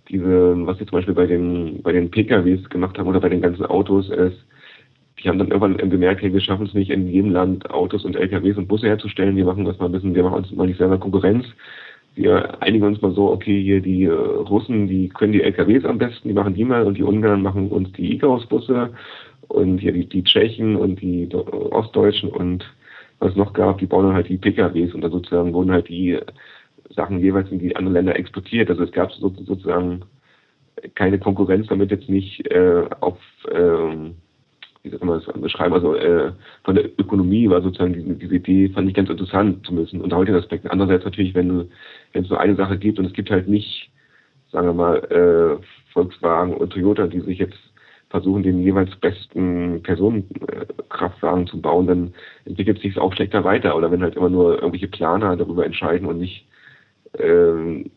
diese, 0.09 0.67
was 0.67 0.79
wir 0.79 0.87
zum 0.87 0.99
Beispiel 0.99 1.15
bei 1.15 1.27
den, 1.27 1.83
bei 1.83 1.93
den 1.93 2.11
PKWs 2.11 2.69
gemacht 2.71 2.99
haben 2.99 3.09
oder 3.09 3.21
bei 3.21 3.29
den 3.29 3.43
ganzen 3.43 3.67
Autos 3.67 4.09
ist, 4.09 4.39
die 5.19 5.29
haben 5.29 5.39
dann 5.39 5.49
irgendwann 5.49 5.91
gemerkt, 5.91 6.23
hey, 6.23 6.33
wir 6.33 6.41
schaffen 6.41 6.67
es 6.67 6.75
nicht 6.75 6.91
in 6.91 7.09
jedem 7.09 7.33
Land 7.33 7.69
Autos 7.71 8.05
und 8.05 8.17
LKWs 8.17 8.57
und 8.57 8.69
Busse 8.69 8.87
herzustellen. 8.87 9.37
Wir 9.37 9.45
machen 9.45 9.65
das 9.65 9.79
mal 9.79 9.87
ein 9.87 9.93
bisschen, 9.93 10.15
wir 10.15 10.23
machen 10.23 10.37
uns 10.37 10.53
mal 10.53 10.67
nicht 10.67 10.79
selber 10.79 10.99
Konkurrenz 10.99 11.45
wir 12.19 12.61
einigen 12.61 12.85
uns 12.85 13.01
mal 13.01 13.13
so, 13.13 13.31
okay, 13.31 13.63
hier 13.63 13.81
die 13.81 14.05
äh, 14.05 14.11
Russen, 14.11 14.89
die 14.89 15.09
können 15.09 15.33
die 15.33 15.43
LKWs 15.43 15.85
am 15.85 15.99
besten, 15.99 16.29
die 16.29 16.35
machen 16.35 16.55
die 16.55 16.65
mal 16.65 16.85
und 16.85 16.99
die 16.99 17.05
Ungarn 17.05 17.43
machen 17.43 17.69
uns 17.69 17.93
die 17.93 18.13
Icarus-Busse 18.15 18.91
und 19.49 19.79
hier 19.79 19.93
die, 19.93 20.07
die 20.07 20.25
Tschechen 20.25 20.77
und 20.77 21.01
die 21.01 21.29
Ostdeutschen 21.35 22.31
und 22.31 22.65
was 23.19 23.35
noch 23.35 23.53
gab, 23.53 23.79
die 23.79 23.87
bauen 23.87 24.13
halt 24.13 24.29
die 24.29 24.39
PKWs 24.39 24.95
und 24.95 25.01
dann 25.01 25.11
sozusagen 25.11 25.53
wurden 25.53 25.73
halt 25.73 25.89
die 25.89 26.19
Sachen 26.91 27.19
jeweils 27.19 27.51
in 27.51 27.59
die 27.59 27.75
anderen 27.75 27.95
Länder 27.95 28.17
exportiert. 28.17 28.71
Also 28.71 28.85
es 28.85 28.93
gab 28.93 29.13
so, 29.13 29.29
sozusagen 29.31 30.05
keine 30.95 31.19
Konkurrenz, 31.19 31.67
damit 31.67 31.91
jetzt 31.91 32.09
nicht 32.09 32.47
äh, 32.51 32.85
auf 33.01 33.19
ähm, 33.51 34.15
wie 34.83 34.91
soll 34.91 35.07
man 35.07 35.21
das 35.21 35.41
beschreiben, 35.41 35.75
also 35.75 35.95
äh, 35.95 36.33
von 36.65 36.75
der 36.75 36.87
Ökonomie 36.99 37.49
war 37.49 37.63
sozusagen 37.63 37.95
diese, 37.95 38.15
diese 38.15 38.37
Idee, 38.37 38.69
fand 38.69 38.89
ich 38.89 38.95
ganz 38.95 39.11
interessant 39.11 39.67
zu 39.67 39.75
müssen. 39.75 40.01
Und 40.01 40.15
heute 40.15 40.35
Aspekt. 40.37 40.71
Andererseits 40.71 41.05
natürlich, 41.05 41.35
wenn 41.35 41.69
wenn 42.13 42.25
es 42.25 42.31
nur 42.31 42.41
eine 42.41 42.55
Sache 42.57 42.79
gibt 42.79 42.99
und 42.99 43.07
es 43.07 43.13
gibt 43.13 43.31
halt 43.31 43.49
nicht, 43.49 43.91
sagen 44.51 44.69
wir 44.69 44.75
mal, 44.75 44.97
äh, 45.11 45.93
Volkswagen 45.93 46.55
und 46.55 46.73
Toyota, 46.73 47.07
die 47.07 47.21
sich 47.21 47.39
jetzt 47.39 47.59
versuchen, 48.11 48.43
den 48.43 48.63
jeweils 48.63 48.95
besten 48.97 49.83
Personenkraftwagen 49.83 51.47
zu 51.47 51.61
bauen, 51.61 51.87
dann 51.87 52.15
entwickelt 52.45 52.81
sich 52.81 52.93
es 52.93 52.99
auch 52.99 53.13
schlechter 53.13 53.45
weiter. 53.45 53.77
Oder 53.77 53.91
wenn 53.91 54.03
halt 54.03 54.17
immer 54.17 54.31
nur 54.31 54.55
irgendwelche 54.55 54.89
Planer 54.89 55.37
darüber 55.37 55.67
entscheiden 55.67 56.07
und 56.07 56.19
nicht 56.19 56.47
ähm, 57.19 57.91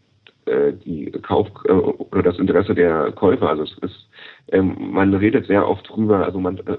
äh, 0.45 0.73
die 0.73 1.11
Kauf 1.21 1.47
äh, 1.65 1.71
oder 1.71 2.23
das 2.23 2.39
Interesse 2.39 2.75
der 2.75 3.11
Käufer. 3.11 3.49
Also 3.49 3.63
es 3.63 3.77
ist, 3.79 4.09
ähm, 4.51 4.75
man 4.79 5.13
redet 5.13 5.47
sehr 5.47 5.67
oft 5.67 5.87
drüber, 5.89 6.25
also 6.25 6.39
man 6.39 6.57
äh, 6.57 6.77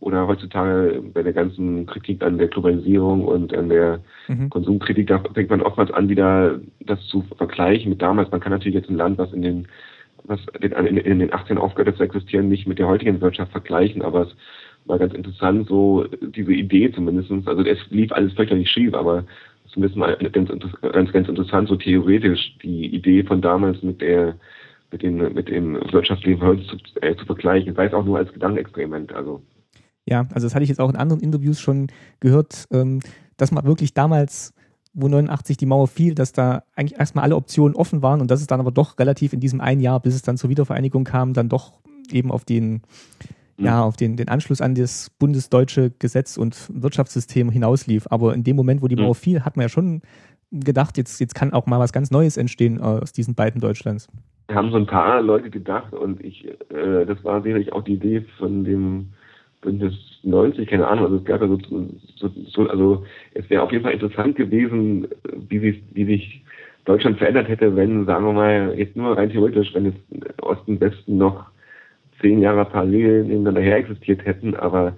oder 0.00 0.26
heutzutage 0.26 1.02
bei 1.14 1.22
der 1.22 1.32
ganzen 1.32 1.86
Kritik 1.86 2.22
an 2.22 2.36
der 2.36 2.48
Globalisierung 2.48 3.24
und 3.24 3.54
an 3.54 3.70
der 3.70 4.00
mhm. 4.28 4.50
Konsumkritik, 4.50 5.06
da 5.06 5.22
fängt 5.32 5.48
man 5.48 5.62
oftmals 5.62 5.90
an, 5.92 6.10
wieder 6.10 6.60
das 6.80 7.00
zu 7.06 7.22
vergleichen 7.38 7.88
mit 7.88 8.02
damals. 8.02 8.30
Man 8.30 8.40
kann 8.40 8.52
natürlich 8.52 8.74
jetzt 8.74 8.90
ein 8.90 8.96
Land, 8.96 9.16
was 9.16 9.32
in 9.32 9.40
den 9.40 9.68
was 10.24 10.40
in, 10.60 11.18
den 11.18 11.32
18 11.32 11.58
aufgehört 11.58 11.96
zu 11.96 12.02
existieren, 12.02 12.48
nicht 12.48 12.66
mit 12.66 12.78
der 12.78 12.88
heutigen 12.88 13.20
Wirtschaft 13.20 13.52
vergleichen, 13.52 14.02
aber 14.02 14.22
es 14.22 14.36
war 14.86 14.98
ganz 14.98 15.14
interessant, 15.14 15.68
so 15.68 16.04
diese 16.04 16.52
Idee 16.52 16.90
zumindestens. 16.92 17.46
Also 17.46 17.62
es 17.62 17.78
lief 17.90 18.12
alles 18.12 18.32
fürchterlich 18.34 18.70
schief, 18.70 18.94
aber 18.94 19.24
zumindest 19.72 19.96
mal 19.96 20.16
ganz, 20.16 20.50
ganz, 20.82 21.12
ganz 21.12 21.28
interessant, 21.28 21.68
so 21.68 21.76
theoretisch 21.76 22.56
die 22.62 22.86
Idee 22.94 23.22
von 23.22 23.40
damals 23.40 23.82
mit 23.82 24.00
der 24.00 24.36
mit 24.94 25.02
dem, 25.02 25.16
mit 25.34 25.48
dem 25.48 25.74
Wirtschaftsleben 25.92 26.40
heute 26.40 26.64
zu, 26.66 26.76
äh, 27.00 27.16
zu 27.16 27.26
vergleichen, 27.26 27.74
sei 27.74 27.86
es 27.86 27.92
auch 27.92 28.04
nur 28.04 28.18
als 28.18 28.32
Gedankenexperiment. 28.32 29.12
Also. 29.12 29.42
Ja, 30.06 30.20
also 30.32 30.46
das 30.46 30.54
hatte 30.54 30.62
ich 30.62 30.68
jetzt 30.68 30.80
auch 30.80 30.90
in 30.90 30.96
anderen 30.96 31.20
Interviews 31.20 31.60
schon 31.60 31.88
gehört, 32.20 32.66
ähm, 32.70 33.00
dass 33.36 33.50
man 33.50 33.64
wirklich 33.64 33.92
damals, 33.92 34.54
wo 34.94 35.08
89 35.08 35.56
die 35.56 35.66
Mauer 35.66 35.88
fiel, 35.88 36.14
dass 36.14 36.32
da 36.32 36.62
eigentlich 36.74 36.98
erstmal 36.98 37.24
alle 37.24 37.36
Optionen 37.36 37.76
offen 37.76 38.02
waren 38.02 38.20
und 38.20 38.30
dass 38.30 38.40
es 38.40 38.46
dann 38.46 38.60
aber 38.60 38.70
doch 38.70 38.98
relativ 38.98 39.32
in 39.32 39.40
diesem 39.40 39.60
einen 39.60 39.80
Jahr, 39.80 40.00
bis 40.00 40.14
es 40.14 40.22
dann 40.22 40.36
zur 40.36 40.50
Wiedervereinigung 40.50 41.04
kam, 41.04 41.34
dann 41.34 41.48
doch 41.48 41.74
eben 42.10 42.30
auf 42.30 42.44
den 42.44 42.82
ja, 43.56 43.82
auf 43.82 43.96
den, 43.96 44.16
den 44.16 44.28
Anschluss 44.28 44.60
an 44.60 44.74
das 44.74 45.10
bundesdeutsche 45.10 45.92
Gesetz 45.98 46.36
und 46.36 46.68
Wirtschaftssystem 46.72 47.50
hinauslief. 47.50 48.06
Aber 48.10 48.34
in 48.34 48.42
dem 48.42 48.56
Moment, 48.56 48.82
wo 48.82 48.88
die 48.88 48.96
Mauer 48.96 49.14
fiel, 49.14 49.44
hat 49.44 49.56
man 49.56 49.64
ja 49.64 49.68
schon 49.68 50.02
gedacht, 50.50 50.96
jetzt, 50.96 51.20
jetzt 51.20 51.34
kann 51.34 51.52
auch 51.52 51.66
mal 51.66 51.78
was 51.78 51.92
ganz 51.92 52.10
Neues 52.10 52.36
entstehen 52.36 52.80
aus 52.80 53.12
diesen 53.12 53.34
beiden 53.34 53.60
Deutschlands. 53.60 54.08
Haben 54.50 54.70
so 54.70 54.76
ein 54.76 54.86
paar 54.86 55.22
Leute 55.22 55.50
gedacht 55.50 55.92
und 55.92 56.22
ich, 56.22 56.46
äh, 56.46 57.06
das 57.06 57.22
war 57.24 57.42
sicherlich 57.42 57.72
auch 57.72 57.82
die 57.82 57.94
Idee 57.94 58.26
von 58.38 58.64
dem 58.64 59.10
Bündnis 59.62 59.94
90, 60.24 60.68
keine 60.68 60.86
Ahnung, 60.86 61.04
also 61.04 61.16
es 61.16 61.24
gab 61.24 61.40
ja 61.40 61.48
so, 61.48 61.58
so, 62.16 62.28
so 62.46 62.68
also 62.68 63.04
es 63.34 63.48
wäre 63.50 63.62
auf 63.62 63.72
jeden 63.72 63.84
Fall 63.84 63.92
interessant 63.92 64.36
gewesen, 64.36 65.08
wie 65.48 65.58
sich, 65.58 65.82
wie 65.92 66.04
sich 66.04 66.44
Deutschland 66.84 67.18
verändert 67.18 67.48
hätte, 67.48 67.74
wenn, 67.76 68.04
sagen 68.06 68.26
wir 68.26 68.32
mal, 68.32 68.74
jetzt 68.76 68.96
nur 68.96 69.16
rein 69.16 69.30
theoretisch, 69.30 69.74
wenn 69.74 69.86
es 69.86 69.94
Osten, 70.42 70.80
Westen 70.80 71.16
noch 71.16 71.46
zehn 72.20 72.40
Jahre 72.40 72.64
parallel 72.64 73.24
nebeneinander 73.24 73.60
her 73.60 73.76
existiert 73.76 74.24
hätten, 74.24 74.54
aber 74.54 74.96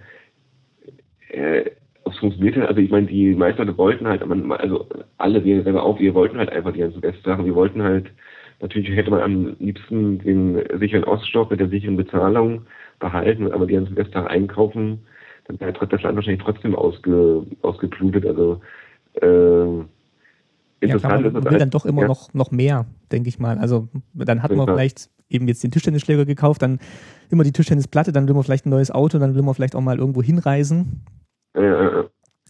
äh, 1.31 1.71
es 2.05 2.19
funktionierte, 2.19 2.67
also 2.67 2.81
ich 2.81 2.91
meine, 2.91 3.07
die 3.07 3.35
meisten 3.35 3.63
Leute 3.63 3.79
wollten 3.79 4.07
halt, 4.07 4.23
also 4.23 4.87
alle, 5.19 5.45
wir 5.45 5.63
selber 5.63 5.83
auch, 5.83 5.99
wir 5.99 6.15
wollten 6.15 6.39
halt 6.39 6.51
einfach 6.51 6.73
die 6.73 6.81
ganzen 6.81 7.03
Westsachen, 7.03 7.45
wir 7.45 7.55
wollten 7.55 7.83
halt, 7.83 8.11
natürlich 8.61 8.91
hätte 8.91 9.11
man 9.11 9.21
am 9.21 9.57
liebsten 9.59 10.19
den 10.19 10.63
sicheren 10.79 11.05
Oststoff 11.05 11.51
mit 11.51 11.61
der 11.61 11.69
sicheren 11.69 11.97
Bezahlung 11.97 12.63
behalten, 12.99 13.53
aber 13.53 13.67
die 13.67 13.75
ganzen 13.75 13.97
Westsachen 13.97 14.29
einkaufen, 14.29 15.01
dann 15.47 15.61
wäre 15.61 15.73
das 15.73 16.03
Land 16.03 16.17
wahrscheinlich 16.17 16.43
trotzdem 16.43 16.75
ausge, 16.75 17.47
ausgeblutet, 17.63 18.27
also 18.27 18.61
äh, 19.21 19.85
ja, 20.87 20.99
klar, 20.99 21.21
man 21.21 21.45
will 21.51 21.59
dann 21.59 21.71
doch 21.71 21.87
immer 21.87 22.03
ja. 22.03 22.09
noch, 22.09 22.35
noch 22.35 22.51
mehr, 22.51 22.87
denke 23.11 23.29
ich 23.29 23.39
mal. 23.39 23.59
Also 23.59 23.89
dann 24.15 24.43
hat 24.43 24.51
man 24.51 24.67
ja. 24.67 24.75
vielleicht 24.75 25.09
eben 25.29 25.49
jetzt 25.49 25.65
den 25.65 25.71
Tischtennisschläger 25.71 26.25
gekauft, 26.25 26.63
dann 26.63 26.79
immer 27.31 27.45
die 27.45 27.53
Tischtennisplatte, 27.53 28.13
dann 28.13 28.29
will 28.29 28.35
man 28.35 28.45
vielleicht 28.45 28.67
ein 28.67 28.71
neues 28.71 28.91
Auto, 28.91 29.19
dann 29.19 29.35
will 29.35 29.43
man 29.43 29.55
vielleicht 29.55 29.75
auch 29.75 29.81
mal 29.81 29.99
irgendwo 29.99 30.23
hinreisen. 30.23 31.03
Ja. 31.57 32.05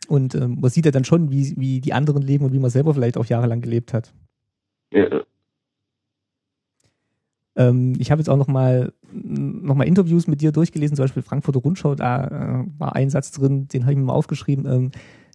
Und 0.08 0.34
äh, 0.34 0.48
man 0.48 0.70
sieht 0.70 0.84
ja 0.84 0.90
dann 0.90 1.04
schon, 1.04 1.30
wie, 1.30 1.54
wie 1.56 1.80
die 1.80 1.92
anderen 1.92 2.22
leben 2.22 2.44
und 2.44 2.52
wie 2.52 2.58
man 2.58 2.70
selber 2.70 2.94
vielleicht 2.94 3.16
auch 3.16 3.24
jahrelang 3.24 3.60
gelebt 3.60 3.94
hat. 3.94 4.12
Ja. 4.92 5.22
Ähm, 7.56 7.94
ich 7.98 8.10
habe 8.10 8.20
jetzt 8.20 8.28
auch 8.28 8.36
noch 8.36 8.48
mal, 8.48 8.92
noch 9.12 9.74
mal 9.74 9.84
Interviews 9.84 10.26
mit 10.26 10.40
dir 10.40 10.52
durchgelesen, 10.52 10.96
zum 10.96 11.04
Beispiel 11.04 11.22
Frankfurter 11.22 11.60
Rundschau, 11.60 11.94
da 11.94 12.24
äh, 12.26 12.64
war 12.78 12.94
ein 12.94 13.10
Satz 13.10 13.30
drin, 13.32 13.68
den 13.68 13.82
habe 13.82 13.92
ich 13.92 13.98
mir 13.98 14.04
mal 14.04 14.12
aufgeschrieben. 14.12 14.66
Ähm, 14.66 14.90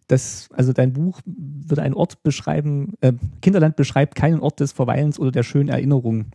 dass, 0.08 0.48
also 0.52 0.72
dein 0.72 0.92
Buch 0.92 1.20
würde 1.24 1.82
einen 1.82 1.94
Ort 1.94 2.22
beschreiben, 2.22 2.94
äh, 3.00 3.12
Kinderland 3.40 3.76
beschreibt 3.76 4.14
keinen 4.14 4.40
Ort 4.40 4.60
des 4.60 4.72
Verweilens 4.72 5.18
oder 5.18 5.30
der 5.30 5.42
schönen 5.42 5.68
Erinnerung. 5.68 6.26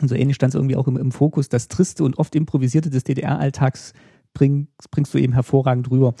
Und 0.00 0.08
so 0.08 0.14
ähnlich 0.14 0.36
stand 0.36 0.52
es 0.52 0.54
irgendwie 0.56 0.76
auch 0.76 0.86
im, 0.86 0.96
im, 0.96 1.12
Fokus. 1.12 1.48
Das 1.48 1.68
Triste 1.68 2.04
und 2.04 2.18
oft 2.18 2.34
Improvisierte 2.34 2.90
des 2.90 3.04
DDR-Alltags 3.04 3.92
bring, 4.34 4.68
bringst 4.90 5.12
du 5.14 5.18
eben 5.18 5.32
hervorragend 5.32 5.90
rüber. 5.90 6.14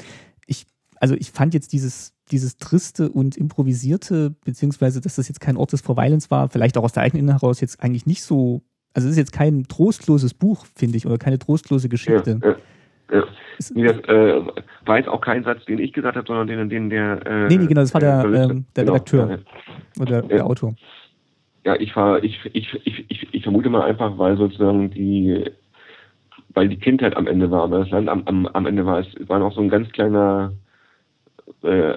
Ich, 0.46 0.66
also 0.96 1.14
ich 1.14 1.30
fand 1.30 1.54
jetzt 1.54 1.72
dieses, 1.72 2.12
dieses 2.30 2.56
Triste 2.56 3.10
und 3.10 3.36
Improvisierte, 3.36 4.34
beziehungsweise, 4.44 5.00
dass 5.00 5.16
das 5.16 5.28
jetzt 5.28 5.40
kein 5.40 5.56
Ort 5.56 5.72
des 5.72 5.80
Verweilens 5.80 6.30
war, 6.30 6.48
vielleicht 6.48 6.78
auch 6.78 6.84
aus 6.84 6.92
der 6.92 7.02
eigenen 7.02 7.28
heraus 7.28 7.60
jetzt 7.60 7.82
eigentlich 7.82 8.06
nicht 8.06 8.22
so, 8.22 8.62
also 8.94 9.06
es 9.06 9.12
ist 9.12 9.18
jetzt 9.18 9.32
kein 9.32 9.64
trostloses 9.64 10.34
Buch, 10.34 10.66
finde 10.76 10.96
ich, 10.96 11.06
oder 11.06 11.18
keine 11.18 11.38
trostlose 11.38 11.88
Geschichte. 11.88 12.40
Ja, 12.42 12.50
ja. 12.50 12.56
Ja. 13.12 13.24
Nee, 13.74 13.84
das 13.84 13.98
äh, 14.08 14.40
war 14.86 14.98
jetzt 14.98 15.08
auch 15.08 15.20
kein 15.20 15.42
Satz, 15.42 15.64
den 15.64 15.78
ich 15.78 15.92
gesagt 15.92 16.16
habe, 16.16 16.26
sondern 16.26 16.46
den, 16.46 16.68
den 16.68 16.90
der. 16.90 17.26
Äh, 17.26 17.48
nee, 17.48 17.58
nee, 17.58 17.66
genau, 17.66 17.80
das 17.80 17.92
war 17.92 18.00
der, 18.00 18.20
äh, 18.20 18.30
der, 18.30 18.46
der 18.46 18.46
genau, 18.46 18.92
Redakteur. 18.92 19.38
Oder 19.98 20.22
der 20.22 20.46
Autor. 20.46 20.74
Ja, 21.64 21.76
ich 21.76 21.94
war, 21.94 22.22
ich, 22.24 22.38
ich, 22.52 22.72
ich, 22.84 23.04
ich, 23.10 23.34
ich 23.34 23.42
vermute 23.42 23.68
mal 23.68 23.82
einfach, 23.82 24.16
weil 24.16 24.36
sozusagen 24.36 24.90
die, 24.90 25.44
weil 26.54 26.68
die 26.68 26.78
Kindheit 26.78 27.16
am 27.16 27.26
Ende 27.26 27.50
war, 27.50 27.70
weil 27.70 27.80
das 27.80 27.90
Land 27.90 28.08
am, 28.08 28.22
am, 28.24 28.46
am 28.46 28.66
Ende 28.66 28.86
war. 28.86 29.00
Es 29.00 29.28
war 29.28 29.38
noch 29.38 29.52
so 29.52 29.60
ein 29.60 29.68
ganz 29.68 29.90
kleiner 29.90 30.52
äh, 31.62 31.96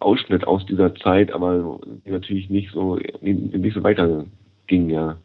Ausschnitt 0.00 0.46
aus 0.46 0.64
dieser 0.66 0.94
Zeit, 0.96 1.32
aber 1.32 1.80
natürlich 2.04 2.50
nicht 2.50 2.72
so, 2.72 2.98
nicht 3.20 3.74
so 3.74 3.82
weiter 3.82 4.24
ging, 4.66 4.90
ja. 4.90 5.16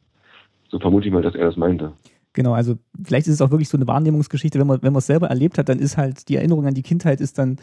So 0.70 0.80
vermute 0.80 1.08
ich 1.08 1.14
mal, 1.14 1.22
dass 1.22 1.36
er 1.36 1.46
das 1.46 1.58
meinte. 1.58 1.94
Genau, 2.34 2.54
also 2.54 2.76
vielleicht 3.04 3.28
ist 3.28 3.36
es 3.36 3.42
auch 3.42 3.52
wirklich 3.52 3.70
so 3.70 3.78
eine 3.78 3.88
Wahrnehmungsgeschichte, 3.88 4.60
wenn 4.60 4.68
man, 4.68 4.82
wenn 4.82 4.92
man 4.92 5.00
es 5.00 5.06
selber 5.06 5.28
erlebt 5.28 5.58
hat, 5.58 5.70
dann 5.70 5.80
ist 5.80 5.98
halt 5.98 6.30
die 6.30 6.36
Erinnerung 6.36 6.66
an 6.66 6.74
die 6.74 6.82
Kindheit 6.82 7.22
ist 7.22 7.38
dann 7.38 7.58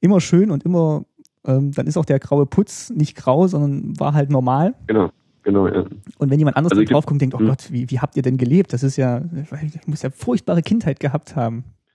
immer 0.00 0.20
schön 0.20 0.50
und 0.50 0.64
immer, 0.64 1.04
ähm, 1.46 1.72
dann 1.72 1.86
ist 1.86 1.96
auch 1.96 2.04
der 2.04 2.18
graue 2.18 2.44
Putz 2.44 2.90
nicht 2.90 3.16
grau, 3.16 3.46
sondern 3.46 3.98
war 3.98 4.12
halt 4.12 4.30
normal. 4.30 4.74
Genau. 4.86 5.10
Genau, 5.42 5.68
ja. 5.68 5.84
Und 6.18 6.30
wenn 6.30 6.38
jemand 6.38 6.56
anderes 6.56 6.76
also 6.76 6.90
drauf 6.90 7.04
guckt, 7.04 7.20
denkt, 7.20 7.34
oh 7.34 7.38
hm. 7.38 7.48
Gott, 7.48 7.70
wie, 7.70 7.90
wie 7.90 8.00
habt 8.00 8.16
ihr 8.16 8.22
denn 8.22 8.38
gelebt? 8.38 8.72
Das 8.72 8.82
ist 8.82 8.96
ja, 8.96 9.20
ich 9.62 9.86
muss 9.86 10.02
ja 10.02 10.08
furchtbare 10.10 10.62
Kindheit 10.62 11.00
gehabt 11.00 11.36
haben. 11.36 11.64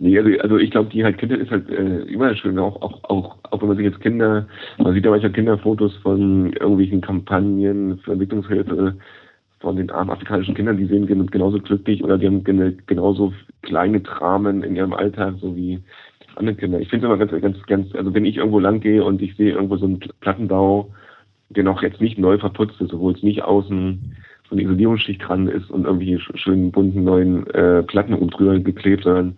nee, 0.00 0.18
also, 0.18 0.30
also 0.40 0.58
ich 0.58 0.70
glaube, 0.70 0.90
die 0.90 1.04
halt 1.04 1.18
Kindheit 1.18 1.40
ist 1.40 1.50
halt 1.50 1.68
äh, 1.70 2.02
immer 2.02 2.34
schön, 2.34 2.58
auch, 2.58 2.82
auch, 2.82 3.04
auch, 3.04 3.36
auch 3.42 3.60
wenn 3.60 3.68
man 3.68 3.76
sich 3.76 3.86
jetzt 3.86 4.00
Kinder, 4.00 4.48
man 4.78 4.94
sieht 4.94 5.04
ja 5.04 5.10
manchmal 5.10 5.32
Kinderfotos 5.32 5.94
von 5.98 6.52
irgendwelchen 6.54 7.00
Kampagnen 7.00 7.98
für 7.98 8.12
Entwicklungshilfe 8.12 8.96
von 9.60 9.76
den 9.76 9.90
armen 9.90 10.10
afrikanischen 10.10 10.54
Kindern, 10.54 10.78
die 10.78 10.86
sehen 10.86 11.06
genauso 11.06 11.58
glücklich 11.58 12.02
oder 12.02 12.18
die 12.18 12.26
haben 12.26 12.42
genauso 12.86 13.32
kleine 13.62 14.00
Dramen 14.00 14.62
in 14.62 14.74
ihrem 14.74 14.94
Alltag, 14.94 15.34
so 15.40 15.54
wie 15.54 15.80
andere 16.36 16.56
Kinder. 16.56 16.80
Ich 16.80 16.88
finde 16.88 17.06
es 17.06 17.12
immer 17.12 17.26
ganz, 17.26 17.42
ganz, 17.42 17.62
ganz, 17.66 17.94
also 17.94 18.14
wenn 18.14 18.24
ich 18.24 18.38
irgendwo 18.38 18.58
lang 18.58 18.80
gehe 18.80 19.04
und 19.04 19.20
ich 19.20 19.36
sehe 19.36 19.52
irgendwo 19.52 19.76
so 19.76 19.84
einen 19.84 20.00
Plattenbau, 20.20 20.90
der 21.50 21.64
noch 21.64 21.82
jetzt 21.82 22.00
nicht 22.00 22.18
neu 22.18 22.38
verputzt 22.38 22.80
ist, 22.80 22.94
obwohl 22.94 23.12
es 23.12 23.22
nicht 23.22 23.42
außen 23.42 24.16
so 24.48 24.56
eine 24.56 24.62
Isolierungsschicht 24.62 25.26
dran 25.26 25.46
ist 25.46 25.70
und 25.70 25.84
irgendwie 25.84 26.18
schönen 26.18 26.72
bunten 26.72 27.04
neuen 27.04 27.46
äh, 27.48 27.82
Platten 27.82 28.14
oben 28.14 28.30
drüber 28.30 28.58
geklebt, 28.58 29.04
sondern 29.04 29.36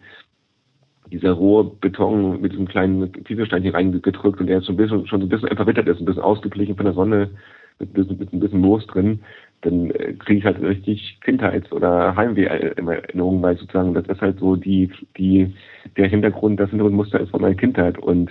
dieser 1.12 1.33
rohe 1.33 1.64
Beton 1.64 2.40
mit 2.40 2.53
diesem 2.53 2.66
kleinen 2.66 3.12
Kieselstein 3.25 3.62
hier 3.62 3.75
reingedrückt 3.75 4.40
und 4.40 4.46
der 4.46 4.57
jetzt 4.57 4.66
schon 4.66 4.75
ein 4.75 4.79
bisschen, 4.79 5.07
schon 5.07 5.20
so 5.20 5.27
ein 5.27 5.29
bisschen 5.29 5.55
verwittert 5.57 5.87
ist, 5.87 6.01
ein 6.01 6.07
bisschen 6.07 6.22
ausgeglichen 6.22 6.75
von 6.75 6.87
der 6.87 6.94
Sonne, 6.94 7.31
mit 7.79 7.90
ein 7.90 7.92
bisschen, 7.92 8.18
mit 8.18 8.33
ein 8.33 8.40
bisschen 8.40 8.61
Moos 8.61 8.87
drin, 8.87 9.20
dann 9.62 9.90
äh, 9.90 10.14
kriege 10.14 10.38
ich 10.38 10.44
halt 10.44 10.61
richtig 10.61 11.18
Kindheits- 11.22 11.72
oder 11.72 12.16
Heimweh-Erinnerungen, 12.16 13.42
weil 13.42 13.57
sozusagen 13.57 13.94
das 13.94 14.07
ist 14.07 14.20
halt 14.20 14.38
so 14.38 14.57
die, 14.57 14.90
die, 15.16 15.55
der 15.96 16.09
Hintergrund, 16.09 16.59
das 16.59 16.70
Hintergrundmuster 16.70 17.20
ist 17.20 17.31
von 17.31 17.42
meiner 17.42 17.55
Kindheit 17.55 17.98
und 17.98 18.31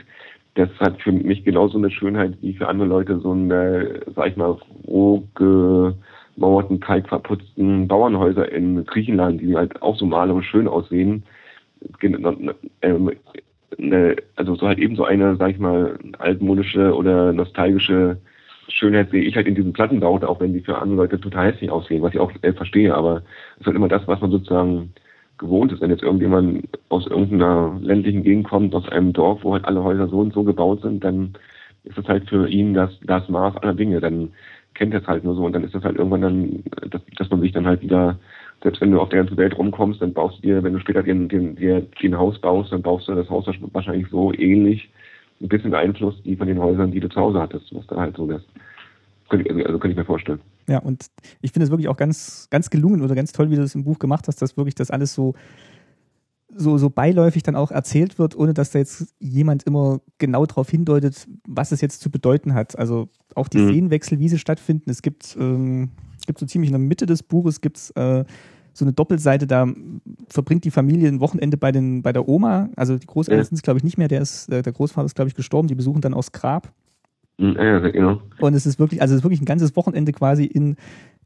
das 0.56 0.70
hat 0.80 1.02
für 1.02 1.12
mich 1.12 1.46
genauso 1.46 1.78
eine 1.78 1.92
Schönheit 1.92 2.34
wie 2.42 2.54
für 2.54 2.68
andere 2.68 2.88
Leute 2.88 3.20
so 3.20 3.32
eine, 3.32 4.02
sag 4.16 4.28
ich 4.28 4.36
mal, 4.36 4.58
roh 4.86 5.24
gemauerten, 5.36 6.82
kalt 6.82 7.08
verputzten 7.08 7.88
Bauernhäuser 7.88 8.52
in 8.52 8.84
Griechenland, 8.86 9.40
die 9.40 9.56
halt 9.56 9.82
auch 9.82 9.96
so 9.98 10.06
malerisch 10.06 10.50
schön 10.50 10.68
aussehen. 10.68 11.24
Ähm, 12.82 13.12
also 14.36 14.56
so 14.56 14.68
halt 14.68 14.80
eben 14.80 14.96
so 14.96 15.06
eine, 15.06 15.38
sag 15.38 15.52
ich 15.52 15.60
mal, 15.60 15.98
altmodische 16.20 16.94
oder 16.94 17.32
nostalgische 17.34 18.18
Schönheit 18.68 19.12
sehe 19.12 19.24
ich 19.24 19.36
halt 19.36 19.48
in 19.48 19.56
diesen 19.56 19.74
Plattenbau, 19.74 20.16
auch 20.24 20.40
wenn 20.40 20.54
die 20.54 20.62
für 20.62 20.78
andere 20.78 20.98
Leute 20.98 21.20
total 21.20 21.52
hässlich 21.52 21.72
aussehen, 21.72 22.02
was 22.02 22.14
ich 22.14 22.20
auch 22.20 22.32
äh, 22.42 22.54
verstehe, 22.54 22.94
aber 22.94 23.24
es 23.56 23.62
ist 23.62 23.68
halt 23.68 23.76
immer 23.76 23.88
das, 23.88 24.08
was 24.08 24.22
man 24.22 24.32
sozusagen 24.32 24.94
gewohnt 25.38 25.72
ist. 25.72 25.82
Wenn 25.82 25.90
jetzt 25.90 26.04
irgendjemand 26.04 26.68
aus 26.90 27.08
irgendeiner 27.08 27.78
ländlichen 27.82 28.24
Gegend 28.24 28.48
kommt, 28.48 28.74
aus 28.76 28.88
einem 28.90 29.12
Dorf, 29.14 29.44
wo 29.44 29.54
halt 29.54 29.66
alle 29.66 29.84
Häuser 29.84 30.08
so 30.08 30.20
und 30.20 30.34
so 30.34 30.44
gebaut 30.44 30.82
sind, 30.82 31.04
dann 31.04 31.34
ist 31.84 31.98
das 31.98 32.08
halt 32.08 32.30
für 32.30 32.48
ihn 32.48 32.74
das, 32.74 32.92
das 33.04 33.28
Maß 33.28 33.58
aller 33.58 33.74
Dinge. 33.74 34.00
Dann 34.00 34.32
kennt 34.74 34.94
er 34.94 35.02
es 35.02 35.08
halt 35.08 35.24
nur 35.24 35.36
so 35.36 35.44
und 35.46 35.54
dann 35.54 35.64
ist 35.64 35.76
das 35.76 35.84
halt 35.84 35.98
irgendwann 35.98 36.22
dann, 36.22 36.64
dass, 36.90 37.02
dass 37.18 37.30
man 37.30 37.42
sich 37.42 37.52
dann 37.52 37.66
halt 37.66 37.82
wieder, 37.82 38.20
selbst 38.64 38.82
wenn 38.82 38.92
du 38.92 39.00
auf 39.00 39.10
der 39.10 39.20
ganzen 39.20 39.38
Welt 39.38 39.58
rumkommst, 39.58 40.02
dann 40.02 40.14
baust 40.14 40.38
du 40.38 40.42
dir, 40.44 40.64
wenn 40.64 40.74
du 40.74 40.80
später 40.80 41.04
dir, 41.04 41.16
dir, 41.16 41.82
dir 41.82 41.88
ein 42.04 42.18
Haus 42.18 42.40
baust, 42.40 42.72
dann 42.72 42.82
baust 42.82 43.08
du 43.08 43.16
das 43.16 43.30
Haus 43.30 43.46
wahrscheinlich 43.74 44.08
so 44.10 44.34
ähnlich, 44.34 44.90
ein 45.42 45.48
bisschen 45.48 45.72
beeinflusst 45.72 46.24
wie 46.24 46.36
von 46.36 46.48
den 46.48 46.60
Häusern, 46.60 46.92
die 46.92 47.00
du 47.00 47.10
zu 47.10 47.20
Hause 47.20 47.42
hattest, 47.42 47.74
was 47.74 47.88
da 47.88 47.98
halt 47.98 48.16
so 48.16 48.28
das 48.28 48.44
ich, 49.40 49.50
also 49.50 49.80
könnte 49.80 49.90
ich 49.90 49.98
mir 49.98 50.06
vorstellen. 50.06 50.42
Ja, 50.68 50.80
und 50.80 51.08
ich 51.42 51.52
finde 51.52 51.66
es 51.66 51.72
wirklich 51.72 51.88
auch 51.88 51.98
ganz, 51.98 52.48
ganz 52.50 52.70
gelungen 52.70 53.02
oder 53.02 53.16
ganz 53.16 53.32
toll, 53.32 53.50
wie 53.50 53.56
du 53.56 53.62
das 53.62 53.76
im 53.76 53.84
Buch 53.84 54.00
gemacht 54.00 54.28
hast, 54.28 54.42
dass 54.42 54.58
wirklich 54.58 54.76
das 54.76 54.92
alles 54.92 55.14
so, 55.14 55.34
so, 56.56 56.78
so 56.78 56.90
beiläufig 56.90 57.44
dann 57.44 57.56
auch 57.56 57.72
erzählt 57.72 58.20
wird, 58.20 58.36
ohne 58.36 58.54
dass 58.54 58.72
da 58.72 58.80
jetzt 58.80 59.14
jemand 59.20 59.64
immer 59.64 60.02
genau 60.18 60.46
darauf 60.46 60.70
hindeutet, 60.70 61.28
was 61.48 61.72
es 61.72 61.82
jetzt 61.82 62.02
zu 62.02 62.10
bedeuten 62.10 62.54
hat. 62.54 62.78
Also 62.78 63.10
auch 63.36 63.48
die 63.48 63.58
mhm. 63.58 63.70
Szenenwechsel, 63.70 64.20
wie 64.20 64.30
sie 64.30 64.38
stattfinden. 64.38 64.90
Es 64.90 65.02
gibt, 65.02 65.38
ähm, 65.40 65.90
gibt 66.26 66.40
so 66.40 66.46
ziemlich 66.46 66.70
in 66.70 66.74
der 66.74 66.80
Mitte 66.80 67.06
des 67.06 67.24
Buches 67.24 67.62
gibt's, 67.62 67.92
äh, 67.92 68.26
so 68.74 68.86
eine 68.86 68.94
Doppelseite, 68.94 69.48
da 69.48 69.68
verbringt 70.30 70.64
die 70.64 70.72
Familie 70.72 71.10
ein 71.10 71.20
Wochenende 71.20 71.58
bei, 71.58 71.72
den, 71.72 72.02
bei 72.02 72.14
der 72.14 72.28
Oma. 72.28 72.70
Also 72.76 72.98
die 72.98 73.08
Großeltern 73.08 73.40
ja. 73.40 73.46
sind 73.46 73.56
es, 73.56 73.64
glaube 73.64 73.78
ich, 73.78 73.84
nicht 73.84 73.98
mehr. 73.98 74.08
Der, 74.08 74.22
ist, 74.22 74.50
äh, 74.50 74.62
der 74.62 74.72
Großvater 74.72 75.06
ist, 75.06 75.16
glaube 75.16 75.28
ich, 75.28 75.36
gestorben. 75.36 75.68
Die 75.68 75.76
besuchen 75.76 76.02
dann 76.02 76.14
aus 76.14 76.32
Grab. 76.32 76.72
Hm, 77.38 77.56
ja, 77.56 77.80
genau. 77.80 78.22
Und 78.40 78.54
es 78.54 78.66
ist 78.66 78.80
wirklich, 78.80 79.02
also 79.02 79.14
es 79.14 79.20
ist 79.20 79.24
wirklich 79.24 79.42
ein 79.42 79.46
ganzes 79.46 79.76
Wochenende 79.76 80.12
quasi 80.12 80.46
in, 80.46 80.78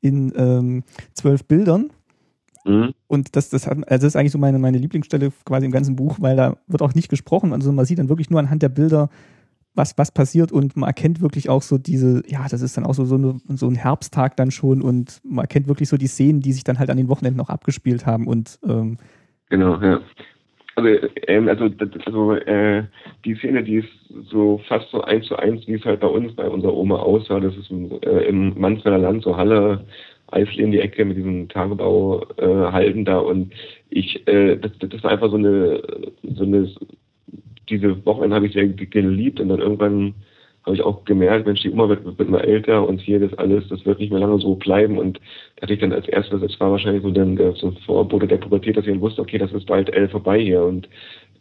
in 0.01 0.33
ähm, 0.35 0.83
zwölf 1.13 1.45
Bildern. 1.45 1.91
Mhm. 2.65 2.93
Und 3.07 3.35
das, 3.35 3.49
das, 3.49 3.67
hat, 3.67 3.77
also 3.77 3.85
das 3.87 4.03
ist 4.03 4.15
eigentlich 4.15 4.31
so 4.31 4.37
meine, 4.37 4.59
meine 4.59 4.77
Lieblingsstelle 4.77 5.31
quasi 5.45 5.65
im 5.65 5.71
ganzen 5.71 5.95
Buch, 5.95 6.17
weil 6.19 6.35
da 6.35 6.57
wird 6.67 6.81
auch 6.81 6.93
nicht 6.93 7.09
gesprochen. 7.09 7.53
Also 7.53 7.71
man 7.71 7.85
sieht 7.85 7.99
dann 7.99 8.09
wirklich 8.09 8.29
nur 8.29 8.39
anhand 8.39 8.61
der 8.61 8.69
Bilder, 8.69 9.09
was, 9.75 9.97
was 9.97 10.11
passiert 10.11 10.51
und 10.51 10.75
man 10.77 10.87
erkennt 10.87 11.21
wirklich 11.21 11.49
auch 11.49 11.61
so 11.61 11.77
diese, 11.77 12.23
ja, 12.27 12.47
das 12.49 12.61
ist 12.61 12.77
dann 12.77 12.85
auch 12.85 12.93
so, 12.93 13.05
so, 13.05 13.15
eine, 13.15 13.39
so 13.49 13.67
ein 13.67 13.75
Herbsttag 13.75 14.37
dann 14.37 14.49
schon 14.49 14.81
und 14.81 15.19
man 15.23 15.43
erkennt 15.43 15.67
wirklich 15.67 15.89
so 15.89 15.97
die 15.97 16.07
Szenen, 16.07 16.39
die 16.39 16.53
sich 16.53 16.63
dann 16.63 16.79
halt 16.79 16.89
an 16.89 16.97
den 16.97 17.09
Wochenenden 17.09 17.41
auch 17.41 17.49
abgespielt 17.49 18.05
haben 18.05 18.27
und 18.27 18.59
ähm, 18.67 18.97
Genau, 19.49 19.79
ja. 19.81 20.01
Also, 20.75 20.89
ähm, 21.27 21.47
also, 21.47 21.69
also 22.05 22.33
äh, 22.33 22.83
die 23.23 23.35
Szene, 23.35 23.63
die 23.63 23.77
ist 23.77 23.89
so 24.29 24.59
fast 24.67 24.89
so 24.91 25.01
eins 25.01 25.25
zu 25.25 25.37
eins, 25.37 25.65
wie 25.67 25.75
es 25.75 25.85
halt 25.85 26.01
bei 26.01 26.07
uns, 26.07 26.35
bei 26.35 26.49
unserer 26.49 26.73
Oma 26.73 26.97
aussah. 26.97 27.39
Das 27.39 27.55
ist 27.55 27.71
äh, 27.71 28.27
im 28.27 28.59
Mansfelder 28.59 28.97
Land, 28.97 29.23
so 29.23 29.37
Halle, 29.37 29.85
Eifel 30.31 30.59
in 30.59 30.71
die 30.71 30.79
Ecke 30.79 31.05
mit 31.05 31.17
diesem 31.17 31.49
Tagebau 31.49 32.25
äh, 32.37 32.71
halten 32.71 33.05
da 33.05 33.19
und 33.19 33.53
ich, 33.89 34.27
äh, 34.27 34.57
das, 34.57 34.71
das 34.79 35.03
war 35.03 35.11
einfach 35.11 35.29
so 35.29 35.37
eine, 35.37 35.81
so 36.23 36.43
eine, 36.43 36.69
diese 37.69 38.05
Wochenende 38.05 38.35
habe 38.35 38.47
ich 38.47 38.53
sehr 38.53 38.67
geliebt 38.67 39.39
und 39.39 39.49
dann 39.49 39.59
irgendwann 39.59 40.15
habe 40.65 40.75
ich 40.75 40.81
auch 40.81 41.05
gemerkt, 41.05 41.45
Mensch, 41.45 41.61
die 41.61 41.71
Oma 41.71 41.89
wird, 41.89 42.05
wird 42.05 42.27
immer 42.27 42.43
älter 42.43 42.87
und 42.87 42.99
hier 42.99 43.19
das 43.19 43.37
alles, 43.37 43.67
das 43.69 43.85
wird 43.85 43.99
nicht 43.99 44.11
mehr 44.11 44.19
lange 44.19 44.39
so 44.39 44.55
bleiben. 44.55 44.97
Und 44.97 45.19
da 45.55 45.63
hatte 45.63 45.73
ich 45.73 45.79
dann 45.79 45.93
als 45.93 46.07
erstes, 46.07 46.41
das 46.41 46.59
war 46.59 46.71
wahrscheinlich 46.71 47.03
so 47.03 47.11
dann 47.11 47.35
der 47.35 47.53
so 47.53 47.71
Vorbote 47.85 48.27
der 48.27 48.37
Pubertät, 48.37 48.75
dass 48.75 48.85
ich 48.85 48.91
dann 48.91 49.01
wusste, 49.01 49.21
okay, 49.21 49.37
das 49.37 49.53
ist 49.53 49.67
bald 49.67 49.93
elf 49.93 50.09
vorbei 50.09 50.39
hier. 50.39 50.63
Und 50.63 50.89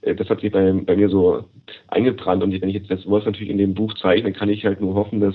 äh, 0.02 0.14
das 0.14 0.28
hat 0.28 0.40
sich 0.40 0.52
bei, 0.52 0.70
bei 0.72 0.94
mir 0.94 1.08
so 1.08 1.42
eingebrannt. 1.88 2.42
Und 2.42 2.60
wenn 2.60 2.68
ich 2.68 2.74
jetzt 2.74 2.90
das 2.90 3.06
Wort 3.06 3.24
natürlich 3.24 3.48
in 3.48 3.58
dem 3.58 3.72
Buch 3.72 3.94
zeichne, 3.94 4.32
kann 4.32 4.50
ich 4.50 4.66
halt 4.66 4.80
nur 4.82 4.94
hoffen, 4.94 5.20
dass 5.20 5.34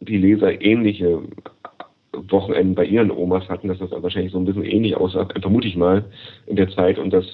die 0.00 0.16
Leser 0.16 0.62
ähnliche 0.62 1.20
Wochenenden 2.28 2.74
bei 2.74 2.84
ihren 2.84 3.10
Omas 3.10 3.48
hatten, 3.48 3.68
dass 3.68 3.78
das 3.78 3.90
wahrscheinlich 3.90 4.32
so 4.32 4.38
ein 4.38 4.44
bisschen 4.44 4.64
ähnlich 4.64 4.96
aussah, 4.96 5.28
vermute 5.40 5.68
ich 5.68 5.76
mal, 5.76 6.04
in 6.46 6.56
der 6.56 6.68
Zeit 6.70 6.98
und 6.98 7.12
dass 7.12 7.26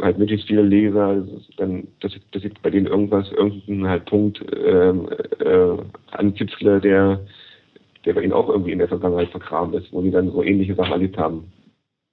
halt 0.00 0.18
möglichst 0.18 0.46
viele 0.46 0.62
Leser, 0.62 1.24
dann, 1.56 1.88
dass, 2.00 2.14
ich, 2.14 2.22
dass 2.30 2.44
ich 2.44 2.52
bei 2.62 2.70
denen 2.70 2.86
irgendwas, 2.86 3.30
irgendeinen 3.32 3.88
halt 3.88 4.04
Punkt 4.06 4.44
ähm, 4.64 5.08
äh, 5.38 6.16
ankitzle, 6.16 6.80
der, 6.80 7.20
der 8.04 8.14
bei 8.14 8.22
ihnen 8.22 8.32
auch 8.32 8.48
irgendwie 8.48 8.72
in 8.72 8.78
der 8.78 8.88
Vergangenheit 8.88 9.30
vergraben 9.30 9.74
ist, 9.74 9.92
wo 9.92 10.02
sie 10.02 10.10
dann 10.10 10.30
so 10.30 10.42
ähnliche 10.42 10.74
Sachen 10.74 10.92
erlebt 10.92 11.16
haben. 11.16 11.52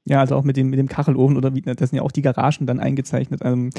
Ja, 0.06 0.22
also 0.22 0.36
auch 0.36 0.44
mit 0.44 0.58
dem, 0.58 0.70
mit 0.70 0.80
dem 0.80 0.88
Kachelofen 0.88 1.38
oder 1.38 1.54
wie, 1.54 1.62
das 1.62 1.78
sind 1.78 1.98
ja 1.98 2.02
auch 2.02 2.12
die 2.12 2.22
Garagen 2.22 2.66
dann 2.66 2.80
eingezeichnet, 2.80 3.42
ähm, 3.44 3.70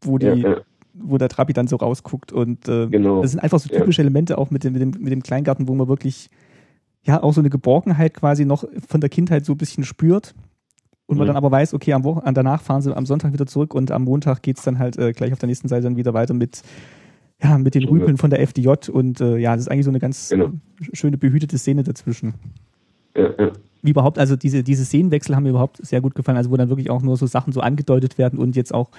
wo 0.00 0.18
die, 0.18 0.26
ja, 0.26 0.34
ja. 0.34 0.56
wo 0.94 1.18
der 1.18 1.28
Trabi 1.28 1.52
dann 1.52 1.66
so 1.66 1.76
rausguckt 1.76 2.32
und 2.32 2.68
äh, 2.68 2.86
genau. 2.86 3.22
das 3.22 3.32
sind 3.32 3.40
einfach 3.40 3.58
so 3.58 3.68
typische 3.68 4.02
ja. 4.02 4.06
Elemente 4.06 4.38
auch 4.38 4.50
mit 4.50 4.64
dem, 4.64 4.72
mit 4.72 4.82
dem, 4.82 4.90
mit 5.02 5.12
dem 5.12 5.22
Kleingarten, 5.22 5.68
wo 5.68 5.74
man 5.74 5.88
wirklich 5.88 6.30
ja 7.04 7.22
auch 7.22 7.32
so 7.32 7.40
eine 7.40 7.50
Geborgenheit 7.50 8.14
quasi 8.14 8.44
noch 8.44 8.64
von 8.88 9.00
der 9.00 9.10
Kindheit 9.10 9.44
so 9.44 9.52
ein 9.52 9.58
bisschen 9.58 9.84
spürt 9.84 10.34
und 11.06 11.18
man 11.18 11.26
mhm. 11.26 11.28
dann 11.28 11.36
aber 11.36 11.50
weiß, 11.50 11.74
okay, 11.74 11.92
am 11.92 12.04
Wochen 12.04 12.22
danach 12.34 12.62
fahren 12.62 12.82
sie 12.82 12.96
am 12.96 13.06
Sonntag 13.06 13.32
wieder 13.32 13.46
zurück 13.46 13.74
und 13.74 13.90
am 13.90 14.04
Montag 14.04 14.42
geht 14.42 14.58
es 14.58 14.64
dann 14.64 14.78
halt 14.78 14.98
äh, 14.98 15.12
gleich 15.12 15.32
auf 15.32 15.38
der 15.38 15.48
nächsten 15.48 15.68
Seite 15.68 15.82
dann 15.82 15.96
wieder 15.96 16.14
weiter 16.14 16.34
mit, 16.34 16.62
ja, 17.42 17.58
mit 17.58 17.74
den 17.74 17.84
Rüpeln 17.84 18.16
von 18.16 18.30
der 18.30 18.40
FDJ 18.40 18.90
und 18.90 19.20
äh, 19.20 19.36
ja, 19.36 19.52
das 19.52 19.62
ist 19.62 19.70
eigentlich 19.70 19.84
so 19.84 19.90
eine 19.90 20.00
ganz 20.00 20.30
genau. 20.30 20.50
schöne 20.92 21.18
behütete 21.18 21.58
Szene 21.58 21.82
dazwischen. 21.82 22.34
Ja, 23.16 23.30
ja. 23.38 23.52
Wie 23.82 23.90
überhaupt, 23.90 24.18
also 24.18 24.34
diese, 24.34 24.62
diese 24.62 24.84
Szenenwechsel 24.86 25.36
haben 25.36 25.42
mir 25.42 25.50
überhaupt 25.50 25.84
sehr 25.84 26.00
gut 26.00 26.14
gefallen, 26.14 26.38
also 26.38 26.50
wo 26.50 26.56
dann 26.56 26.70
wirklich 26.70 26.88
auch 26.88 27.02
nur 27.02 27.18
so 27.18 27.26
Sachen 27.26 27.52
so 27.52 27.60
angedeutet 27.60 28.16
werden 28.16 28.38
und 28.38 28.56
jetzt 28.56 28.72
auch 28.72 28.90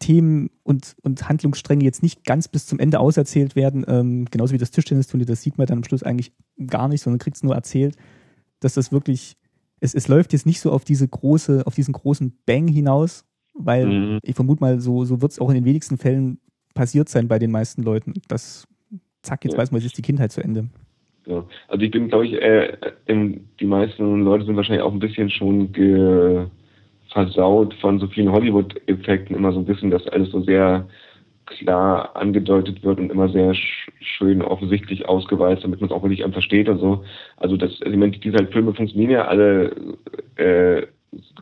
Themen 0.00 0.50
und, 0.62 0.96
und 1.02 1.28
Handlungsstränge 1.28 1.84
jetzt 1.84 2.02
nicht 2.02 2.24
ganz 2.24 2.48
bis 2.48 2.66
zum 2.66 2.78
Ende 2.78 3.00
auserzählt 3.00 3.56
werden, 3.56 3.84
ähm, 3.88 4.26
genauso 4.30 4.54
wie 4.54 4.58
das 4.58 4.70
Tischtennisturnier, 4.70 5.26
das 5.26 5.42
sieht 5.42 5.58
man 5.58 5.66
dann 5.66 5.78
am 5.78 5.84
Schluss 5.84 6.02
eigentlich 6.02 6.32
gar 6.66 6.88
nicht, 6.88 7.02
sondern 7.02 7.18
kriegt 7.18 7.36
es 7.36 7.42
nur 7.42 7.54
erzählt, 7.54 7.96
dass 8.60 8.74
das 8.74 8.92
wirklich 8.92 9.36
es, 9.84 9.94
es 9.94 10.08
läuft 10.08 10.32
jetzt 10.32 10.46
nicht 10.46 10.60
so 10.60 10.72
auf 10.72 10.84
diese 10.84 11.06
große, 11.06 11.66
auf 11.66 11.74
diesen 11.74 11.92
großen 11.92 12.32
Bang 12.46 12.68
hinaus, 12.68 13.26
weil 13.52 13.86
mhm. 13.86 14.18
ich 14.22 14.34
vermute 14.34 14.62
mal, 14.62 14.80
so, 14.80 15.04
so 15.04 15.20
wird 15.20 15.32
es 15.32 15.38
auch 15.38 15.50
in 15.50 15.56
den 15.56 15.66
wenigsten 15.66 15.98
Fällen 15.98 16.38
passiert 16.74 17.08
sein 17.10 17.28
bei 17.28 17.38
den 17.38 17.50
meisten 17.50 17.82
Leuten. 17.82 18.14
Das, 18.28 18.66
zack, 19.22 19.44
jetzt 19.44 19.52
ja. 19.52 19.58
weiß 19.58 19.70
man, 19.70 19.80
jetzt 19.80 19.88
ist 19.88 19.98
die 19.98 20.02
Kindheit 20.02 20.32
zu 20.32 20.42
Ende. 20.42 20.68
Ja. 21.26 21.44
Also 21.68 21.84
ich 21.84 21.90
bin, 21.90 22.08
glaube 22.08 22.26
ich, 22.26 22.32
äh, 22.34 22.76
die 23.08 23.66
meisten 23.66 24.22
Leute 24.22 24.46
sind 24.46 24.56
wahrscheinlich 24.56 24.82
auch 24.82 24.92
ein 24.92 24.98
bisschen 24.98 25.28
schon 25.30 25.72
versaut 27.14 27.74
von 27.74 28.00
so 28.00 28.08
vielen 28.08 28.32
Hollywood-Effekten, 28.32 29.36
immer 29.36 29.52
so 29.52 29.60
ein 29.60 29.64
bisschen, 29.64 29.90
dass 29.90 30.06
alles 30.08 30.30
so 30.30 30.42
sehr 30.42 30.86
klar 31.46 32.16
angedeutet 32.16 32.82
wird 32.82 32.98
und 32.98 33.10
immer 33.10 33.28
sehr 33.28 33.54
sch 33.54 33.90
schön 34.00 34.42
offensichtlich 34.42 35.08
ausgeweizt, 35.08 35.62
damit 35.62 35.80
man 35.80 35.90
es 35.90 35.94
auch 35.94 36.02
wirklich 36.02 36.24
versteht 36.32 36.68
und 36.68 36.78
so. 36.78 37.04
Also 37.36 37.56
das, 37.56 37.70
ich 37.80 37.96
meine, 37.96 38.12
diese 38.12 38.36
halt 38.36 38.52
Filme 38.52 38.74
funktionieren 38.74 39.12
ja 39.12 39.26
alle 39.26 39.96
äh, 40.36 40.86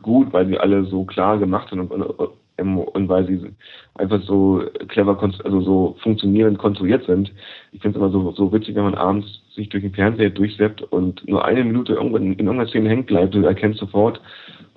gut, 0.01 0.31
weil 0.31 0.47
sie 0.47 0.59
alle 0.59 0.85
so 0.85 1.05
klar 1.05 1.39
gemacht 1.39 1.69
sind 1.69 1.79
und, 1.79 1.91
und, 1.91 2.77
und 2.77 3.09
weil 3.09 3.25
sie 3.25 3.51
einfach 3.95 4.21
so 4.21 4.63
clever, 4.89 5.17
also 5.43 5.61
so 5.61 5.95
funktionierend 6.03 6.59
konstruiert 6.59 7.05
sind. 7.05 7.33
Ich 7.71 7.81
finde 7.81 7.97
es 7.97 8.03
immer 8.03 8.11
so, 8.11 8.31
so 8.33 8.53
witzig, 8.53 8.75
wenn 8.75 8.83
man 8.83 8.95
abends 8.95 9.42
sich 9.55 9.69
durch 9.69 9.83
den 9.83 9.93
Fernseher 9.93 10.29
durchsetzt 10.29 10.81
und 10.81 11.27
nur 11.27 11.45
eine 11.45 11.63
Minute 11.63 11.93
irgendwo 11.93 12.17
in, 12.17 12.33
in 12.33 12.47
irgendeiner 12.47 12.67
Szene 12.67 12.89
hängen 12.89 13.05
bleibt, 13.05 13.35
du 13.35 13.43
erkennst 13.43 13.79
sofort, 13.79 14.19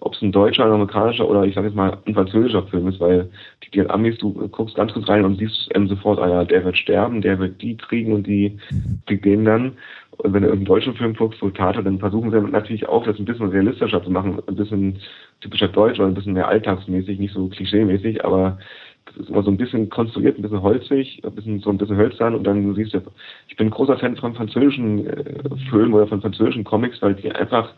ob 0.01 0.15
es 0.15 0.23
ein 0.23 0.33
deutscher, 0.33 0.65
ein 0.65 0.73
amerikanischer 0.73 1.29
oder 1.29 1.45
ich 1.45 1.55
sag 1.55 1.65
jetzt 1.65 1.75
mal 1.75 1.99
ein 2.07 2.15
französischer 2.15 2.63
Film 2.65 2.89
ist, 2.89 3.01
weil 3.01 3.31
die, 3.65 3.71
die 3.71 3.89
Amis, 3.89 4.19
du 4.19 4.33
guckst 4.49 4.77
ganz 4.77 4.93
kurz 4.93 5.09
rein 5.09 5.25
und 5.25 5.39
siehst 5.39 5.69
ähm, 5.75 5.89
sofort, 5.89 6.19
ah 6.19 6.29
ja, 6.29 6.45
der 6.45 6.65
wird 6.65 6.77
sterben, 6.77 7.23
der 7.23 7.39
wird 7.39 7.61
die 7.63 7.77
kriegen 7.77 8.13
und 8.13 8.27
die 8.27 8.59
kriegt 9.07 9.25
den 9.25 9.45
dann. 9.45 9.73
Und 10.19 10.33
wenn 10.33 10.43
du 10.43 10.49
irgendeinen 10.49 10.77
deutschen 10.77 10.95
Film 10.95 11.15
guckst, 11.15 11.41
so 11.41 11.51
Tate, 11.51 11.83
dann 11.83 11.99
versuchen 11.99 12.31
sie 12.31 12.41
natürlich 12.41 12.89
auch, 12.89 13.05
das 13.05 13.19
ein 13.19 13.25
bisschen 13.25 13.49
realistischer 13.49 14.03
zu 14.03 14.11
machen, 14.11 14.41
ein 14.47 14.57
bisschen 14.57 14.99
typischer 15.41 15.69
deutsch 15.69 15.99
oder 15.99 16.09
ein 16.09 16.15
bisschen 16.15 16.33
mehr 16.33 16.49
alltagsmäßig, 16.49 17.19
nicht 17.19 17.35
so 17.35 17.49
klischeemäßig, 17.49 18.25
aber 18.25 18.59
das 19.07 19.17
ist 19.17 19.31
immer 19.31 19.43
so 19.43 19.51
ein 19.51 19.57
bisschen 19.57 19.89
konstruiert, 19.89 20.39
ein 20.39 20.43
bisschen 20.43 20.63
holzig, 20.63 21.23
ein 21.25 21.35
bisschen 21.35 21.61
so 21.61 21.71
ein 21.71 21.79
bisschen 21.79 21.97
hölzern 21.97 22.35
und 22.35 22.45
dann 22.45 22.75
siehst 22.75 22.95
du, 22.95 23.01
ich 23.49 23.57
bin 23.57 23.71
großer 23.71 23.99
Fan 23.99 24.17
von 24.17 24.35
französischen 24.35 25.07
äh, 25.07 25.57
Filmen 25.71 25.95
oder 25.95 26.07
von 26.07 26.21
französischen 26.21 26.65
Comics, 26.65 27.01
weil 27.01 27.15
die 27.15 27.31
einfach 27.31 27.73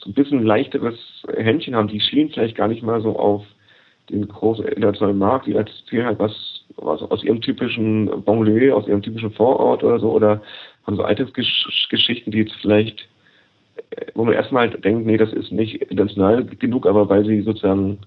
so 0.00 0.10
ein 0.10 0.14
bisschen 0.14 0.44
leichteres 0.44 0.96
Händchen 1.36 1.74
haben. 1.74 1.88
Die 1.88 2.00
schielen 2.00 2.30
vielleicht 2.30 2.56
gar 2.56 2.68
nicht 2.68 2.82
mal 2.82 3.00
so 3.00 3.16
auf 3.18 3.44
den 4.10 4.28
großen 4.28 4.66
internationalen 4.66 5.18
Markt, 5.18 5.46
die 5.46 5.54
erzählen 5.54 6.06
halt 6.06 6.18
was, 6.18 6.64
was 6.76 7.00
aus 7.02 7.24
ihrem 7.24 7.40
typischen 7.40 8.22
Banlieue, 8.24 8.74
aus 8.74 8.86
ihrem 8.86 9.00
typischen 9.00 9.30
Vorort 9.32 9.82
oder 9.82 9.98
so, 9.98 10.10
oder 10.12 10.42
von 10.84 10.96
so 10.96 11.02
Alltagsgeschichten, 11.02 12.30
die 12.30 12.38
jetzt 12.38 12.54
vielleicht, 12.60 13.08
äh, 13.90 14.06
wo 14.14 14.24
man 14.24 14.34
erstmal 14.34 14.68
denkt, 14.68 15.06
nee, 15.06 15.16
das 15.16 15.32
ist 15.32 15.52
nicht 15.52 15.76
international 15.76 16.44
genug, 16.44 16.86
aber 16.86 17.08
weil 17.08 17.24
sie 17.24 17.40
sozusagen 17.40 18.00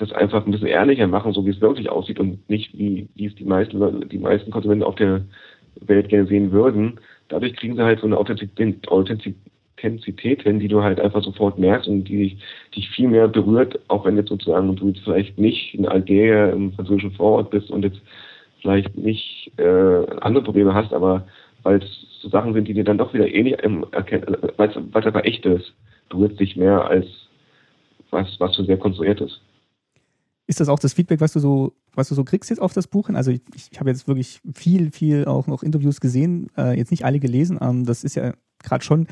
das 0.00 0.12
einfach 0.12 0.46
ein 0.46 0.50
bisschen 0.50 0.68
ehrlicher 0.68 1.06
machen, 1.06 1.34
so 1.34 1.44
wie 1.44 1.50
es 1.50 1.60
wirklich 1.60 1.90
aussieht 1.90 2.18
und 2.18 2.48
nicht 2.48 2.76
wie, 2.76 3.06
wie 3.16 3.26
es 3.26 3.34
die 3.34 3.44
meisten, 3.44 4.08
die 4.08 4.18
meisten 4.18 4.50
Konsumenten 4.50 4.84
auf 4.84 4.94
der 4.94 5.26
Welt 5.82 6.08
gerne 6.08 6.26
sehen 6.26 6.52
würden. 6.52 6.98
Dadurch 7.28 7.54
kriegen 7.54 7.76
sie 7.76 7.82
halt 7.82 8.00
so 8.00 8.06
eine 8.06 8.16
Authentizität, 8.16 10.42
hin, 10.42 10.58
die 10.58 10.68
du 10.68 10.82
halt 10.82 11.00
einfach 11.00 11.22
sofort 11.22 11.58
merkst 11.58 11.86
und 11.86 12.04
die 12.04 12.38
dich 12.74 12.88
viel 12.90 13.08
mehr 13.08 13.28
berührt, 13.28 13.78
auch 13.88 14.06
wenn 14.06 14.16
jetzt 14.16 14.30
sozusagen 14.30 14.74
du 14.74 14.88
jetzt 14.88 15.04
vielleicht 15.04 15.38
nicht 15.38 15.74
in 15.74 15.86
Algerien 15.86 16.52
im 16.52 16.72
französischen 16.72 17.12
Vorort 17.12 17.50
bist 17.50 17.70
und 17.70 17.84
jetzt 17.84 18.00
vielleicht 18.62 18.96
nicht 18.96 19.52
äh, 19.58 20.06
andere 20.20 20.44
Probleme 20.44 20.72
hast, 20.72 20.94
aber 20.94 21.26
weil 21.62 21.82
es 21.82 22.06
so 22.22 22.30
Sachen 22.30 22.54
sind, 22.54 22.68
die 22.68 22.74
dir 22.74 22.84
dann 22.84 22.98
doch 22.98 23.12
wieder 23.12 23.28
ähnlich 23.28 23.58
erkennen, 23.92 24.36
weil 24.56 24.70
es 24.70 25.06
einfach 25.06 25.24
echt 25.24 25.44
ist, 25.44 25.74
berührt 26.08 26.40
dich 26.40 26.56
mehr 26.56 26.86
als 26.86 27.06
was, 28.10 28.26
was 28.38 28.56
so 28.56 28.64
sehr 28.64 28.78
konstruiert 28.78 29.20
ist. 29.20 29.40
Ist 30.50 30.58
das 30.58 30.68
auch 30.68 30.80
das 30.80 30.94
Feedback, 30.94 31.20
was 31.20 31.32
du 31.32 31.38
so, 31.38 31.74
was 31.94 32.08
du 32.08 32.16
so 32.16 32.24
kriegst 32.24 32.50
jetzt 32.50 32.58
auf 32.58 32.72
das 32.72 32.88
Buch 32.88 33.06
hin? 33.06 33.14
Also 33.14 33.30
ich, 33.30 33.40
ich 33.70 33.78
habe 33.78 33.88
jetzt 33.88 34.08
wirklich 34.08 34.40
viel, 34.52 34.90
viel 34.90 35.26
auch 35.26 35.46
noch 35.46 35.62
Interviews 35.62 36.00
gesehen, 36.00 36.48
äh, 36.58 36.76
jetzt 36.76 36.90
nicht 36.90 37.04
alle 37.04 37.20
gelesen. 37.20 37.56
Ähm, 37.60 37.84
das 37.86 38.02
ist 38.02 38.16
ja 38.16 38.34
gerade 38.60 38.82
schon 38.82 39.06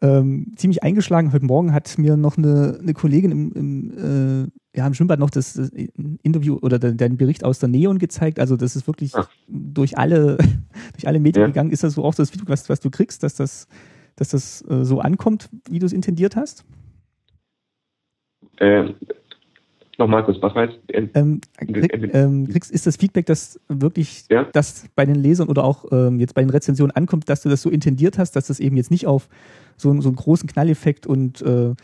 ähm, 0.00 0.52
ziemlich 0.54 0.84
eingeschlagen. 0.84 1.32
Heute 1.32 1.44
Morgen 1.44 1.72
hat 1.72 1.98
mir 1.98 2.16
noch 2.16 2.38
eine, 2.38 2.78
eine 2.80 2.94
Kollegin 2.94 3.32
im, 3.32 3.52
im, 3.52 3.98
äh, 3.98 4.78
ja, 4.78 4.86
im 4.86 4.94
Schwimmbad 4.94 5.18
noch 5.18 5.30
das, 5.30 5.54
das 5.54 5.70
Interview 6.22 6.60
oder 6.62 6.78
den, 6.78 6.98
den, 6.98 7.16
Bericht 7.16 7.42
aus 7.42 7.58
der 7.58 7.68
Neon 7.68 7.98
gezeigt. 7.98 8.38
Also 8.38 8.56
das 8.56 8.76
ist 8.76 8.86
wirklich 8.86 9.10
Ach. 9.16 9.28
durch 9.48 9.98
alle, 9.98 10.38
durch 10.92 11.08
alle 11.08 11.18
Medien 11.18 11.40
ja. 11.42 11.46
gegangen. 11.48 11.72
Ist 11.72 11.82
das 11.82 11.94
so 11.94 12.04
auch 12.04 12.14
das 12.14 12.30
Feedback, 12.30 12.50
was, 12.50 12.68
was 12.68 12.78
du 12.78 12.90
kriegst, 12.90 13.24
dass 13.24 13.34
das, 13.34 13.66
dass 14.14 14.28
das 14.28 14.64
äh, 14.68 14.84
so 14.84 15.00
ankommt, 15.00 15.50
wie 15.68 15.80
du 15.80 15.86
es 15.86 15.92
intendiert 15.92 16.36
hast? 16.36 16.64
Ähm, 18.60 18.94
Nochmal 19.98 20.24
kurz, 20.24 20.42
was 20.42 20.54
heißt? 20.54 20.78
Ähm, 20.88 21.40
krieg, 21.56 22.14
ähm, 22.14 22.48
kriegst, 22.48 22.70
ist 22.70 22.86
das 22.86 22.96
Feedback, 22.96 23.26
dass 23.26 23.60
wirklich 23.68 24.24
ja? 24.28 24.44
das 24.52 24.88
bei 24.96 25.04
den 25.04 25.14
Lesern 25.14 25.48
oder 25.48 25.64
auch 25.64 25.84
ähm, 25.92 26.18
jetzt 26.18 26.34
bei 26.34 26.42
den 26.42 26.50
Rezensionen 26.50 26.94
ankommt, 26.94 27.28
dass 27.28 27.42
du 27.42 27.48
das 27.48 27.62
so 27.62 27.70
intendiert 27.70 28.18
hast, 28.18 28.32
dass 28.32 28.48
das 28.48 28.60
eben 28.60 28.76
jetzt 28.76 28.90
nicht 28.90 29.06
auf 29.06 29.28
so, 29.76 29.92
so 30.00 30.08
einen 30.08 30.16
großen 30.16 30.48
Knalleffekt 30.48 31.06
und 31.06 31.42
äh, 31.42 31.74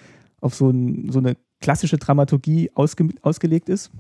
auf 0.40 0.54
so, 0.54 0.70
ein, 0.70 1.11
so, 1.11 1.18
eine 1.18 1.36
klassische 1.61 1.98
Dramaturgie 1.98 2.70
ausge, 2.74 3.08
ausgelegt 3.22 3.68
ist? 3.68 3.92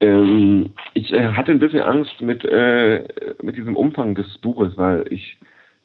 Ähm, 0.00 0.70
ich 0.94 1.12
äh, 1.12 1.28
hatte 1.32 1.52
ein 1.52 1.58
bisschen 1.58 1.82
Angst 1.82 2.20
mit, 2.20 2.44
äh, 2.44 3.04
mit 3.42 3.56
diesem 3.56 3.76
Umfang 3.76 4.14
des 4.14 4.38
Buches, 4.38 4.76
weil 4.76 5.04
ich 5.10 5.38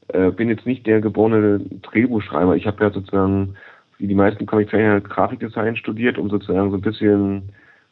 äh, 0.10 0.32
bin 0.32 0.50
jetzt 0.50 0.66
nicht 0.66 0.88
der 0.88 1.02
geborene 1.02 1.60
Drehbuchschreiber. 1.82 2.56
Ich 2.56 2.66
habe 2.68 2.84
ja 2.84 2.92
sozusagen 2.92 3.56
wie 3.98 4.08
die 4.08 4.16
meisten 4.16 4.46
Comiczeichner 4.46 5.02
Grafikdesign 5.02 5.76
studiert, 5.76 6.18
um 6.18 6.30
sozusagen 6.30 6.72
so 6.72 6.78
ein 6.78 6.82
bisschen 6.82 7.50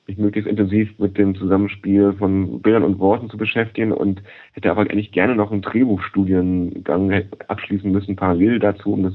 mich 0.07 0.17
möglichst 0.17 0.49
intensiv 0.49 0.97
mit 0.99 1.17
dem 1.17 1.33
Zusammenspiel 1.35 2.13
von 2.13 2.61
Bildern 2.61 2.83
und 2.83 2.99
Worten 2.99 3.29
zu 3.29 3.37
beschäftigen 3.37 3.93
und 3.93 4.21
hätte 4.51 4.69
aber 4.69 4.81
eigentlich 4.81 5.13
gerne 5.13 5.35
noch 5.35 5.51
einen 5.51 5.61
Drehbuchstudiengang 5.61 7.23
abschließen 7.47 7.89
müssen, 7.89 8.17
parallel 8.17 8.59
dazu, 8.59 8.93
um 8.93 9.03
das 9.03 9.13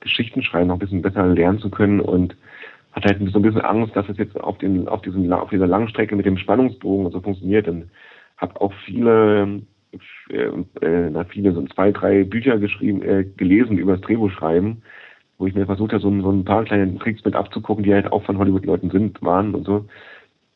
Geschichtenschreiben 0.00 0.68
noch 0.68 0.76
ein 0.76 0.80
bisschen 0.80 1.02
besser 1.02 1.26
lernen 1.26 1.58
zu 1.58 1.70
können 1.70 2.00
und 2.00 2.36
hatte 2.92 3.08
halt 3.08 3.30
so 3.30 3.38
ein 3.38 3.42
bisschen 3.42 3.62
Angst, 3.62 3.96
dass 3.96 4.08
es 4.08 4.18
jetzt 4.18 4.38
auf, 4.38 4.58
den, 4.58 4.88
auf, 4.88 5.02
diesen, 5.02 5.32
auf 5.32 5.50
dieser 5.50 5.66
langen 5.66 5.88
Strecke 5.88 6.16
mit 6.16 6.26
dem 6.26 6.38
Spannungsbogen 6.38 7.10
so 7.10 7.20
funktioniert. 7.20 7.68
Und 7.68 7.90
habe 8.38 8.60
auch 8.60 8.72
viele 8.84 9.62
äh, 10.30 10.50
äh, 10.80 11.24
viele 11.30 11.52
so 11.52 11.62
zwei, 11.68 11.92
drei 11.92 12.24
Bücher 12.24 12.58
geschrieben, 12.58 13.02
äh, 13.02 13.24
gelesen 13.36 13.78
über 13.78 13.92
das 13.92 14.02
Drehbuchschreiben 14.02 14.82
wo 15.38 15.46
ich 15.46 15.54
mir 15.54 15.66
versucht 15.66 15.92
habe, 15.92 16.02
so, 16.02 16.20
so 16.20 16.30
ein 16.30 16.44
paar 16.44 16.64
kleine 16.64 16.98
Tricks 16.98 17.24
mit 17.24 17.34
abzugucken, 17.34 17.84
die 17.84 17.92
halt 17.92 18.10
auch 18.12 18.24
von 18.24 18.38
Hollywood-Leuten 18.38 18.90
sind, 18.90 19.22
waren 19.22 19.54
und 19.54 19.66
so. 19.66 19.86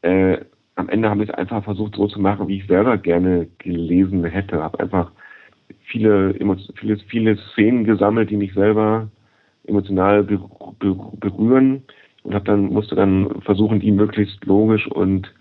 Äh, 0.03 0.39
am 0.77 0.89
Ende 0.89 1.11
habe 1.11 1.23
ich 1.23 1.29
es 1.29 1.35
einfach 1.35 1.63
versucht, 1.65 1.97
so 1.97 2.07
zu 2.07 2.21
machen, 2.21 2.49
wie 2.49 2.59
ich 2.59 2.67
selber 2.67 2.97
gerne 2.97 3.49
gelesen 3.59 4.25
hätte. 4.25 4.63
Habe 4.63 4.81
einfach 4.81 5.13
viele, 5.85 6.35
viele, 6.75 6.97
viele 6.97 7.37
Szenen 7.37 7.85
gesammelt, 7.85 8.31
die 8.31 8.37
mich 8.37 8.55
selber 8.55 9.09
emotional 9.67 10.25
berühren 10.25 11.83
und 12.23 12.35
habe 12.35 12.45
dann 12.45 12.73
musste 12.73 12.95
dann 12.95 13.43
versuchen, 13.43 13.81
die 13.81 13.93
möglichst 13.93 14.45
logisch 14.45 14.87
und 14.87 15.33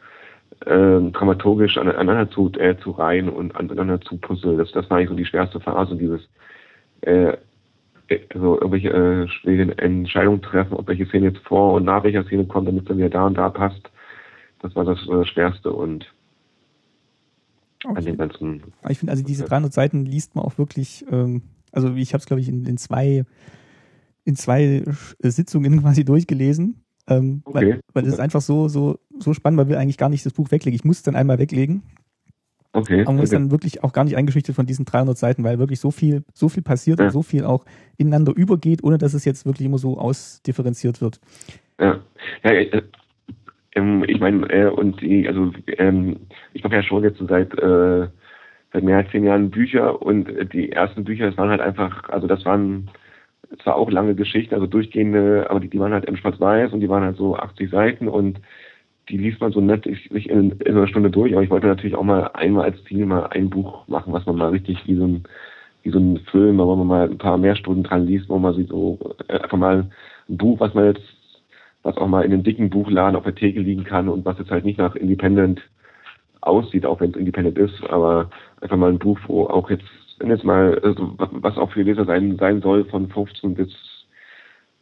äh, 0.65 0.99
dramaturgisch 1.11 1.77
aneinander 1.77 2.29
zu, 2.29 2.51
äh, 2.57 2.77
zu 2.77 2.91
reihen 2.91 3.29
und 3.29 3.55
aneinander 3.55 4.01
zu 4.01 4.17
puzzeln. 4.17 4.57
Das, 4.57 4.71
das 4.71 4.89
war 4.89 4.97
eigentlich 4.97 5.09
so 5.09 5.15
die 5.15 5.25
schwerste 5.25 5.59
Phase, 5.59 5.95
dieses 5.95 6.27
äh, 7.01 7.37
also 8.33 8.59
irgendwelche 8.59 8.89
äh, 9.45 9.71
Entscheidungen 9.77 10.41
treffen, 10.41 10.73
ob 10.73 10.87
welche 10.87 11.05
Szene 11.07 11.27
jetzt 11.27 11.39
vor 11.39 11.73
und 11.73 11.85
nach 11.85 12.03
welcher 12.03 12.23
Szene 12.23 12.45
kommt, 12.45 12.67
damit 12.67 12.83
es 12.83 12.87
dann 12.87 12.97
wieder 12.97 13.09
da 13.09 13.25
und 13.25 13.37
da 13.37 13.49
passt. 13.49 13.89
Das 14.61 14.75
war 14.75 14.85
das 14.85 14.99
äh, 15.07 15.25
Schwerste 15.25 15.71
und 15.71 16.11
okay. 17.85 17.97
an 17.97 18.05
den 18.05 18.17
ganzen. 18.17 18.63
Ich 18.89 18.99
finde, 18.99 19.11
also 19.11 19.23
diese 19.23 19.45
300 19.45 19.71
Seiten 19.71 20.05
liest 20.05 20.35
man 20.35 20.45
auch 20.45 20.57
wirklich, 20.57 21.05
ähm, 21.11 21.43
also 21.71 21.93
ich 21.95 22.13
habe 22.13 22.19
es 22.19 22.25
glaube 22.25 22.41
ich 22.41 22.49
in, 22.49 22.65
in, 22.65 22.77
zwei 22.77 23.25
in 24.25 24.35
zwei 24.35 24.83
Sitzungen 25.19 25.79
quasi 25.81 26.03
durchgelesen. 26.03 26.83
Ähm, 27.07 27.41
okay. 27.45 27.55
Weil, 27.55 27.81
weil 27.93 28.05
es 28.05 28.13
ist 28.13 28.19
einfach 28.19 28.41
so, 28.41 28.67
so, 28.67 28.99
so 29.17 29.33
spannend, 29.33 29.59
weil 29.59 29.69
wir 29.69 29.79
eigentlich 29.79 29.97
gar 29.97 30.09
nicht 30.09 30.25
das 30.25 30.33
Buch 30.33 30.51
weglegen. 30.51 30.75
Ich 30.75 30.85
muss 30.85 30.97
es 30.97 31.03
dann 31.03 31.15
einmal 31.15 31.39
weglegen. 31.39 31.83
Okay. 32.79 33.01
Aber 33.01 33.13
man 33.13 33.23
ist 33.23 33.33
dann 33.33 33.51
wirklich 33.51 33.83
auch 33.83 33.91
gar 33.91 34.05
nicht 34.05 34.15
eingeschüchtert 34.15 34.55
von 34.55 34.65
diesen 34.65 34.85
300 34.85 35.17
Seiten, 35.17 35.43
weil 35.43 35.59
wirklich 35.59 35.79
so 35.79 35.91
viel, 35.91 36.23
so 36.33 36.47
viel 36.47 36.63
passiert 36.63 36.99
ja. 36.99 37.05
und 37.05 37.11
so 37.11 37.21
viel 37.21 37.43
auch 37.43 37.65
ineinander 37.97 38.33
übergeht, 38.35 38.83
ohne 38.83 38.97
dass 38.97 39.13
es 39.13 39.25
jetzt 39.25 39.45
wirklich 39.45 39.65
immer 39.65 39.77
so 39.77 39.97
ausdifferenziert 39.97 41.01
wird. 41.01 41.19
Ja, 41.79 41.99
ja 42.43 42.51
äh, 42.51 42.81
ähm, 43.75 44.05
ich 44.07 44.19
meine, 44.19 44.49
äh, 44.49 44.69
und 44.69 45.01
die, 45.01 45.27
also 45.27 45.51
ähm, 45.77 46.17
ich 46.53 46.63
mache 46.63 46.75
ja 46.75 46.83
schon 46.83 47.03
jetzt 47.03 47.19
seit, 47.19 47.53
äh, 47.57 48.07
seit 48.71 48.83
mehr 48.83 48.97
als 48.97 49.11
zehn 49.11 49.25
Jahren 49.25 49.49
Bücher 49.49 50.01
und 50.01 50.29
die 50.53 50.71
ersten 50.71 51.03
Bücher, 51.03 51.27
das 51.27 51.37
waren 51.37 51.49
halt 51.49 51.61
einfach, 51.61 52.07
also 52.09 52.27
das 52.27 52.45
waren 52.45 52.89
zwar 53.63 53.75
auch 53.75 53.91
lange 53.91 54.15
Geschichten, 54.15 54.53
also 54.53 54.67
durchgehende, 54.67 55.47
aber 55.49 55.59
die, 55.59 55.69
die 55.69 55.79
waren 55.79 55.93
halt 55.93 56.05
im 56.05 56.15
Schwarz-Weiß 56.15 56.71
und 56.71 56.79
die 56.79 56.89
waren 56.89 57.03
halt 57.03 57.17
so 57.17 57.35
80 57.35 57.69
Seiten 57.69 58.07
und 58.07 58.39
die 59.09 59.17
liest 59.17 59.41
man 59.41 59.51
so 59.51 59.59
nett 59.59 59.83
sich 59.85 60.29
in, 60.29 60.51
in 60.51 60.75
einer 60.75 60.87
Stunde 60.87 61.09
durch, 61.09 61.33
aber 61.33 61.43
ich 61.43 61.49
wollte 61.49 61.67
natürlich 61.67 61.95
auch 61.95 62.03
mal 62.03 62.29
einmal 62.33 62.65
als 62.65 62.83
Ziel 62.85 63.05
mal 63.05 63.27
ein 63.27 63.49
Buch 63.49 63.87
machen, 63.87 64.13
was 64.13 64.25
man 64.25 64.35
mal 64.35 64.49
richtig 64.49 64.87
wie 64.87 64.95
so 64.95 65.05
ein, 65.05 65.23
wie 65.83 65.89
so 65.89 65.99
ein 65.99 66.19
Film, 66.31 66.59
wo 66.59 66.75
man 66.75 66.87
mal 66.87 67.09
ein 67.09 67.17
paar 67.17 67.37
mehr 67.37 67.55
Stunden 67.55 67.83
dran 67.83 68.05
liest, 68.05 68.29
wo 68.29 68.37
man 68.37 68.53
sieht 68.53 68.69
so 68.69 68.99
äh, 69.27 69.39
einfach 69.39 69.57
mal 69.57 69.87
ein 70.29 70.37
Buch, 70.37 70.59
was 70.59 70.73
man 70.73 70.85
jetzt, 70.85 71.01
was 71.83 71.97
auch 71.97 72.07
mal 72.07 72.23
in 72.23 72.33
einem 72.33 72.43
dicken 72.43 72.69
Buchladen 72.69 73.15
auf 73.15 73.23
der 73.23 73.35
Theke 73.35 73.59
liegen 73.59 73.83
kann 73.83 74.09
und 74.09 74.25
was 74.25 74.37
jetzt 74.37 74.51
halt 74.51 74.65
nicht 74.65 74.77
nach 74.77 74.95
Independent 74.95 75.61
aussieht, 76.41 76.85
auch 76.85 77.01
wenn 77.01 77.11
es 77.11 77.17
Independent 77.17 77.57
ist, 77.57 77.83
aber 77.89 78.29
einfach 78.61 78.77
mal 78.77 78.91
ein 78.91 78.99
Buch, 78.99 79.19
wo 79.27 79.45
auch 79.47 79.69
jetzt, 79.69 79.85
wenn 80.19 80.29
jetzt 80.29 80.43
mal, 80.43 80.79
also, 80.83 81.15
was 81.17 81.57
auch 81.57 81.71
für 81.71 81.81
Leser 81.81 82.05
sein, 82.05 82.37
sein 82.37 82.61
soll, 82.61 82.85
von 82.85 83.09
15 83.09 83.55
bis 83.55 83.69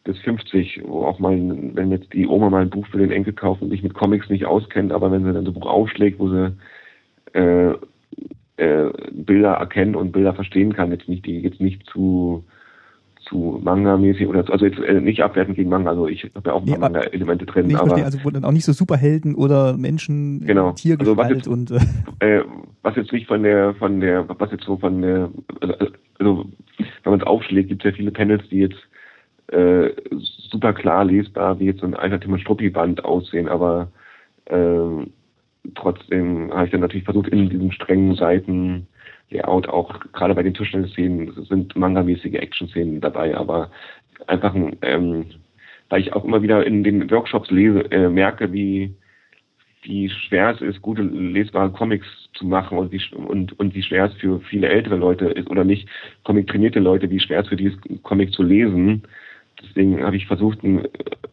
bis 0.08 0.18
50, 0.20 0.84
wo 0.86 1.04
auch 1.04 1.20
mal, 1.20 1.38
wenn 1.74 1.92
jetzt 1.92 2.14
die 2.14 2.28
Oma 2.28 2.50
mal 2.50 2.62
ein 2.62 2.70
Buch 2.70 2.88
für 2.88 2.98
den 2.98 3.12
Enkel 3.12 3.34
kauft 3.34 3.62
und 3.62 3.70
sich 3.70 3.84
mit 3.84 3.94
Comics 3.94 4.30
nicht 4.30 4.46
auskennt, 4.46 4.92
aber 4.94 5.12
wenn 5.12 5.26
sie 5.26 5.34
dann 5.34 5.44
so 5.44 5.52
ein 5.52 5.54
Buch 5.54 5.68
aufschlägt, 5.68 6.18
wo 6.18 6.30
sie 6.30 6.56
äh, 7.34 7.74
äh, 8.56 8.92
Bilder 9.12 9.52
erkennt 9.52 9.96
und 9.98 10.14
Bilder 10.14 10.34
verstehen 10.34 10.74
kann, 10.74 10.92
jetzt 10.92 11.10
nicht, 11.10 11.26
die 11.26 11.42
jetzt 11.42 11.60
nicht 11.60 11.86
zu 11.88 12.46
zu 13.28 13.60
Manga-mäßig 13.62 14.26
oder 14.26 14.50
also 14.50 14.66
jetzt 14.66 14.80
äh, 14.80 15.02
nicht 15.02 15.22
abwertend 15.22 15.58
gegen 15.58 15.70
Manga, 15.70 15.90
also 15.90 16.08
ich 16.08 16.24
habe 16.34 16.50
ja 16.50 16.54
auch 16.54 16.64
nee, 16.64 16.78
Manga-Elemente 16.78 17.46
drin, 17.46 17.68
nee, 17.68 17.76
aber 17.76 17.88
verstehe, 17.88 18.06
also 18.06 18.20
wo 18.24 18.30
dann 18.30 18.46
auch 18.46 18.54
nicht 18.54 18.64
so 18.64 18.72
Superhelden 18.72 19.36
oder 19.36 19.76
Menschen, 19.76 20.46
genau. 20.46 20.72
Tiergestalt 20.72 21.20
also 21.20 21.30
was 21.30 21.30
jetzt, 21.30 21.48
und 21.50 21.72
äh, 22.20 22.44
was 22.84 22.96
jetzt 22.96 23.12
nicht 23.12 23.28
von 23.28 23.44
der 23.44 23.74
von 23.74 24.00
der 24.00 24.26
was 24.40 24.52
jetzt 24.52 24.64
so 24.64 24.78
von 24.78 25.02
der 25.02 25.30
also, 25.60 25.74
also 26.20 26.46
wenn 27.04 27.12
man 27.12 27.20
es 27.20 27.28
aufschlägt, 27.28 27.68
gibt 27.68 27.84
es 27.84 27.92
ja 27.92 27.98
viele 27.98 28.12
Panels, 28.12 28.48
die 28.50 28.60
jetzt 28.60 28.80
äh, 29.48 29.90
super 30.50 30.74
klar 30.74 31.06
lesbar 31.06 31.60
wie 31.60 31.66
jetzt 31.66 31.82
so 31.82 31.88
ein 31.88 31.94
alter 31.94 32.20
Tim 32.20 32.38
Struppi-Band 32.38 33.06
aussehen, 33.06 33.48
aber 33.48 33.92
äh, 34.46 35.06
trotzdem 35.76 36.52
habe 36.54 36.66
ich 36.66 36.72
dann 36.72 36.82
natürlich 36.82 37.06
versucht, 37.06 37.30
in 37.30 37.50
diesem 37.50 37.72
strengen 37.72 38.16
Seiten 38.16 38.88
Layout 39.30 39.68
auch 39.68 40.00
gerade 40.14 40.36
bei 40.36 40.44
den 40.44 40.54
Tischtennis-Szenen 40.54 41.34
sind 41.50 41.76
manga-mäßige 41.76 42.36
Action-Szenen 42.36 43.02
dabei, 43.02 43.36
aber 43.36 43.72
einfach, 44.28 44.56
ähm, 44.82 45.26
weil 45.90 46.02
ich 46.02 46.14
auch 46.14 46.24
immer 46.24 46.42
wieder 46.42 46.66
in 46.66 46.84
den 46.84 47.10
Workshops 47.12 47.52
lese, 47.52 47.92
äh, 47.92 48.10
merke, 48.10 48.54
wie 48.54 48.96
wie 49.84 50.10
schwer 50.10 50.50
es 50.50 50.62
ist, 50.62 50.82
gute 50.82 51.02
lesbare 51.02 51.72
Comics 51.72 52.08
zu 52.34 52.46
machen 52.46 52.78
und 52.78 52.92
wie, 52.92 53.02
und, 53.16 53.58
und 53.58 53.74
wie 53.74 53.84
schwer 53.84 54.06
es 54.06 54.14
für 54.16 54.40
viele 54.42 54.68
ältere 54.68 54.98
Leute 54.98 55.26
ist 55.28 55.50
oder 55.50 55.64
nicht 55.64 55.88
Comic-trainierte 56.24 56.80
Leute, 56.80 57.10
wie 57.10 57.20
schwer 57.20 57.42
es 57.42 57.48
für 57.48 57.56
dieses 57.56 57.78
Comic 58.04 58.34
zu 58.34 58.44
lesen. 58.44 59.04
Deswegen 59.62 60.04
habe 60.04 60.16
ich 60.16 60.28
versucht, 60.28 60.60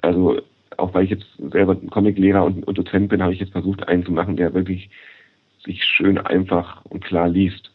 also 0.00 0.40
auch 0.76 0.94
weil 0.94 1.04
ich 1.04 1.10
jetzt 1.10 1.26
selber 1.52 1.76
Comic-Lehrer 1.76 2.44
und, 2.44 2.64
und 2.64 2.78
Dozent 2.78 3.08
bin, 3.08 3.22
habe 3.22 3.32
ich 3.32 3.40
jetzt 3.40 3.52
versucht, 3.52 3.86
einen 3.86 4.04
zu 4.04 4.12
machen, 4.12 4.36
der 4.36 4.54
wirklich 4.54 4.90
sich 5.64 5.82
schön 5.84 6.18
einfach 6.18 6.84
und 6.86 7.04
klar 7.04 7.28
liest. 7.28 7.70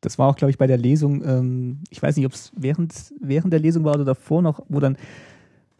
Das 0.00 0.18
war 0.18 0.28
auch, 0.28 0.36
glaube 0.36 0.50
ich, 0.50 0.58
bei 0.58 0.66
der 0.66 0.78
Lesung, 0.78 1.22
ähm, 1.24 1.78
ich 1.90 2.02
weiß 2.02 2.16
nicht, 2.16 2.26
ob 2.26 2.32
es 2.32 2.52
während, 2.56 3.12
während 3.20 3.52
der 3.52 3.60
Lesung 3.60 3.84
war 3.84 3.94
oder 3.94 4.04
davor 4.04 4.42
noch, 4.42 4.64
wo 4.68 4.80
dann 4.80 4.96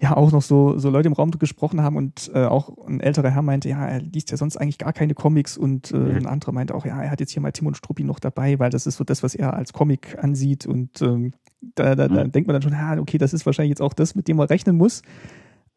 ja 0.01 0.17
auch 0.17 0.33
noch 0.33 0.43
so, 0.43 0.79
so 0.79 0.91
Leute 0.91 1.09
im 1.09 1.13
Raum 1.13 1.31
gesprochen 1.31 1.83
haben 1.83 1.97
und 1.97 2.31
äh, 2.35 2.45
auch 2.45 2.77
ein 2.87 3.01
älterer 3.01 3.31
Herr 3.31 3.43
meinte, 3.43 3.69
ja, 3.69 3.87
er 3.87 4.01
liest 4.01 4.31
ja 4.31 4.37
sonst 4.37 4.57
eigentlich 4.57 4.79
gar 4.79 4.93
keine 4.93 5.15
Comics 5.15 5.59
und 5.59 5.93
äh, 5.93 5.97
mhm. 5.97 6.17
ein 6.17 6.27
anderer 6.27 6.53
meinte 6.53 6.75
auch, 6.75 6.87
ja, 6.87 7.03
er 7.03 7.11
hat 7.11 7.21
jetzt 7.21 7.33
hier 7.33 7.43
mal 7.43 7.53
Timon 7.53 7.75
Struppi 7.75 8.05
noch 8.05 8.19
dabei, 8.19 8.59
weil 8.59 8.71
das 8.71 8.87
ist 8.87 8.97
so 8.97 9.05
das, 9.05 9.23
was 9.23 9.35
er 9.35 9.55
als 9.55 9.73
Comic 9.73 10.17
ansieht 10.23 10.67
und 10.67 11.03
ähm, 11.03 11.33
da, 11.61 11.95
da, 11.95 12.09
da 12.09 12.25
mhm. 12.25 12.33
denkt 12.33 12.47
man 12.47 12.55
dann 12.55 12.63
schon, 12.63 12.73
ja, 12.73 12.99
okay, 12.99 13.19
das 13.19 13.33
ist 13.33 13.47
wahrscheinlich 13.47 13.71
jetzt 13.71 13.83
auch 13.83 13.93
das, 13.93 14.15
mit 14.15 14.29
dem 14.29 14.37
man 14.37 14.47
rechnen 14.47 14.77
muss. 14.77 15.03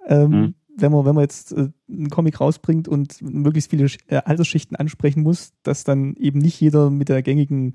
Ähm, 0.07 0.29
mhm. 0.29 0.53
Wenn 0.75 0.91
man, 0.91 1.05
wenn 1.05 1.15
man 1.15 1.23
jetzt 1.23 1.51
äh, 1.51 1.69
einen 1.87 2.09
Comic 2.09 2.39
rausbringt 2.41 2.87
und 2.87 3.21
möglichst 3.21 3.69
viele 3.69 3.87
äh, 4.07 4.17
Altersschichten 4.25 4.75
ansprechen 4.75 5.21
muss, 5.21 5.53
dass 5.63 5.83
dann 5.83 6.15
eben 6.15 6.39
nicht 6.39 6.59
jeder 6.59 6.89
mit 6.89 7.09
der 7.09 7.21
gängigen 7.21 7.73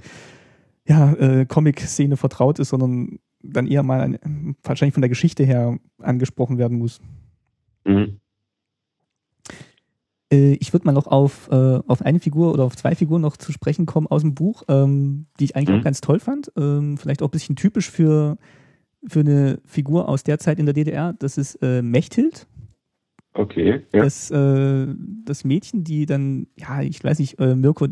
ja, 0.87 1.13
äh, 1.13 1.47
Comic-Szene 1.47 2.17
vertraut 2.17 2.59
ist, 2.59 2.71
sondern 2.71 3.19
dann 3.43 3.67
eher 3.67 3.83
mal 3.83 4.01
ein, 4.01 4.57
wahrscheinlich 4.63 4.95
von 4.95 5.03
der 5.03 5.11
Geschichte 5.11 5.45
her 5.45 5.79
angesprochen 5.99 6.59
werden 6.59 6.79
muss. 6.79 7.01
Mhm. 7.85 8.21
Äh, 10.33 10.55
ich 10.55 10.73
würde 10.73 10.87
mal 10.87 10.93
noch 10.93 11.07
auf, 11.07 11.49
äh, 11.51 11.81
auf 11.87 12.03
eine 12.03 12.21
Figur 12.21 12.53
oder 12.53 12.65
auf 12.65 12.77
zwei 12.77 12.95
Figuren 12.95 13.23
noch 13.23 13.37
zu 13.37 13.53
sprechen 13.53 13.87
kommen 13.87 14.07
aus 14.07 14.23
dem 14.23 14.35
Buch, 14.35 14.63
ähm, 14.69 15.27
die 15.39 15.45
ich 15.45 15.57
eigentlich 15.57 15.71
mhm. 15.71 15.81
auch 15.81 15.85
ganz 15.85 16.01
toll 16.01 16.21
fand. 16.21 16.53
Ähm, 16.57 16.99
vielleicht 16.99 17.23
auch 17.23 17.29
ein 17.29 17.33
bisschen 17.33 17.57
typisch 17.57 17.91
für, 17.91 18.39
für 19.07 19.21
eine 19.21 19.61
Figur 19.65 20.09
aus 20.09 20.25
der 20.25 20.39
Zeit 20.39 20.59
in 20.59 20.67
der 20.67 20.75
DDR. 20.75 21.15
Das 21.19 21.39
ist 21.39 21.57
äh, 21.63 21.83
Mechthild. 21.83 22.47
Okay. 23.35 23.83
Ja. 23.93 24.03
Das, 24.03 24.31
äh, 24.31 24.87
das 25.25 25.45
Mädchen, 25.45 25.85
die 25.85 26.07
dann, 26.07 26.49
ja, 26.57 26.83
ich 26.83 27.03
weiß 27.03 27.21
nicht, 27.21 27.39
äh, 27.39 27.55
Mirko 27.55 27.87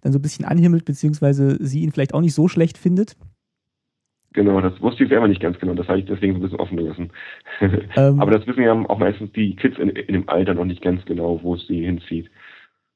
dann 0.00 0.12
so 0.12 0.18
ein 0.18 0.22
bisschen 0.22 0.46
anhimmelt, 0.46 0.84
beziehungsweise 0.84 1.58
sie 1.60 1.82
ihn 1.82 1.92
vielleicht 1.92 2.14
auch 2.14 2.20
nicht 2.22 2.34
so 2.34 2.48
schlecht 2.48 2.78
findet. 2.78 3.16
Genau, 4.36 4.60
das 4.60 4.78
wusste 4.82 5.02
ich 5.02 5.08
selber 5.08 5.28
nicht 5.28 5.40
ganz 5.40 5.58
genau. 5.58 5.72
Das 5.72 5.88
habe 5.88 5.98
ich 5.98 6.04
deswegen 6.04 6.34
so 6.34 6.38
ein 6.38 6.42
bisschen 6.42 6.60
offen 6.60 6.76
gelassen. 6.76 7.10
Ähm, 7.96 8.20
Aber 8.20 8.30
das 8.30 8.46
wissen 8.46 8.62
ja 8.62 8.74
auch 8.74 8.98
meistens 8.98 9.32
die 9.32 9.56
Kids 9.56 9.78
in, 9.78 9.88
in 9.88 10.12
dem 10.12 10.28
Alter 10.28 10.52
noch 10.52 10.66
nicht 10.66 10.82
ganz 10.82 11.02
genau, 11.06 11.40
wo 11.42 11.54
es 11.54 11.66
sie 11.66 11.82
hinzieht. 11.82 12.30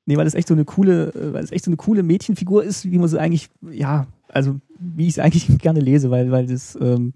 Nee, 0.05 0.19
weil 0.19 0.27
es 0.27 0.35
echt 0.35 0.49
so 0.49 0.55
eine 0.55 0.67
coole, 0.67 1.15
äh, 1.15 1.33
weil 1.33 1.43
es 1.43 1.51
echt 1.51 1.65
so 1.65 1.71
eine 1.71 1.79
coole 1.79 2.03
Mädchenfigur 2.03 2.63
ist, 2.63 2.91
wie 2.91 2.99
man 2.99 3.09
sie 3.09 3.19
eigentlich, 3.19 3.49
ja, 3.71 4.07
also 4.29 4.61
wie 4.79 5.05
ich 5.05 5.17
es 5.17 5.19
eigentlich 5.21 5.47
gerne 5.59 5.81
lese, 5.81 6.11
weil, 6.11 6.31
weil 6.31 6.47
das, 6.47 6.79
ähm, 6.79 7.15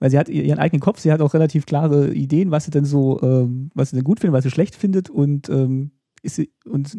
weil 0.00 0.10
sie 0.10 0.18
hat 0.18 0.28
ihren 0.28 0.58
eigenen 0.58 0.80
Kopf, 0.80 0.98
sie 0.98 1.12
hat 1.12 1.20
auch 1.20 1.32
relativ 1.32 1.64
klare 1.64 2.12
Ideen, 2.12 2.50
was 2.50 2.64
sie 2.64 2.72
denn 2.72 2.84
so, 2.84 3.22
ähm, 3.22 3.70
was 3.72 3.90
sie 3.90 3.96
denn 3.96 4.04
gut 4.04 4.18
findet, 4.18 4.36
was 4.36 4.42
sie 4.42 4.50
schlecht 4.50 4.74
findet 4.74 5.10
und 5.10 5.48
ähm, 5.48 5.92
ist 6.22 6.34
sie, 6.34 6.50
und 6.64 6.96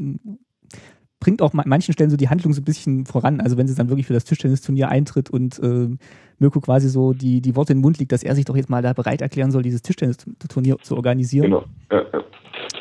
bringt 1.19 1.41
auch 1.41 1.53
an 1.53 1.63
manchen 1.67 1.93
Stellen 1.93 2.09
so 2.09 2.17
die 2.17 2.29
Handlung 2.29 2.53
so 2.53 2.61
ein 2.61 2.65
bisschen 2.65 3.05
voran. 3.05 3.41
Also 3.41 3.57
wenn 3.57 3.67
sie 3.67 3.75
dann 3.75 3.89
wirklich 3.89 4.07
für 4.07 4.13
das 4.13 4.23
Tischtennisturnier 4.23 4.87
eintritt 4.87 5.29
und 5.29 5.59
äh, 5.59 5.89
Mirko 6.39 6.59
quasi 6.61 6.89
so 6.89 7.13
die, 7.13 7.41
die 7.41 7.55
Worte 7.55 7.73
in 7.73 7.79
den 7.79 7.81
Mund 7.83 7.99
liegt, 7.99 8.11
dass 8.11 8.23
er 8.23 8.35
sich 8.35 8.45
doch 8.45 8.55
jetzt 8.55 8.69
mal 8.69 8.81
da 8.81 8.93
bereit 8.93 9.21
erklären 9.21 9.51
soll, 9.51 9.63
dieses 9.63 9.81
Tischtennisturnier 9.81 10.77
zu 10.81 10.95
organisieren. 10.95 11.45
Genau. 11.45 11.65
Ja, 11.91 12.05
ja. 12.13 12.23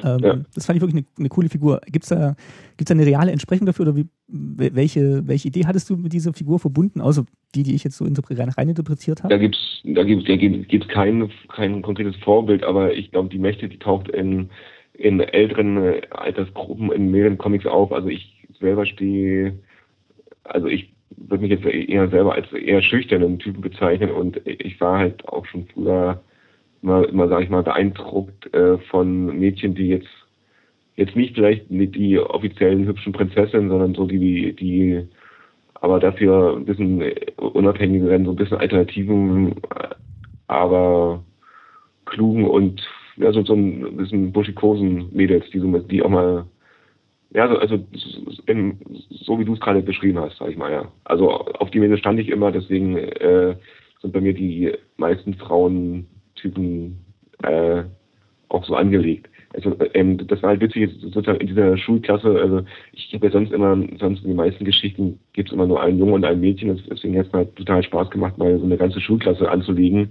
Ähm, 0.04 0.18
ja. 0.22 0.38
Das 0.54 0.66
fand 0.66 0.76
ich 0.76 0.82
wirklich 0.82 1.04
eine, 1.04 1.06
eine 1.18 1.28
coole 1.28 1.48
Figur. 1.48 1.80
Gibt 1.86 2.04
es 2.04 2.10
da, 2.10 2.36
gibt's 2.76 2.88
da 2.88 2.94
eine 2.94 3.06
reale 3.06 3.32
Entsprechung 3.32 3.66
dafür 3.66 3.86
oder 3.86 3.96
wie, 3.96 4.06
welche, 4.28 5.26
welche 5.26 5.48
Idee 5.48 5.66
hattest 5.66 5.90
du 5.90 5.96
mit 5.96 6.12
dieser 6.12 6.32
Figur 6.32 6.58
verbunden, 6.58 7.00
außer 7.00 7.24
die, 7.54 7.62
die 7.62 7.74
ich 7.74 7.84
jetzt 7.84 7.96
so 7.96 8.04
rein, 8.04 8.48
rein 8.50 8.68
interpretiert 8.68 9.22
habe? 9.22 9.32
Da 9.32 9.38
gibt 9.38 9.56
es 9.56 9.68
da 9.84 10.02
gibt's, 10.04 10.26
da 10.26 10.36
gibt's 10.36 10.88
kein, 10.88 11.30
kein 11.48 11.82
konkretes 11.82 12.16
Vorbild, 12.16 12.64
aber 12.64 12.94
ich 12.94 13.10
glaube, 13.10 13.28
die 13.28 13.38
Mächte, 13.38 13.68
die 13.68 13.78
taucht 13.78 14.08
in, 14.08 14.50
in 14.94 15.20
älteren 15.20 15.76
äh, 15.78 16.02
Altersgruppen 16.10 16.92
in 16.92 17.10
mehreren 17.10 17.38
Comics 17.38 17.66
auf. 17.66 17.92
Also 17.92 18.08
ich 18.08 18.46
selber 18.60 18.86
stehe, 18.86 19.58
also 20.44 20.66
ich 20.66 20.92
würde 21.16 21.42
mich 21.42 21.50
jetzt 21.50 21.64
eher 21.64 22.08
selber 22.08 22.34
als 22.34 22.52
eher 22.52 22.82
schüchternen 22.82 23.38
Typen 23.38 23.60
bezeichnen 23.60 24.10
und 24.10 24.40
ich 24.46 24.80
war 24.80 24.98
halt 24.98 25.26
auch 25.28 25.46
schon 25.46 25.66
früher 25.66 26.22
immer, 26.82 27.08
immer 27.08 27.28
sage 27.28 27.44
ich 27.44 27.50
mal, 27.50 27.62
beeindruckt 27.62 28.52
äh, 28.54 28.78
von 28.90 29.38
Mädchen, 29.38 29.74
die 29.74 29.88
jetzt 29.88 30.08
jetzt 30.96 31.14
nicht 31.14 31.34
vielleicht 31.34 31.70
nicht 31.70 31.94
die 31.94 32.18
offiziellen 32.18 32.84
hübschen 32.86 33.12
Prinzessinnen, 33.12 33.68
sondern 33.68 33.94
so 33.94 34.06
die, 34.06 34.54
die 34.54 35.06
aber 35.74 36.00
dafür 36.00 36.56
ein 36.56 36.64
bisschen 36.64 37.02
unabhängigeren, 37.36 38.24
so 38.24 38.32
ein 38.32 38.36
bisschen 38.36 38.58
alternativen, 38.58 39.54
aber 40.48 41.22
klugen 42.04 42.48
und 42.48 42.82
ja, 43.16 43.32
so, 43.32 43.44
so 43.44 43.54
ein 43.54 43.96
bisschen 43.96 44.32
buschikosen 44.32 45.08
Mädels, 45.12 45.48
die 45.50 45.60
so 45.60 45.78
die 45.78 46.02
auch 46.02 46.08
mal 46.08 46.46
ja, 47.30 47.46
also, 47.46 47.78
in, 48.46 48.78
so 49.10 49.38
wie 49.38 49.44
du 49.44 49.52
es 49.54 49.60
gerade 49.60 49.82
beschrieben 49.82 50.18
hast, 50.18 50.38
sag 50.38 50.50
ich 50.50 50.56
mal, 50.56 50.72
ja. 50.72 50.90
Also 51.04 51.30
auf 51.30 51.70
die 51.70 51.78
Mädels 51.78 52.00
stand 52.00 52.18
ich 52.20 52.28
immer, 52.28 52.52
deswegen 52.52 52.96
äh, 52.96 53.56
sind 54.00 54.12
bei 54.12 54.20
mir 54.20 54.32
die 54.32 54.72
meisten 54.96 55.34
Frauentypen 55.34 56.98
äh, 57.42 57.82
auch 58.48 58.64
so 58.64 58.74
angelegt. 58.74 59.28
Also 59.54 59.76
ähm, 59.94 60.26
das 60.26 60.42
war 60.42 60.50
halt 60.50 60.60
witzig, 60.60 60.90
sozusagen 61.00 61.40
in 61.40 61.48
dieser 61.48 61.76
Schulklasse, 61.78 62.28
also 62.28 62.62
ich 62.92 63.12
habe 63.14 63.26
ja 63.26 63.32
sonst 63.32 63.52
immer, 63.52 63.76
sonst 63.98 64.22
in 64.22 64.28
den 64.28 64.36
meisten 64.36 64.64
Geschichten 64.64 65.18
gibt 65.32 65.48
es 65.48 65.54
immer 65.54 65.66
nur 65.66 65.82
einen 65.82 65.98
Jungen 65.98 66.14
und 66.14 66.24
ein 66.24 66.40
Mädchen, 66.40 66.80
deswegen 66.90 67.18
hat 67.18 67.26
es 67.26 67.32
mir 67.32 67.38
halt 67.40 67.56
total 67.56 67.82
Spaß 67.82 68.10
gemacht, 68.10 68.36
mal 68.36 68.58
so 68.58 68.64
eine 68.64 68.76
ganze 68.76 69.00
Schulklasse 69.00 69.50
anzulegen. 69.50 70.10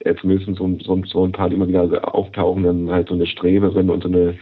Äh, 0.00 0.14
zumindest 0.16 0.54
so, 0.56 0.78
so, 0.80 1.02
so 1.04 1.24
ein 1.24 1.32
paar, 1.32 1.50
immer 1.50 1.66
wieder 1.66 2.14
auftauchen, 2.14 2.62
dann 2.62 2.90
halt 2.90 3.08
so 3.08 3.14
eine 3.14 3.26
Streberin 3.26 3.90
und 3.90 4.02
so 4.02 4.08
eine 4.08 4.38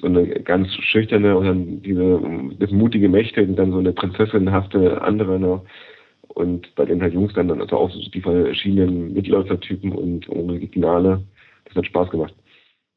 so 0.00 0.06
eine 0.06 0.26
ganz 0.42 0.68
schüchterne 0.74 1.36
und 1.36 1.46
dann 1.46 1.82
diese 1.82 2.20
das 2.58 2.70
mutige 2.70 3.08
Mächte 3.08 3.42
und 3.42 3.56
dann 3.56 3.72
so 3.72 3.78
eine 3.78 3.92
prinzessinhafte 3.92 5.02
andere 5.02 5.38
noch. 5.38 5.64
Und 6.28 6.74
bei 6.74 6.84
den 6.84 7.02
halt 7.02 7.14
Jungs 7.14 7.32
dann, 7.34 7.48
dann 7.48 7.60
also 7.60 7.76
auch 7.76 7.90
so 7.90 7.98
die 8.10 8.20
verschiedenen 8.20 9.12
Mitläufertypen 9.12 9.92
und 9.92 10.28
Originale. 10.28 11.24
Das 11.64 11.74
hat 11.74 11.86
Spaß 11.86 12.10
gemacht. 12.10 12.34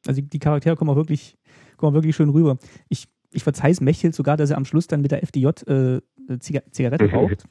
Also 0.06 0.22
die 0.22 0.39
Charaktere 0.39 0.76
kommen 0.76 0.91
auch 0.91 0.95
wirklich, 0.95 1.38
kommen 1.78 1.91
auch 1.91 1.95
wirklich 1.95 2.16
schön 2.16 2.30
rüber. 2.30 2.58
Ich, 2.89 3.08
ich 3.32 3.43
verzeihe 3.43 3.72
es 3.72 3.82
Mechel 3.82 4.14
sogar, 4.14 4.38
dass 4.38 4.52
er 4.52 4.58
am 4.58 4.66
Schluss 4.66 4.88
dann 4.88 5.02
mit 5.02 5.12
der 5.12 5.24
FDJ 5.24 5.47
äh, 5.68 6.02
Zigaretten 6.39 7.10
raucht. 7.14 7.45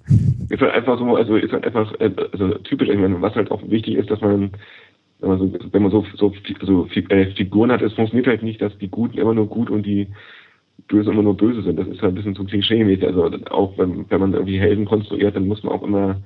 ist 0.48 0.60
halt 0.60 0.72
einfach 0.72 0.98
so, 0.98 1.16
also 1.16 1.36
ist 1.36 1.52
halt 1.52 1.66
einfach 1.66 1.92
äh, 2.00 2.12
also 2.32 2.54
typisch, 2.58 2.88
ich 2.88 2.98
meine, 2.98 3.20
was 3.20 3.34
halt 3.34 3.50
auch 3.50 3.62
wichtig 3.68 3.96
ist, 3.96 4.10
dass 4.10 4.20
man 4.20 4.52
wenn 5.20 5.28
man 5.28 5.38
so, 5.38 5.52
wenn 5.72 5.82
man 5.82 5.90
so, 5.90 6.04
so, 6.14 6.32
so 6.62 6.86
äh, 6.86 7.26
Figuren 7.34 7.72
hat, 7.72 7.82
es 7.82 7.92
funktioniert 7.92 8.26
halt 8.26 8.42
nicht, 8.42 8.60
dass 8.60 8.76
die 8.78 8.88
Guten 8.88 9.18
immer 9.18 9.34
nur 9.34 9.46
gut 9.46 9.70
und 9.70 9.84
die 9.84 10.08
Böse 10.88 11.10
immer 11.10 11.22
nur 11.22 11.36
böse 11.36 11.62
sind. 11.62 11.78
Das 11.78 11.86
ist 11.88 12.02
halt 12.02 12.12
ein 12.12 12.14
bisschen 12.16 12.34
zu 12.34 12.44
klischee-mäßig. 12.44 13.06
Also 13.06 13.30
auch 13.50 13.76
wenn, 13.78 14.10
wenn 14.10 14.20
man 14.20 14.32
irgendwie 14.32 14.58
Helden 14.58 14.86
konstruiert, 14.86 15.36
dann 15.36 15.46
muss 15.46 15.62
man 15.62 15.74
auch 15.74 15.82
immer 15.82 16.20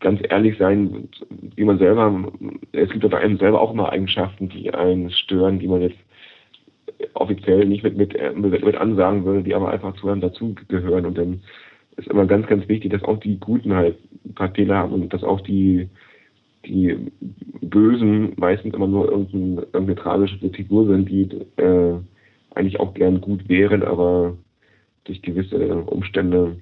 ganz 0.00 0.20
ehrlich 0.28 0.58
sein, 0.58 1.08
wie 1.54 1.64
man 1.64 1.78
selber, 1.78 2.30
es 2.72 2.90
gibt 2.90 3.08
bei 3.08 3.18
einem 3.18 3.38
selber 3.38 3.60
auch 3.60 3.72
immer 3.72 3.90
Eigenschaften, 3.90 4.48
die 4.48 4.72
einen 4.74 5.10
stören, 5.10 5.58
die 5.58 5.68
man 5.68 5.80
jetzt 5.80 5.96
offiziell 7.14 7.64
nicht 7.66 7.82
mit, 7.82 7.96
mit, 7.96 8.14
mit, 8.36 8.64
mit 8.64 8.76
ansagen 8.76 9.24
würde, 9.24 9.42
die 9.42 9.54
aber 9.54 9.70
einfach 9.70 9.94
zu 9.96 10.08
einem 10.08 10.20
dazugehören. 10.20 11.06
Und 11.06 11.16
dann 11.16 11.42
ist 11.96 12.08
immer 12.08 12.26
ganz, 12.26 12.46
ganz 12.46 12.68
wichtig, 12.68 12.92
dass 12.92 13.04
auch 13.04 13.18
die 13.18 13.38
Guten 13.38 13.74
halt 13.74 13.96
ein 14.24 14.34
paar 14.34 14.50
Fehler 14.50 14.76
haben 14.76 14.92
und 14.92 15.12
dass 15.12 15.24
auch 15.24 15.40
die 15.40 15.88
die 16.66 17.10
Bösen 17.62 18.32
meistens 18.36 18.74
immer 18.74 18.86
nur 18.86 19.10
irgendeine, 19.10 19.62
irgendeine 19.72 19.96
tragische 19.96 20.38
Figur 20.50 20.86
sind, 20.86 21.08
die 21.08 21.22
äh, 21.56 21.94
eigentlich 22.54 22.80
auch 22.80 22.94
gern 22.94 23.20
gut 23.20 23.48
wären, 23.48 23.82
aber 23.82 24.36
durch 25.04 25.22
gewisse 25.22 25.82
Umstände, 25.84 26.56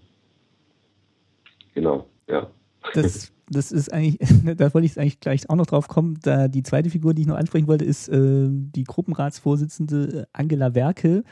genau, 1.75 2.07
ja. 2.29 2.51
Das, 2.93 3.33
das 3.51 3.73
ist 3.73 3.93
eigentlich, 3.93 4.19
da 4.57 4.73
wollte 4.75 4.87
ich 4.87 4.99
eigentlich 4.99 5.21
gleich 5.21 5.49
auch 5.49 5.57
noch 5.57 5.67
drauf 5.67 5.89
kommen. 5.89 6.19
Da 6.23 6.49
die 6.49 6.63
zweite 6.63 6.91
Figur, 6.91 7.15
die 7.15 7.23
ich 7.23 7.29
noch 7.29 7.37
ansprechen 7.37 7.69
wollte, 7.69 7.85
ist 7.85 8.09
äh, 8.09 8.49
die 8.49 8.85
Gruppenratsvorsitzende 8.85 10.27
Angela 10.33 10.75
Werkel, 10.75 11.25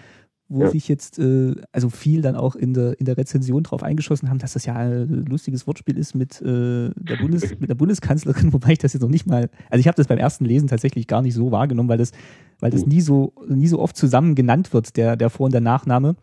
wo 0.53 0.63
ja. 0.63 0.71
sich 0.71 0.89
jetzt 0.89 1.19
äh, 1.19 1.55
also 1.73 1.89
viel 1.89 2.23
dann 2.23 2.37
auch 2.37 2.55
in 2.55 2.75
der, 2.75 2.99
in 3.01 3.07
der 3.07 3.17
Rezension 3.17 3.63
drauf 3.63 3.83
eingeschossen 3.83 4.29
haben, 4.29 4.39
dass 4.39 4.53
das 4.53 4.67
ja 4.67 4.75
ein 4.75 5.25
lustiges 5.27 5.67
Wortspiel 5.67 5.97
ist 5.97 6.15
mit, 6.15 6.41
äh, 6.43 6.91
der, 6.95 7.17
Bundes, 7.21 7.59
mit 7.59 7.71
der 7.71 7.75
Bundeskanzlerin, 7.75 8.53
wobei 8.53 8.73
ich 8.73 8.79
das 8.79 8.93
jetzt 8.93 9.03
noch 9.03 9.09
nicht 9.09 9.27
mal, 9.27 9.49
also 9.71 9.81
ich 9.81 9.89
habe 9.89 9.97
das 9.97 10.07
beim 10.07 10.19
ersten 10.19 10.45
Lesen 10.45 10.69
tatsächlich 10.69 11.07
gar 11.07 11.23
nicht 11.23 11.35
so 11.35 11.51
wahrgenommen, 11.51 11.89
weil 11.89 11.99
das, 11.99 12.13
weil 12.61 12.71
das 12.71 12.87
nie 12.87 13.01
so, 13.01 13.33
nie 13.49 13.67
so 13.67 13.79
oft 13.81 13.97
zusammen 13.97 14.35
genannt 14.35 14.73
wird, 14.73 14.97
der, 14.97 15.17
der 15.17 15.31
Vor- 15.31 15.47
und 15.47 15.53
der 15.53 15.61
Nachname. 15.61 16.17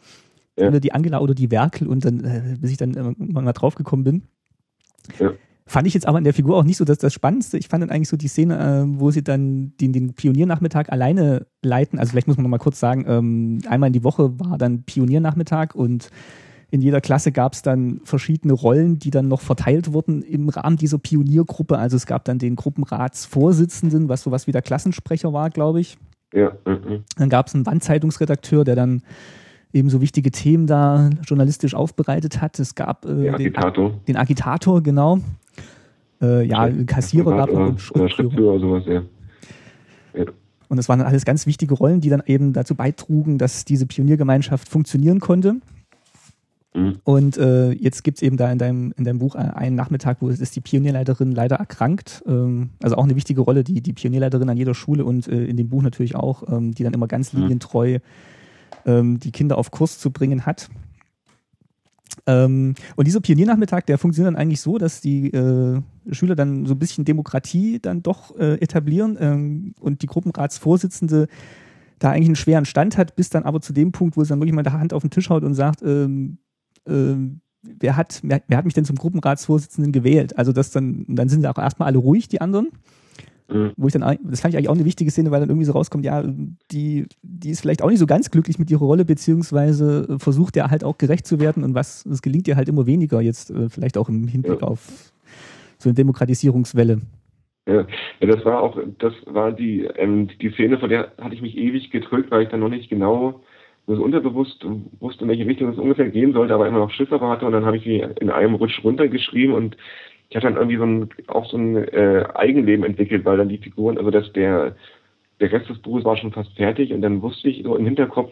Ja. 0.57 0.67
Oder 0.67 0.79
die 0.79 0.91
Angela 0.91 1.19
oder 1.19 1.33
die 1.33 1.51
Werkel 1.51 1.87
und 1.87 2.03
dann, 2.03 2.23
äh, 2.23 2.57
bis 2.59 2.71
ich 2.71 2.77
dann 2.77 3.15
mal 3.17 3.53
draufgekommen 3.53 4.03
bin. 4.03 4.23
Ja. 5.17 5.31
Fand 5.69 5.85
ich 5.85 5.93
jetzt 5.93 6.07
aber 6.07 6.17
in 6.17 6.23
der 6.23 6.33
Figur 6.33 6.57
auch 6.57 6.63
nicht 6.63 6.77
so 6.77 6.83
das, 6.83 6.97
das 6.97 7.13
Spannendste. 7.13 7.59
Ich 7.59 7.67
fand 7.67 7.83
dann 7.83 7.91
eigentlich 7.91 8.09
so 8.09 8.17
die 8.17 8.27
Szene, 8.27 8.57
äh, 8.57 8.99
wo 8.99 9.11
sie 9.11 9.23
dann 9.23 9.73
den, 9.79 9.93
den 9.93 10.15
Pioniernachmittag 10.15 10.89
alleine 10.89 11.45
leiten. 11.61 11.99
Also 11.99 12.09
vielleicht 12.09 12.25
muss 12.25 12.37
man 12.37 12.43
noch 12.43 12.49
mal 12.49 12.57
kurz 12.57 12.79
sagen, 12.79 13.05
ähm, 13.07 13.59
einmal 13.69 13.87
in 13.87 13.93
die 13.93 14.03
Woche 14.03 14.39
war 14.39 14.57
dann 14.57 14.81
Pioniernachmittag 14.81 15.75
und 15.75 16.09
in 16.71 16.81
jeder 16.81 17.01
Klasse 17.01 17.31
gab 17.31 17.53
es 17.53 17.61
dann 17.61 18.01
verschiedene 18.03 18.53
Rollen, 18.53 18.97
die 18.97 19.11
dann 19.11 19.27
noch 19.27 19.41
verteilt 19.41 19.93
wurden 19.93 20.23
im 20.23 20.49
Rahmen 20.49 20.77
dieser 20.77 20.97
Pioniergruppe. 20.97 21.77
Also 21.77 21.97
es 21.97 22.07
gab 22.07 22.25
dann 22.25 22.39
den 22.39 22.55
Gruppenratsvorsitzenden, 22.55 24.09
was 24.09 24.23
sowas 24.23 24.47
wie 24.47 24.51
der 24.51 24.63
Klassensprecher 24.63 25.33
war, 25.33 25.51
glaube 25.51 25.81
ich. 25.81 25.99
Ja. 26.33 26.53
Mhm. 26.65 27.03
Dann 27.15 27.29
gab 27.29 27.45
es 27.45 27.53
einen 27.53 27.67
Wandzeitungsredakteur, 27.67 28.63
der 28.63 28.75
dann 28.75 29.03
eben 29.71 29.89
so 29.89 30.01
wichtige 30.01 30.31
Themen 30.31 30.65
da 30.65 31.11
journalistisch 31.23 31.75
aufbereitet 31.75 32.41
hat. 32.41 32.57
Es 32.57 32.73
gab 32.73 33.05
äh, 33.05 33.13
den, 33.15 33.35
Agitator. 33.35 33.91
den 34.07 34.17
Agitator, 34.17 34.81
genau. 34.81 35.19
Äh, 36.21 36.45
ja, 36.45 36.69
Kassierer 36.85 37.45
gab 37.45 37.49
es. 37.49 37.81
Schriftführer 37.81 38.53
oder 38.53 38.59
sowas, 38.59 38.83
ja. 38.85 39.01
ja. 40.13 40.25
Und 40.67 40.77
das 40.77 40.87
waren 40.87 41.01
alles 41.01 41.25
ganz 41.25 41.47
wichtige 41.47 41.73
Rollen, 41.73 42.01
die 42.01 42.09
dann 42.09 42.21
eben 42.25 42.53
dazu 42.53 42.75
beitrugen, 42.75 43.37
dass 43.37 43.65
diese 43.65 43.85
Pioniergemeinschaft 43.87 44.69
funktionieren 44.69 45.19
konnte. 45.19 45.55
Mhm. 46.73 46.99
Und 47.03 47.37
äh, 47.37 47.71
jetzt 47.71 48.03
gibt 48.03 48.19
es 48.19 48.21
eben 48.21 48.37
da 48.37 48.51
in 48.51 48.59
deinem, 48.59 48.93
in 48.95 49.03
deinem 49.03 49.19
Buch 49.19 49.35
einen 49.35 49.75
Nachmittag, 49.75 50.17
wo 50.21 50.29
ist 50.29 50.55
die 50.55 50.61
Pionierleiterin 50.61 51.31
leider 51.31 51.55
erkrankt. 51.55 52.23
Ähm, 52.27 52.69
also 52.83 52.95
auch 52.97 53.03
eine 53.03 53.15
wichtige 53.15 53.41
Rolle, 53.41 53.63
die, 53.63 53.81
die 53.81 53.93
Pionierleiterin 53.93 54.49
an 54.49 54.57
jeder 54.57 54.75
Schule 54.75 55.05
und 55.05 55.27
äh, 55.27 55.45
in 55.45 55.57
dem 55.57 55.69
Buch 55.69 55.81
natürlich 55.81 56.15
auch, 56.15 56.43
ähm, 56.51 56.73
die 56.73 56.83
dann 56.83 56.93
immer 56.93 57.07
ganz 57.07 57.33
mhm. 57.33 57.41
linientreu 57.41 57.99
ähm, 58.85 59.19
die 59.19 59.31
Kinder 59.31 59.57
auf 59.57 59.71
Kurs 59.71 59.97
zu 59.97 60.11
bringen 60.11 60.45
hat. 60.45 60.69
Ähm, 62.29 62.75
und 62.95 63.07
dieser 63.07 63.21
Pioniernachmittag, 63.21 63.85
der 63.85 63.97
funktioniert 63.97 64.33
dann 64.33 64.39
eigentlich 64.39 64.61
so, 64.61 64.77
dass 64.77 65.01
die 65.01 65.31
äh, 65.33 65.81
Schüler 66.11 66.35
dann 66.35 66.65
so 66.67 66.75
ein 66.75 66.79
bisschen 66.79 67.03
Demokratie 67.05 67.79
dann 67.79 68.03
doch 68.03 68.37
äh, 68.37 68.55
etablieren 68.55 69.17
ähm, 69.19 69.73
und 69.79 70.03
die 70.03 70.07
Gruppenratsvorsitzende 70.07 71.27
da 71.97 72.11
eigentlich 72.11 72.27
einen 72.27 72.35
schweren 72.35 72.65
Stand 72.65 72.97
hat, 72.97 73.15
bis 73.15 73.29
dann 73.29 73.43
aber 73.43 73.61
zu 73.61 73.73
dem 73.73 73.91
Punkt, 73.91 74.15
wo 74.15 74.23
sie 74.23 74.29
dann 74.29 74.39
wirklich 74.39 74.53
mal 74.53 74.63
die 74.63 74.69
Hand 74.69 74.93
auf 74.93 75.01
den 75.01 75.09
Tisch 75.09 75.29
haut 75.29 75.43
und 75.43 75.55
sagt, 75.55 75.81
ähm, 75.81 76.37
ähm, 76.87 77.41
wer, 77.63 77.97
hat, 77.97 78.19
wer, 78.23 78.41
wer, 78.47 78.57
hat 78.57 78.65
mich 78.65 78.75
denn 78.75 78.85
zum 78.85 78.95
Gruppenratsvorsitzenden 78.95 79.91
gewählt? 79.91 80.37
Also 80.37 80.53
das 80.53 80.69
dann, 80.71 81.05
dann 81.07 81.29
sind 81.29 81.45
auch 81.47 81.57
erstmal 81.57 81.87
alle 81.87 81.97
ruhig, 81.97 82.27
die 82.27 82.41
anderen. 82.41 82.69
Mhm. 83.51 83.71
Wo 83.77 83.87
ich 83.87 83.93
dann, 83.93 84.01
das 84.23 84.41
fand 84.41 84.53
ich 84.53 84.57
eigentlich 84.57 84.69
auch 84.69 84.75
eine 84.75 84.85
wichtige 84.85 85.11
Szene, 85.11 85.31
weil 85.31 85.39
dann 85.39 85.49
irgendwie 85.49 85.65
so 85.65 85.71
rauskommt, 85.71 86.05
ja, 86.05 86.23
die, 86.71 87.07
die 87.21 87.49
ist 87.49 87.61
vielleicht 87.61 87.81
auch 87.81 87.89
nicht 87.89 87.99
so 87.99 88.05
ganz 88.05 88.29
glücklich 88.29 88.59
mit 88.59 88.69
ihrer 88.69 88.85
Rolle, 88.85 89.05
beziehungsweise 89.05 90.17
versucht 90.19 90.55
ja 90.55 90.69
halt 90.69 90.83
auch 90.83 90.97
gerecht 90.97 91.25
zu 91.25 91.39
werden 91.39 91.63
und 91.63 91.73
was, 91.73 92.05
es 92.05 92.21
gelingt 92.21 92.47
ihr 92.47 92.55
halt 92.55 92.69
immer 92.69 92.85
weniger 92.85 93.21
jetzt, 93.21 93.49
äh, 93.51 93.69
vielleicht 93.69 93.97
auch 93.97 94.09
im 94.09 94.27
Hinblick 94.27 94.61
ja. 94.61 94.67
auf 94.67 95.11
so 95.77 95.89
eine 95.89 95.95
Demokratisierungswelle. 95.95 97.01
Ja, 97.67 97.85
das 98.19 98.43
war 98.45 98.61
auch, 98.61 98.79
das 98.97 99.13
war 99.25 99.51
die, 99.51 99.81
ähm, 99.83 100.29
die 100.41 100.49
Szene, 100.51 100.79
von 100.79 100.89
der 100.89 101.11
hatte 101.19 101.35
ich 101.35 101.41
mich 101.41 101.55
ewig 101.55 101.91
gedrückt, 101.91 102.31
weil 102.31 102.43
ich 102.43 102.49
dann 102.49 102.61
noch 102.61 102.69
nicht 102.69 102.89
genau 102.89 103.41
so 103.85 104.03
unterbewusst 104.03 104.65
wusste, 104.99 105.23
in 105.23 105.29
welche 105.29 105.45
Richtung 105.45 105.69
es 105.71 105.77
ungefähr 105.77 106.09
gehen 106.09 106.33
sollte, 106.33 106.53
aber 106.53 106.67
immer 106.67 106.79
noch 106.79 106.91
Schiffe 106.91 107.19
hatte 107.19 107.45
und 107.45 107.53
dann 107.53 107.65
habe 107.65 107.77
ich 107.77 107.83
sie 107.83 108.05
in 108.19 108.29
einem 108.29 108.55
Rutsch 108.55 108.83
runtergeschrieben 108.83 109.55
und 109.55 109.77
ich 110.29 110.35
hatte 110.35 110.47
dann 110.47 110.57
irgendwie 110.57 110.77
so 110.77 110.83
ein, 110.83 111.09
auch 111.27 111.45
so 111.45 111.57
ein 111.57 111.75
äh, 111.75 112.23
Eigenleben 112.35 112.85
entwickelt, 112.85 113.25
weil 113.25 113.37
dann 113.37 113.49
die 113.49 113.57
Figuren, 113.57 113.97
also 113.97 114.11
dass 114.11 114.31
der, 114.33 114.75
der 115.39 115.51
Rest 115.51 115.69
des 115.69 115.79
Buches 115.79 116.05
war 116.05 116.17
schon 116.17 116.31
fast 116.31 116.55
fertig 116.55 116.93
und 116.93 117.01
dann 117.01 117.21
wusste 117.21 117.49
ich 117.49 117.63
so 117.63 117.75
im 117.75 117.85
Hinterkopf 117.85 118.31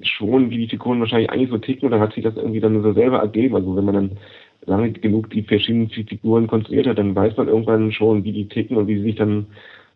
schon, 0.00 0.50
wie 0.50 0.58
die 0.58 0.68
Figuren 0.68 1.00
wahrscheinlich 1.00 1.30
eigentlich 1.30 1.50
so 1.50 1.58
ticken 1.58 1.86
und 1.86 1.90
dann 1.90 2.00
hat 2.00 2.12
sich 2.14 2.22
das 2.22 2.36
irgendwie 2.36 2.60
dann 2.60 2.82
so 2.82 2.92
selber 2.92 3.18
ergeben. 3.18 3.56
Also 3.56 3.76
wenn 3.76 3.84
man 3.84 3.94
dann 3.94 4.18
lange 4.66 4.92
genug 4.92 5.30
die 5.30 5.42
verschiedenen 5.42 5.88
Figuren 5.88 6.46
konstruiert 6.46 6.86
hat, 6.86 6.98
dann 6.98 7.16
weiß 7.16 7.36
man 7.36 7.48
irgendwann 7.48 7.90
schon, 7.90 8.22
wie 8.22 8.32
die 8.32 8.48
ticken 8.48 8.76
und 8.76 8.86
wie 8.86 8.98
sie 8.98 9.02
sich 9.02 9.16
dann 9.16 9.46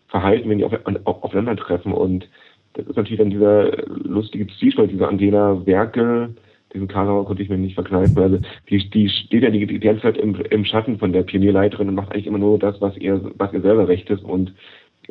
verhalten, 0.09 0.49
wenn 0.49 0.59
die 0.59 0.65
auf, 0.65 0.73
auf, 0.85 1.23
aufeinandertreffen. 1.23 1.93
Und 1.93 2.29
das 2.73 2.87
ist 2.87 2.97
natürlich 2.97 3.19
dann 3.19 3.31
dieser 3.31 3.87
lustige 3.87 4.49
Zwiespalt, 4.59 4.91
dieser 4.91 5.09
Angela 5.09 5.65
Werke, 5.67 6.31
diesen 6.73 6.89
Karauer 6.89 7.27
konnte 7.27 7.43
ich 7.43 7.49
mir 7.49 7.59
nicht 7.59 7.75
verkneifen. 7.75 8.19
Also 8.19 8.39
die, 8.69 8.91
die 8.91 9.09
steht 9.09 9.43
ja 9.43 9.51
die, 9.51 9.67
die 9.67 9.81
ganze 9.81 10.03
Zeit 10.03 10.17
im, 10.17 10.35
im 10.35 10.65
Schatten 10.65 10.99
von 10.99 11.13
der 11.13 11.23
Pionierleiterin 11.23 11.89
und 11.89 11.95
macht 11.95 12.13
eigentlich 12.13 12.27
immer 12.27 12.39
nur 12.39 12.59
das, 12.59 12.81
was 12.81 12.97
ihr, 12.97 13.21
was 13.37 13.53
ihr 13.53 13.61
selber 13.61 13.89
recht 13.89 14.09
ist 14.11 14.25
und 14.25 14.55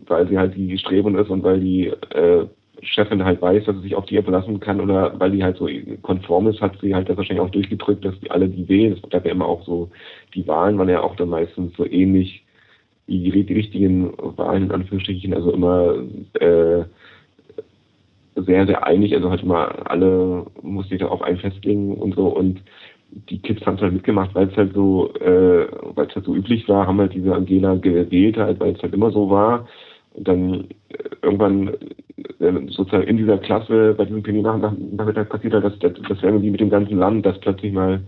weil 0.07 0.28
sie 0.28 0.38
halt 0.38 0.55
die 0.55 0.78
Strebung 0.78 1.18
ist 1.18 1.30
und 1.30 1.43
weil 1.43 1.59
die 1.59 1.88
äh, 1.88 2.45
Chefin 2.82 3.24
halt 3.24 3.41
weiß, 3.41 3.66
dass 3.66 3.76
sie 3.78 3.84
sich 3.84 3.95
auf 3.95 4.05
die 4.05 4.22
verlassen 4.22 4.59
kann 4.59 4.82
oder 4.82 5.20
weil 5.20 5.32
die 5.32 5.43
halt 5.43 5.57
so 5.57 5.68
konform 6.01 6.47
ist, 6.47 6.62
hat 6.62 6.80
sie 6.82 6.95
halt 6.95 7.09
das 7.09 7.18
wahrscheinlich 7.18 7.45
auch 7.45 7.51
durchgedrückt, 7.51 8.03
dass 8.03 8.20
die 8.20 8.32
alle 8.32 8.49
die 8.49 8.68
wählen. 8.68 8.97
Das 8.99 9.09
gab 9.09 9.26
ja 9.26 9.32
immer 9.32 9.45
auch 9.45 9.64
so, 9.66 9.91
die 10.34 10.47
Wahlen 10.47 10.78
waren 10.78 10.89
ja 10.89 11.01
auch 11.01 11.16
dann 11.16 11.30
meistens 11.30 11.76
so 11.78 11.86
ähnlich 11.86 12.43
wie 13.05 13.30
die, 13.30 13.43
die 13.43 13.53
richtigen 13.53 14.14
Wahlen 14.18 14.64
in 14.64 14.72
Anführungsstrichen, 14.72 15.34
also 15.34 15.51
immer 15.51 15.95
äh, 16.39 16.86
sehr, 18.36 18.66
sehr 18.66 18.86
einig. 18.86 19.14
Also 19.14 19.30
halt 19.30 19.44
mal 19.44 19.66
alle 19.86 20.46
mussten 20.62 20.92
sich 20.92 21.00
darauf 21.00 21.22
ein 21.22 21.38
festlegen 21.38 21.96
und 21.96 22.16
so. 22.16 22.28
Und 22.28 22.62
die 23.12 23.40
Kids 23.40 23.66
haben 23.66 23.76
es 23.76 23.82
halt 23.82 23.94
mitgemacht, 23.94 24.34
weil 24.36 24.48
es 24.48 24.56
halt 24.56 24.74
so, 24.74 25.14
äh, 25.16 25.68
weil 25.96 26.08
es 26.08 26.16
halt 26.16 26.26
so 26.26 26.36
üblich 26.36 26.68
war, 26.70 26.88
haben 26.88 27.00
halt 27.00 27.14
diese 27.14 27.36
Angela 27.36 27.76
gewählt 27.76 28.38
halt, 28.38 28.60
weil 28.60 28.74
es 28.74 28.82
halt 28.82 28.94
immer 28.94 29.12
so 29.12 29.30
war. 29.30 29.68
Und 30.14 30.28
dann 30.28 30.54
äh, 30.90 31.10
irgendwann 31.22 31.70
äh, 32.40 32.68
sozusagen 32.68 33.08
in 33.08 33.18
dieser 33.18 33.38
Klasse 33.38 33.96
bei 33.98 34.06
diesem 34.06 34.24
Pioniernachmittag 34.24 35.30
passiert 35.30 35.54
halt 35.54 35.66
das, 35.66 35.80
das, 35.80 35.94
das 36.08 36.22
wäre 36.22 36.42
wie 36.42 36.52
mit 36.52 36.60
dem 36.60 36.70
ganzen 36.70 36.98
Land, 36.98 37.26
dass 37.26 37.40
plötzlich 37.40 37.74
mal 37.74 38.02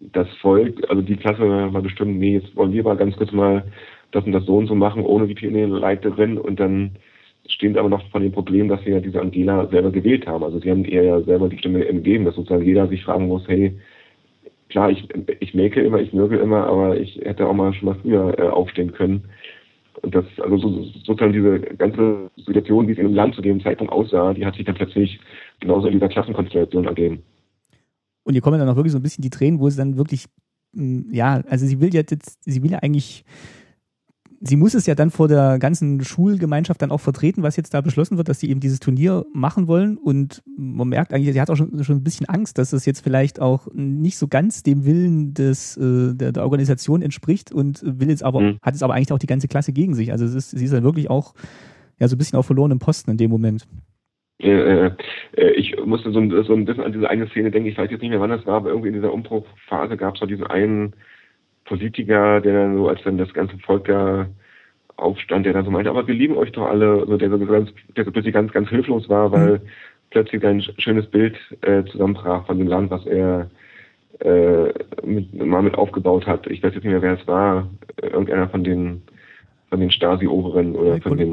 das 0.00 0.28
Volk, 0.42 0.84
also 0.90 1.02
die 1.02 1.16
Klasse 1.16 1.42
mal 1.42 1.82
bestimmt, 1.82 2.18
nee, 2.18 2.34
jetzt 2.34 2.54
wollen 2.56 2.72
wir 2.72 2.84
mal 2.84 2.96
ganz 2.96 3.16
kurz 3.16 3.32
mal 3.32 3.64
das 4.12 4.24
und 4.24 4.32
das 4.32 4.44
so 4.44 4.56
und 4.56 4.66
so 4.66 4.74
machen, 4.74 5.04
ohne 5.04 5.26
die 5.26 5.34
Pionierleiterin 5.34 6.38
und 6.38 6.60
dann 6.60 6.92
stehen 7.48 7.76
aber 7.76 7.88
noch 7.88 8.08
von 8.10 8.22
dem 8.22 8.32
Problem, 8.32 8.68
dass 8.68 8.82
sie 8.82 8.90
ja 8.90 9.00
diese 9.00 9.20
Angela 9.20 9.66
selber 9.68 9.90
gewählt 9.90 10.26
haben. 10.26 10.44
Also 10.44 10.58
sie 10.58 10.70
haben 10.70 10.84
ihr 10.84 11.02
ja 11.02 11.20
selber 11.22 11.48
die 11.48 11.58
Stimme 11.58 11.80
gegeben, 11.80 12.24
dass 12.24 12.34
sozusagen 12.34 12.64
jeder 12.64 12.88
sich 12.88 13.04
fragen 13.04 13.28
muss, 13.28 13.46
hey, 13.48 13.78
klar, 14.68 14.90
ich, 14.90 15.08
ich 15.40 15.54
mäke 15.54 15.80
immer, 15.80 15.98
ich 15.98 16.12
nörgel 16.12 16.38
immer, 16.38 16.66
aber 16.66 16.98
ich 16.98 17.16
hätte 17.16 17.46
auch 17.46 17.54
mal 17.54 17.72
schon 17.74 17.86
mal 17.86 17.98
früher 18.02 18.38
äh, 18.38 18.48
aufstehen 18.48 18.92
können. 18.92 19.24
Und 20.02 20.14
das, 20.14 20.24
also 20.38 20.58
so, 20.58 20.84
sozusagen 21.04 21.32
diese 21.32 21.60
ganze 21.76 22.30
Situation, 22.36 22.86
wie 22.86 22.92
es 22.92 22.98
in 22.98 23.06
dem 23.06 23.14
Land 23.14 23.34
zu 23.34 23.42
dem 23.42 23.62
Zeitpunkt 23.62 23.92
aussah, 23.92 24.34
die 24.34 24.44
hat 24.44 24.54
sich 24.54 24.64
dann 24.64 24.74
plötzlich 24.74 25.18
genauso 25.60 25.86
in 25.86 25.94
dieser 25.94 26.08
Klassenkonstellation 26.08 26.84
ergeben. 26.84 27.22
Und 28.24 28.34
hier 28.34 28.42
kommen 28.42 28.58
dann 28.58 28.68
auch 28.68 28.76
wirklich 28.76 28.92
so 28.92 28.98
ein 28.98 29.02
bisschen 29.02 29.22
die 29.22 29.30
Tränen, 29.30 29.60
wo 29.60 29.70
sie 29.70 29.78
dann 29.78 29.96
wirklich, 29.96 30.26
mm, 30.72 31.12
ja, 31.12 31.42
also 31.48 31.64
sie 31.64 31.80
will 31.80 31.94
jetzt, 31.94 32.44
sie 32.44 32.62
will 32.62 32.72
ja 32.72 32.78
eigentlich 32.80 33.24
sie 34.40 34.56
muss 34.56 34.74
es 34.74 34.86
ja 34.86 34.94
dann 34.94 35.10
vor 35.10 35.28
der 35.28 35.58
ganzen 35.58 36.02
Schulgemeinschaft 36.02 36.80
dann 36.82 36.90
auch 36.90 37.00
vertreten, 37.00 37.42
was 37.42 37.56
jetzt 37.56 37.74
da 37.74 37.80
beschlossen 37.80 38.16
wird, 38.16 38.28
dass 38.28 38.40
sie 38.40 38.50
eben 38.50 38.60
dieses 38.60 38.80
Turnier 38.80 39.24
machen 39.32 39.68
wollen. 39.68 39.96
Und 39.96 40.42
man 40.56 40.88
merkt 40.88 41.12
eigentlich, 41.12 41.32
sie 41.32 41.40
hat 41.40 41.50
auch 41.50 41.56
schon, 41.56 41.82
schon 41.84 41.96
ein 41.96 42.04
bisschen 42.04 42.26
Angst, 42.28 42.58
dass 42.58 42.72
es 42.72 42.86
jetzt 42.86 43.00
vielleicht 43.00 43.40
auch 43.40 43.68
nicht 43.72 44.18
so 44.18 44.28
ganz 44.28 44.62
dem 44.62 44.84
Willen 44.84 45.34
des, 45.34 45.76
äh, 45.76 46.14
der, 46.14 46.32
der 46.32 46.42
Organisation 46.42 47.02
entspricht 47.02 47.52
und 47.52 47.82
will 47.84 48.08
jetzt 48.08 48.22
aber, 48.22 48.40
mhm. 48.40 48.58
hat 48.62 48.74
es 48.74 48.82
aber 48.82 48.94
eigentlich 48.94 49.12
auch 49.12 49.18
die 49.18 49.26
ganze 49.26 49.48
Klasse 49.48 49.72
gegen 49.72 49.94
sich. 49.94 50.12
Also 50.12 50.24
ist, 50.24 50.50
sie 50.50 50.64
ist 50.64 50.72
dann 50.72 50.84
wirklich 50.84 51.10
auch 51.10 51.34
ja, 51.98 52.08
so 52.08 52.16
ein 52.16 52.18
bisschen 52.18 52.38
auf 52.38 52.46
verlorenem 52.46 52.78
Posten 52.78 53.10
in 53.10 53.16
dem 53.16 53.30
Moment. 53.30 53.66
Äh, 54.38 54.90
äh, 55.36 55.50
ich 55.56 55.74
musste 55.84 56.12
so 56.12 56.20
ein, 56.20 56.30
so 56.30 56.52
ein 56.52 56.64
bisschen 56.66 56.84
an 56.84 56.92
diese 56.92 57.08
eine 57.08 57.26
Szene 57.28 57.50
denken, 57.50 57.68
ich 57.68 57.78
weiß 57.78 57.90
jetzt 57.90 58.02
nicht 58.02 58.10
mehr, 58.10 58.20
wann 58.20 58.30
das 58.30 58.44
war, 58.46 58.56
aber 58.56 58.68
irgendwie 58.68 58.88
in 58.88 58.94
dieser 58.94 59.12
Umbruchphase 59.12 59.96
gab 59.96 60.16
es 60.16 60.22
auch 60.22 60.26
diesen 60.26 60.46
einen 60.46 60.94
Politiker, 61.66 62.40
der 62.40 62.52
dann 62.54 62.76
so, 62.76 62.88
als 62.88 63.02
dann 63.02 63.18
das 63.18 63.32
ganze 63.32 63.58
Volk 63.58 63.86
da 63.86 64.26
aufstand, 64.96 65.46
der 65.46 65.52
dann 65.52 65.64
so 65.64 65.70
meinte, 65.70 65.90
aber 65.90 66.06
wir 66.06 66.14
lieben 66.14 66.36
euch 66.36 66.52
doch 66.52 66.66
alle, 66.66 67.00
also 67.00 67.16
der 67.16 67.30
so 67.30 67.38
ganz, 67.38 67.70
der 67.96 68.04
so 68.04 68.10
plötzlich 68.10 68.34
ganz, 68.34 68.52
ganz 68.52 68.68
hilflos 68.68 69.08
war, 69.08 69.30
weil 69.30 69.54
mhm. 69.54 69.60
plötzlich 70.10 70.44
ein 70.44 70.62
schönes 70.78 71.06
Bild 71.06 71.36
äh, 71.62 71.84
zusammenbrach 71.84 72.46
von 72.46 72.58
dem 72.58 72.68
Land, 72.68 72.90
was 72.90 73.04
er 73.06 73.50
äh, 74.20 74.72
mit, 75.04 75.34
mal 75.34 75.62
mit 75.62 75.76
aufgebaut 75.76 76.26
hat. 76.26 76.46
Ich 76.46 76.62
weiß 76.62 76.74
jetzt 76.74 76.84
nicht 76.84 76.92
mehr, 76.92 77.02
wer 77.02 77.20
es 77.20 77.26
war, 77.26 77.68
irgendeiner 78.00 78.48
von 78.48 78.64
den 78.64 79.02
von 79.68 79.80
den 79.80 79.90
Stasi-Oberen 79.90 80.76
oder 80.76 81.00
von 81.00 81.18
den 81.18 81.32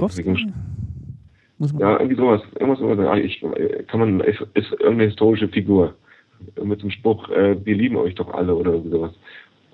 ja, 1.80 1.98
irgendwie 1.98 2.16
sowas. 2.16 2.42
Irgendwas, 2.60 2.80
sowas. 2.80 3.20
Ich, 3.24 3.46
kann 3.88 4.00
man, 4.00 4.20
ist, 4.22 4.42
ist 4.56 4.72
irgendeine 4.72 5.06
historische 5.06 5.48
Figur 5.48 5.94
mit 6.62 6.82
dem 6.82 6.92
Spruch, 6.92 7.30
äh, 7.30 7.56
wir 7.64 7.76
lieben 7.76 7.96
euch 7.96 8.16
doch 8.16 8.34
alle 8.34 8.56
oder 8.56 8.82
sowas. 8.82 9.14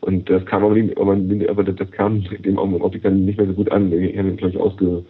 Und 0.01 0.29
das 0.29 0.45
kam 0.45 0.63
aber, 0.63 0.75
nicht, 0.75 0.97
aber 0.97 1.63
das 1.63 1.91
kam 1.91 2.23
dem 2.23 2.55
dann 2.55 3.25
nicht 3.25 3.37
mehr 3.37 3.47
so 3.47 3.53
gut 3.53 3.71
an. 3.71 3.91
Ich 3.91 4.17
habe 4.17 4.29
ihn, 4.29 4.37
glaube 4.37 4.53
ich, 4.53 4.59
ausge, 4.59 5.03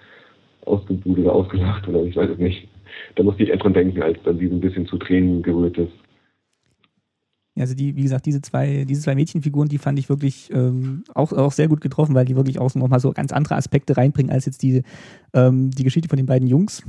ausgebudelt 0.65 1.25
oder 1.25 1.35
ausgelacht 1.35 1.87
oder 1.87 2.03
ich 2.03 2.15
weiß 2.15 2.31
es 2.31 2.39
nicht. 2.39 2.67
Da 3.15 3.23
musste 3.23 3.43
ich 3.43 3.49
erst 3.49 3.63
dran 3.63 3.73
denken, 3.73 4.01
als 4.01 4.17
dann 4.23 4.39
sie 4.39 4.47
so 4.47 4.55
ein 4.55 4.61
bisschen 4.61 4.87
zu 4.87 4.97
Tränen 4.97 5.43
gerührt 5.43 5.77
ist. 5.77 5.93
Also 7.57 7.75
die, 7.75 7.95
wie 7.95 8.03
gesagt, 8.03 8.25
diese 8.25 8.41
zwei, 8.41 8.85
diese 8.85 9.01
zwei 9.01 9.15
Mädchenfiguren, 9.15 9.67
die 9.67 9.77
fand 9.77 9.99
ich 9.99 10.09
wirklich 10.09 10.49
ähm, 10.53 11.03
auch, 11.13 11.33
auch 11.33 11.51
sehr 11.51 11.67
gut 11.67 11.81
getroffen, 11.81 12.15
weil 12.15 12.25
die 12.25 12.35
wirklich 12.35 12.59
auch 12.59 12.73
nochmal 12.73 12.99
so 12.99 13.11
ganz 13.11 13.33
andere 13.33 13.55
Aspekte 13.55 13.97
reinbringen 13.97 14.31
als 14.31 14.45
jetzt 14.45 14.63
die, 14.63 14.83
ähm, 15.33 15.69
die 15.71 15.83
Geschichte 15.83 16.07
von 16.07 16.17
den 16.17 16.25
beiden 16.25 16.47
Jungs, 16.47 16.83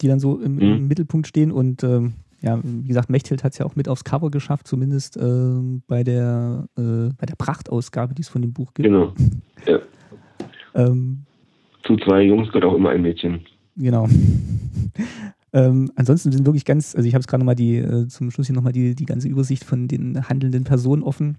die 0.00 0.08
dann 0.08 0.20
so 0.20 0.38
im, 0.38 0.58
im 0.60 0.82
mhm. 0.82 0.88
Mittelpunkt 0.88 1.26
stehen. 1.26 1.50
Und 1.50 1.82
ähm, 1.82 2.14
ja, 2.42 2.60
wie 2.62 2.88
gesagt, 2.88 3.08
Mechthild 3.08 3.44
hat 3.44 3.52
es 3.52 3.58
ja 3.58 3.66
auch 3.66 3.76
mit 3.76 3.88
aufs 3.88 4.04
Cover 4.04 4.30
geschafft, 4.30 4.66
zumindest 4.66 5.16
ähm, 5.16 5.82
bei 5.86 6.02
der 6.02 6.68
äh, 6.76 7.10
bei 7.16 7.26
der 7.26 7.36
Prachtausgabe, 7.36 8.14
die 8.14 8.22
es 8.22 8.28
von 8.28 8.42
dem 8.42 8.52
Buch 8.52 8.74
gibt. 8.74 8.88
Genau. 8.88 9.14
Ja. 9.66 9.78
ähm, 10.74 11.24
Zu 11.84 11.96
zwei 11.98 12.22
Jungs 12.22 12.48
gehört 12.48 12.64
auch 12.64 12.74
immer 12.74 12.90
ein 12.90 13.02
Mädchen. 13.02 13.40
Genau. 13.76 14.08
Ähm, 15.54 15.92
ansonsten 15.96 16.32
sind 16.32 16.46
wirklich 16.46 16.64
ganz, 16.64 16.94
also 16.94 17.06
ich 17.06 17.14
habe 17.14 17.20
es 17.20 17.26
gerade 17.26 17.40
nochmal 17.40 17.54
die, 17.54 17.76
äh, 17.76 18.08
zum 18.08 18.30
Schluss 18.30 18.46
hier 18.46 18.56
nochmal 18.56 18.72
die, 18.72 18.94
die 18.94 19.04
ganze 19.04 19.28
Übersicht 19.28 19.64
von 19.64 19.86
den 19.86 20.28
handelnden 20.28 20.64
Personen 20.64 21.02
offen. 21.02 21.36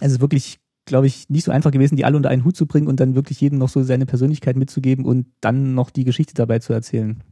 Also 0.00 0.20
wirklich, 0.20 0.58
glaube 0.86 1.06
ich, 1.06 1.28
nicht 1.28 1.44
so 1.44 1.52
einfach 1.52 1.70
gewesen, 1.70 1.96
die 1.96 2.04
alle 2.04 2.16
unter 2.16 2.30
einen 2.30 2.44
Hut 2.44 2.56
zu 2.56 2.66
bringen 2.66 2.88
und 2.88 2.98
dann 2.98 3.14
wirklich 3.14 3.40
jedem 3.40 3.58
noch 3.58 3.68
so 3.68 3.82
seine 3.82 4.06
Persönlichkeit 4.06 4.56
mitzugeben 4.56 5.04
und 5.04 5.26
dann 5.40 5.74
noch 5.74 5.90
die 5.90 6.04
Geschichte 6.04 6.34
dabei 6.34 6.58
zu 6.58 6.72
erzählen. 6.72 7.22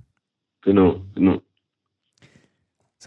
Genau, 0.62 1.00
genau. 1.14 1.42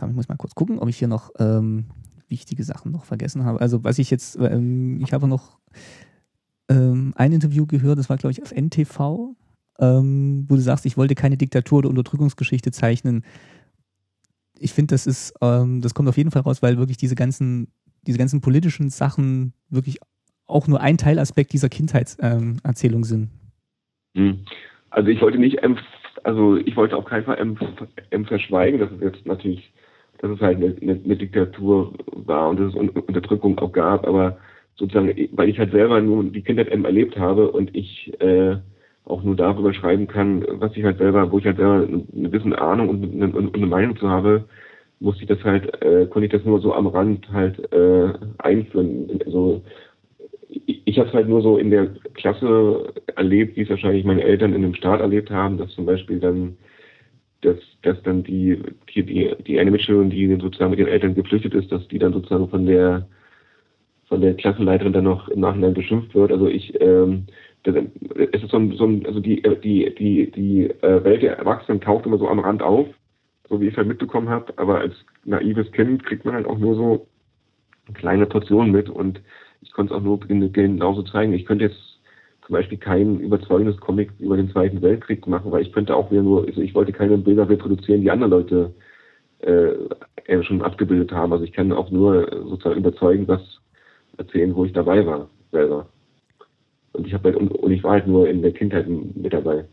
Ich 0.06 0.16
muss 0.16 0.30
mal 0.30 0.36
kurz 0.36 0.56
gucken, 0.56 0.80
ob 0.80 0.90
ich 0.90 0.98
hier 0.98 1.08
noch 1.08 1.32
ähm, 1.40 1.86
wichtige 2.28 2.64
Sachen 2.64 2.92
noch 2.92 3.06
vergessen 3.06 3.46
habe. 3.46 3.62
Also 3.62 3.84
was 3.84 4.00
ich 4.00 4.12
jetzt, 4.12 4.38
ähm, 4.40 5.00
ich 5.02 5.14
habe 5.14 5.28
noch 5.28 5.60
ähm, 6.70 7.14
ein 7.16 7.32
Interview 7.32 7.66
gehört, 7.66 7.98
das 7.98 8.10
war 8.10 8.18
glaube 8.18 8.32
ich 8.32 8.42
auf 8.42 8.52
NTV, 8.52 9.36
ähm, 9.80 10.46
wo 10.48 10.56
du 10.56 10.62
sagst, 10.62 10.86
ich 10.86 10.98
wollte 10.98 11.16
keine 11.16 11.38
Diktatur 11.38 11.80
oder 11.80 11.90
Unterdrückungsgeschichte 11.90 12.72
zeichnen. 12.72 13.24
Ich 14.60 14.74
finde, 14.74 14.94
das 14.94 15.08
ist, 15.08 15.34
ähm, 15.42 15.82
das 15.82 15.94
kommt 15.94 16.10
auf 16.10 16.18
jeden 16.18 16.32
Fall 16.32 16.42
raus, 16.42 16.62
weil 16.62 16.78
wirklich 16.78 16.98
diese 16.98 17.16
ganzen, 17.16 17.68
diese 18.06 18.18
ganzen 18.18 18.42
politischen 18.42 18.90
Sachen 18.90 19.54
wirklich 19.70 20.00
auch 20.48 20.68
nur 20.68 20.82
ein 20.82 20.98
Teilaspekt 20.98 21.54
dieser 21.54 21.70
Kindheitserzählung 21.70 23.02
ähm, 23.02 23.04
sind. 23.04 23.30
Hm. 24.16 24.46
Also 24.90 25.10
ich 25.10 25.22
wollte 25.22 25.38
nicht, 25.38 25.60
also 26.24 26.56
ich 26.56 26.76
wollte 26.76 26.96
auf 26.96 27.06
keinen 27.06 27.26
Fall 27.26 27.38
verschweigen, 28.26 28.80
dass 28.80 28.92
es 28.92 29.02
jetzt 29.02 29.26
natürlich, 29.26 29.72
dass 30.20 30.32
es 30.32 30.42
halt 30.42 30.58
eine, 30.58 30.76
eine, 30.82 31.16
Diktatur 31.16 31.94
war 32.12 32.50
und 32.50 32.60
dass 32.60 32.74
es 32.74 32.76
Unterdrückung 32.76 33.58
auch 33.60 33.72
gab, 33.72 34.08
aber 34.08 34.38
sozusagen, 34.76 35.14
weil 35.34 35.50
ich 35.50 35.60
halt 35.60 35.72
selber 35.72 36.02
nur 36.02 36.24
die 36.24 36.42
Kindheit 36.42 36.68
erlebt 36.70 37.18
habe 37.18 37.52
und 37.52 37.76
ich 37.76 38.14
äh, 38.20 38.58
auch 39.06 39.24
nur 39.24 39.36
darüber 39.36 39.74
schreiben 39.74 40.08
kann, 40.08 40.46
was 40.60 40.76
ich 40.76 40.84
halt 40.84 40.98
selber, 40.98 41.32
wo 41.32 41.40
ich 41.40 41.46
halt 41.46 41.58
selber 41.58 41.88
eine 41.88 42.30
gewisse 42.30 42.60
Ahnung 42.60 42.90
und 42.90 43.04
eine, 43.04 43.36
und 43.36 43.56
eine 43.56 43.68
Meinung 43.68 43.98
zu 43.98 44.10
habe, 44.10 44.46
musste 45.00 45.24
ich 45.24 45.30
das 45.30 45.44
halt, 45.44 45.82
äh, 45.82 46.08
konnte 46.08 46.26
ich 46.26 46.32
das 46.32 46.44
nur 46.44 46.60
so 46.60 46.74
am 46.74 46.88
Rand 46.88 47.32
halt 47.32 47.72
äh, 47.72 48.14
einführen. 48.40 49.20
Also 49.26 49.62
ich, 50.50 50.82
ich 50.86 51.00
habe 51.00 51.10
es 51.10 51.14
halt 51.14 51.30
nur 51.30 51.42
so 51.42 51.58
in 51.58 51.70
der 51.70 51.88
Klasse 52.16 52.94
erlebt, 53.16 53.56
wie 53.56 53.62
es 53.62 53.70
wahrscheinlich 53.70 54.06
meine 54.06 54.24
Eltern 54.24 54.54
in 54.54 54.64
dem 54.64 54.74
Staat 54.74 55.00
erlebt 55.00 55.30
haben, 55.30 55.58
dass 55.58 55.70
zum 55.72 55.86
Beispiel 55.86 56.20
dann 56.20 56.58
dass, 57.42 57.58
dass 57.84 58.02
dann 58.04 58.24
die, 58.24 58.62
die, 58.94 59.04
die, 59.04 59.36
die 59.46 59.60
eine 59.60 59.72
Mitschülerin, 59.72 60.10
die 60.10 60.28
sozusagen 60.40 60.72
mit 60.72 60.80
ihren 60.80 60.90
Eltern 60.90 61.16
geflüchtet 61.16 61.54
ist, 61.54 61.72
dass 61.72 61.88
die 61.88 62.00
dann 62.00 62.14
sozusagen 62.14 62.50
von 62.50 62.66
der 62.66 63.08
von 64.06 64.22
der 64.22 64.36
Klassenleiterin 64.36 64.94
dann 64.94 65.04
noch 65.04 65.28
im 65.28 65.42
Nachhinein 65.42 65.74
beschimpft 65.74 66.16
wird. 66.16 66.32
Also 66.32 66.48
ich 66.48 66.80
ähm, 66.80 67.28
es 67.64 68.44
ist 68.44 68.52
so 68.52 68.58
ein, 68.58 68.72
so 68.74 68.86
ein 68.86 69.06
also 69.06 69.20
die, 69.20 69.42
die, 69.64 69.94
die, 69.96 70.32
die 70.32 70.70
äh, 70.82 71.04
Welt 71.04 71.22
der 71.22 71.38
Erwachsenen 71.38 71.82
taucht 71.82 72.06
immer 72.06 72.18
so 72.18 72.30
am 72.30 72.40
Rand 72.40 72.62
auf, 72.62 72.88
so 73.50 73.60
wie 73.60 73.66
ich 73.66 73.74
es 73.74 73.78
halt 73.78 73.88
mitbekommen 73.88 74.30
habe, 74.30 74.54
aber 74.58 74.80
als 74.80 74.94
naives 75.26 75.72
Kind 75.74 76.06
kriegt 76.06 76.24
man 76.24 76.36
halt 76.36 76.46
auch 76.46 76.58
nur 76.58 76.76
so 76.76 77.08
kleine 77.94 78.26
Portionen 78.26 78.72
mit 78.72 78.90
und 78.90 79.22
ich 79.62 79.72
konnte 79.72 79.94
es 79.94 80.00
auch 80.00 80.04
nur 80.04 80.20
genauso 80.20 81.04
zeigen. 81.04 81.34
Ich 81.34 81.46
könnte 81.46 81.66
jetzt 81.66 81.97
zum 82.48 82.54
Beispiel 82.54 82.78
kein 82.78 83.20
überzeugendes 83.20 83.78
Comic 83.78 84.12
über 84.20 84.38
den 84.38 84.50
Zweiten 84.50 84.82
Weltkrieg 84.82 85.28
machen, 85.28 85.52
weil 85.52 85.64
ich 85.64 85.74
könnte 85.74 85.96
auch 85.96 86.10
wieder 86.10 86.24
nur, 86.24 86.48
also 86.48 86.62
ich 86.62 86.74
wollte 86.74 86.94
keine 86.94 87.18
Bilder 87.18 87.50
reproduzieren, 87.50 88.02
die 88.02 88.10
andere 88.10 88.30
Leute 88.30 88.74
äh, 89.40 90.44
schon 90.44 90.62
abgebildet 90.62 91.12
haben. 91.12 91.34
Also 91.34 91.44
ich 91.44 91.52
kann 91.52 91.74
auch 91.74 91.92
nur 91.92 92.26
sozusagen 92.48 92.80
überzeugen, 92.80 93.28
was 93.28 93.42
erzählen, 94.18 94.56
wo 94.56 94.64
ich 94.64 94.72
dabei 94.72 95.06
war, 95.06 95.30
selber. 95.52 95.88
Und 96.94 97.06
ich 97.06 97.14
habe 97.14 97.34
halt, 97.34 97.52
und 97.52 97.72
ich 97.72 97.84
war 97.84 97.92
halt 97.92 98.08
nur 98.08 98.30
in 98.30 98.42
der 98.42 98.54
Kindheit 98.54 98.88
mit 98.88 99.34
dabei. 99.34 99.66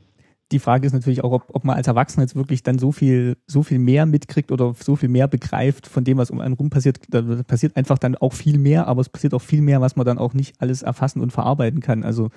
Die 0.51 0.59
Frage 0.59 0.87
ist 0.87 0.93
natürlich 0.93 1.23
auch, 1.23 1.33
ob, 1.33 1.45
ob 1.53 1.65
man 1.65 1.77
als 1.77 1.87
Erwachsener 1.87 2.25
jetzt 2.25 2.37
wirklich 2.37 2.65
dann 2.65 2.79
so 2.79 2.91
viel, 2.91 3.37
so 3.47 3.63
viel 3.63 3.79
mehr 3.79 4.05
mitkriegt 4.05 4.51
oder 4.51 4.75
so 4.75 4.97
viel 4.97 5.09
mehr 5.09 5.29
begreift 5.29 5.87
von 5.87 6.05
dem, 6.05 6.19
was 6.19 6.31
um 6.31 6.41
einen 6.41 6.55
rum 6.55 6.71
passiert. 6.71 6.99
Da 7.09 7.23
passiert 7.47 7.77
einfach 7.77 7.99
dann 7.99 8.17
auch 8.17 8.33
viel 8.33 8.59
mehr, 8.59 8.89
aber 8.89 9.01
es 9.01 9.09
passiert 9.09 9.33
auch 9.33 9.41
viel 9.41 9.63
mehr, 9.63 9.81
was 9.81 9.97
man 9.97 10.05
dann 10.05 10.19
auch 10.19 10.35
nicht 10.35 10.61
alles 10.61 10.83
erfassen 10.83 11.23
und 11.23 11.33
verarbeiten 11.33 11.81
kann. 11.81 12.03
Also 12.03 12.31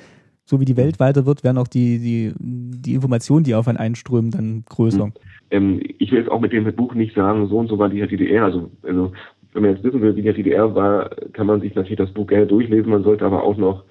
so 0.47 0.61
wie 0.61 0.65
die 0.65 0.77
Welt 0.77 0.99
weiter 0.99 1.25
wird, 1.25 1.43
werden 1.43 1.57
auch 1.57 1.67
die, 1.67 1.99
die, 1.99 2.33
die 2.39 2.93
Informationen, 2.93 3.43
die 3.43 3.53
auf 3.53 3.67
einen 3.67 3.77
einströmen, 3.77 4.31
dann 4.31 4.63
größer. 4.69 5.11
Ähm, 5.51 5.81
ich 5.99 6.09
will 6.11 6.19
jetzt 6.19 6.31
auch 6.31 6.39
mit 6.39 6.53
dem 6.53 6.63
Buch 6.73 6.93
nicht 6.93 7.13
sagen, 7.13 7.47
so 7.47 7.57
und 7.57 7.67
so 7.67 7.77
war 7.77 7.89
die 7.89 7.99
DDR. 8.07 8.45
Also, 8.45 8.71
also 8.83 9.11
wenn 9.51 9.63
man 9.63 9.75
jetzt 9.75 9.83
wissen 9.83 10.01
will, 10.01 10.15
wie 10.15 10.21
die 10.21 10.33
DDR 10.33 10.73
war, 10.73 11.09
kann 11.33 11.47
man 11.47 11.59
sich 11.59 11.75
natürlich 11.75 11.97
das 11.97 12.13
Buch 12.13 12.27
gerne 12.27 12.47
durchlesen. 12.47 12.89
Man 12.89 13.03
sollte 13.03 13.25
aber 13.25 13.43
auch 13.43 13.57
noch 13.57 13.83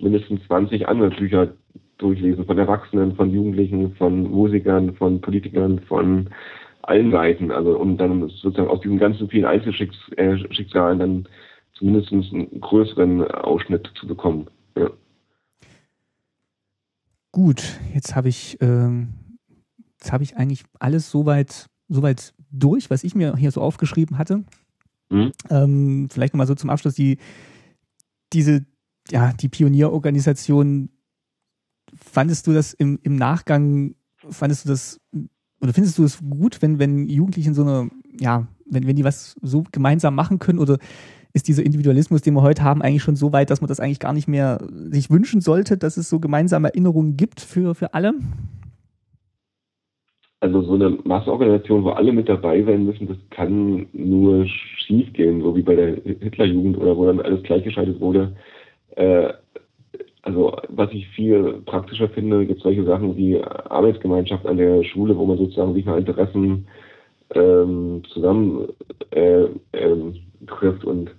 mindestens 0.00 0.44
20 0.48 0.88
andere 0.88 1.10
Bücher 1.10 1.52
durchlesen, 1.98 2.44
von 2.44 2.58
Erwachsenen, 2.58 3.14
von 3.14 3.30
Jugendlichen, 3.30 3.94
von 3.94 4.24
Musikern, 4.24 4.94
von 4.94 5.20
Politikern, 5.20 5.78
von 5.86 6.28
allen 6.82 7.12
Seiten. 7.12 7.52
Also 7.52 7.78
um 7.78 7.96
dann 7.96 8.28
sozusagen 8.28 8.68
aus 8.68 8.80
diesen 8.80 8.98
ganzen 8.98 9.28
vielen 9.28 9.44
Einzelschicksalen 9.44 10.98
dann 10.98 11.28
zumindest 11.74 12.12
einen 12.12 12.60
größeren 12.60 13.30
Ausschnitt 13.30 13.88
zu 13.94 14.08
bekommen. 14.08 14.48
Ja. 14.76 14.90
Gut, 17.32 17.78
jetzt 17.94 18.16
habe 18.16 18.28
ich, 18.28 18.58
ähm, 18.60 19.14
jetzt 19.98 20.12
habe 20.12 20.24
ich 20.24 20.36
eigentlich 20.36 20.64
alles 20.78 21.10
soweit, 21.10 21.66
soweit 21.88 22.34
durch, 22.50 22.90
was 22.90 23.04
ich 23.04 23.14
mir 23.14 23.36
hier 23.36 23.52
so 23.52 23.60
aufgeschrieben 23.60 24.18
hatte. 24.18 24.44
Mhm. 25.10 25.32
Ähm, 25.48 26.08
vielleicht 26.10 26.34
nochmal 26.34 26.46
so 26.46 26.54
zum 26.54 26.70
Abschluss 26.70 26.94
die, 26.94 27.18
diese 28.32 28.64
ja, 29.10 29.32
die 29.32 29.48
Pionierorganisation, 29.48 30.90
fandest 31.94 32.46
du 32.46 32.52
das 32.52 32.72
im, 32.72 32.98
im 33.02 33.16
Nachgang, 33.16 33.94
fandest 34.28 34.64
du 34.64 34.68
das, 34.68 35.00
oder 35.60 35.72
findest 35.72 35.98
du 35.98 36.04
es 36.04 36.18
gut, 36.18 36.62
wenn, 36.62 36.78
wenn 36.78 37.08
Jugendliche 37.08 37.48
in 37.48 37.54
so 37.54 37.62
einer, 37.62 37.88
ja, 38.18 38.46
wenn, 38.66 38.86
wenn 38.86 38.96
die 38.96 39.04
was 39.04 39.36
so 39.42 39.64
gemeinsam 39.72 40.14
machen 40.14 40.38
können 40.38 40.58
oder 40.58 40.78
ist 41.32 41.48
dieser 41.48 41.64
Individualismus, 41.64 42.22
den 42.22 42.34
wir 42.34 42.42
heute 42.42 42.64
haben, 42.64 42.82
eigentlich 42.82 43.02
schon 43.02 43.16
so 43.16 43.32
weit, 43.32 43.50
dass 43.50 43.60
man 43.60 43.68
das 43.68 43.80
eigentlich 43.80 44.00
gar 44.00 44.12
nicht 44.12 44.28
mehr 44.28 44.58
sich 44.90 45.10
wünschen 45.10 45.40
sollte, 45.40 45.76
dass 45.76 45.96
es 45.96 46.08
so 46.08 46.18
gemeinsame 46.20 46.68
Erinnerungen 46.68 47.16
gibt 47.16 47.40
für, 47.40 47.74
für 47.74 47.94
alle? 47.94 48.14
Also 50.40 50.62
so 50.62 50.74
eine 50.74 50.90
Massenorganisation, 51.04 51.84
wo 51.84 51.90
alle 51.90 52.12
mit 52.12 52.28
dabei 52.28 52.62
sein 52.62 52.86
müssen, 52.86 53.06
das 53.06 53.18
kann 53.28 53.86
nur 53.92 54.46
schief 54.46 55.12
gehen, 55.12 55.42
so 55.42 55.54
wie 55.54 55.62
bei 55.62 55.74
der 55.74 55.96
Hitlerjugend 56.02 56.78
oder 56.78 56.96
wo 56.96 57.04
dann 57.04 57.20
alles 57.20 57.42
gleichgeschaltet 57.42 58.00
wurde. 58.00 58.34
Äh, 58.96 59.28
also 60.22 60.56
was 60.68 60.90
ich 60.92 61.06
viel 61.08 61.62
praktischer 61.66 62.08
finde, 62.08 62.46
gibt 62.46 62.62
solche 62.62 62.84
Sachen 62.84 63.16
wie 63.16 63.42
Arbeitsgemeinschaft 63.42 64.46
an 64.46 64.56
der 64.56 64.82
Schule, 64.84 65.16
wo 65.16 65.26
man 65.26 65.38
sozusagen 65.38 65.74
sich 65.74 65.84
nach 65.84 65.96
Interessen 65.96 66.66
ähm, 67.34 68.02
zusammen 68.12 68.68
äh, 69.10 69.44
ähm, 69.72 70.14
trifft 70.46 70.84
und 70.84 71.10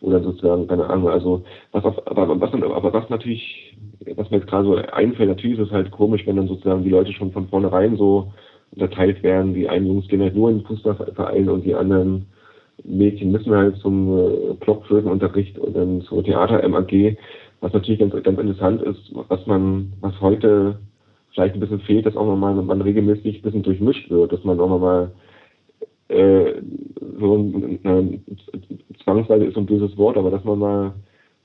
dann 0.00 0.22
sozusagen, 0.22 0.66
keine 0.66 0.88
Ahnung, 0.88 1.08
also 1.08 1.42
was 1.72 1.84
auf, 1.84 2.06
aber 2.06 2.40
was 2.40 2.52
aber 2.52 2.92
was 2.92 3.10
natürlich, 3.10 3.76
was 4.16 4.30
mir 4.30 4.38
jetzt 4.38 4.48
gerade 4.48 4.64
so 4.64 4.76
einfällt, 4.76 5.28
natürlich 5.28 5.58
ist 5.58 5.66
es 5.66 5.72
halt 5.72 5.90
komisch, 5.90 6.26
wenn 6.26 6.36
dann 6.36 6.48
sozusagen 6.48 6.84
die 6.84 6.90
Leute 6.90 7.12
schon 7.12 7.32
von 7.32 7.48
vornherein 7.48 7.96
so 7.96 8.32
unterteilt 8.72 9.22
werden, 9.22 9.54
die 9.54 9.68
einen 9.68 9.86
Jungs 9.86 10.08
gehen 10.08 10.22
halt 10.22 10.34
nur 10.34 10.50
in 10.50 10.58
den 10.58 10.66
Fußballverein 10.66 11.48
und 11.48 11.64
die 11.64 11.74
anderen 11.74 12.26
Mädchen 12.84 13.30
müssen 13.30 13.54
halt 13.54 13.76
zum 13.76 14.08
äh, 14.18 14.54
Blockflötenunterricht 14.60 15.58
und 15.58 15.76
dann 15.76 16.00
zur 16.02 16.24
Theater-MAG, 16.24 17.18
was 17.60 17.72
natürlich 17.72 18.00
ganz, 18.00 18.12
ganz 18.22 18.38
interessant 18.38 18.82
ist, 18.82 19.12
was 19.28 19.46
man, 19.46 19.92
was 20.00 20.18
heute 20.20 20.78
vielleicht 21.34 21.54
ein 21.54 21.60
bisschen 21.60 21.80
fehlt, 21.80 22.06
dass 22.06 22.16
auch 22.16 22.26
nochmal 22.26 22.54
man 22.54 22.80
regelmäßig 22.80 23.38
ein 23.38 23.42
bisschen 23.42 23.62
durchmischt 23.62 24.10
wird, 24.10 24.32
dass 24.32 24.44
man 24.44 24.58
auch 24.60 24.68
nochmal 24.68 25.10
äh, 26.10 26.60
so 27.18 27.36
ein, 27.36 27.78
eine, 27.84 28.20
zwangsweise 29.04 29.44
ist 29.44 29.54
so 29.54 29.60
ein 29.60 29.66
böses 29.66 29.96
Wort, 29.96 30.16
aber 30.16 30.30
dass 30.30 30.44
man 30.44 30.58
mal, 30.58 30.92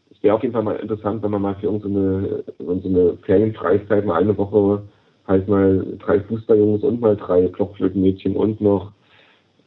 es 0.10 0.22
wäre 0.24 0.36
auf 0.36 0.42
jeden 0.42 0.54
Fall 0.54 0.64
mal 0.64 0.78
interessant, 0.78 1.22
wenn 1.22 1.32
man 1.32 1.42
mal 1.42 1.56
für 1.56 1.68
irgendeine 1.68 2.44
so 2.58 2.80
so 2.80 2.90
eine 2.90 3.18
Ferienfreizeit 3.26 4.06
mal 4.06 4.22
eine 4.22 4.38
Woche 4.38 4.84
halt 5.28 5.48
mal 5.48 5.86
drei 6.00 6.20
Fußballjungs 6.22 6.84
und 6.84 7.02
mal 7.02 7.16
drei 7.16 7.48
Blockflötenmädchen 7.48 8.36
und 8.36 8.62
noch 8.62 8.92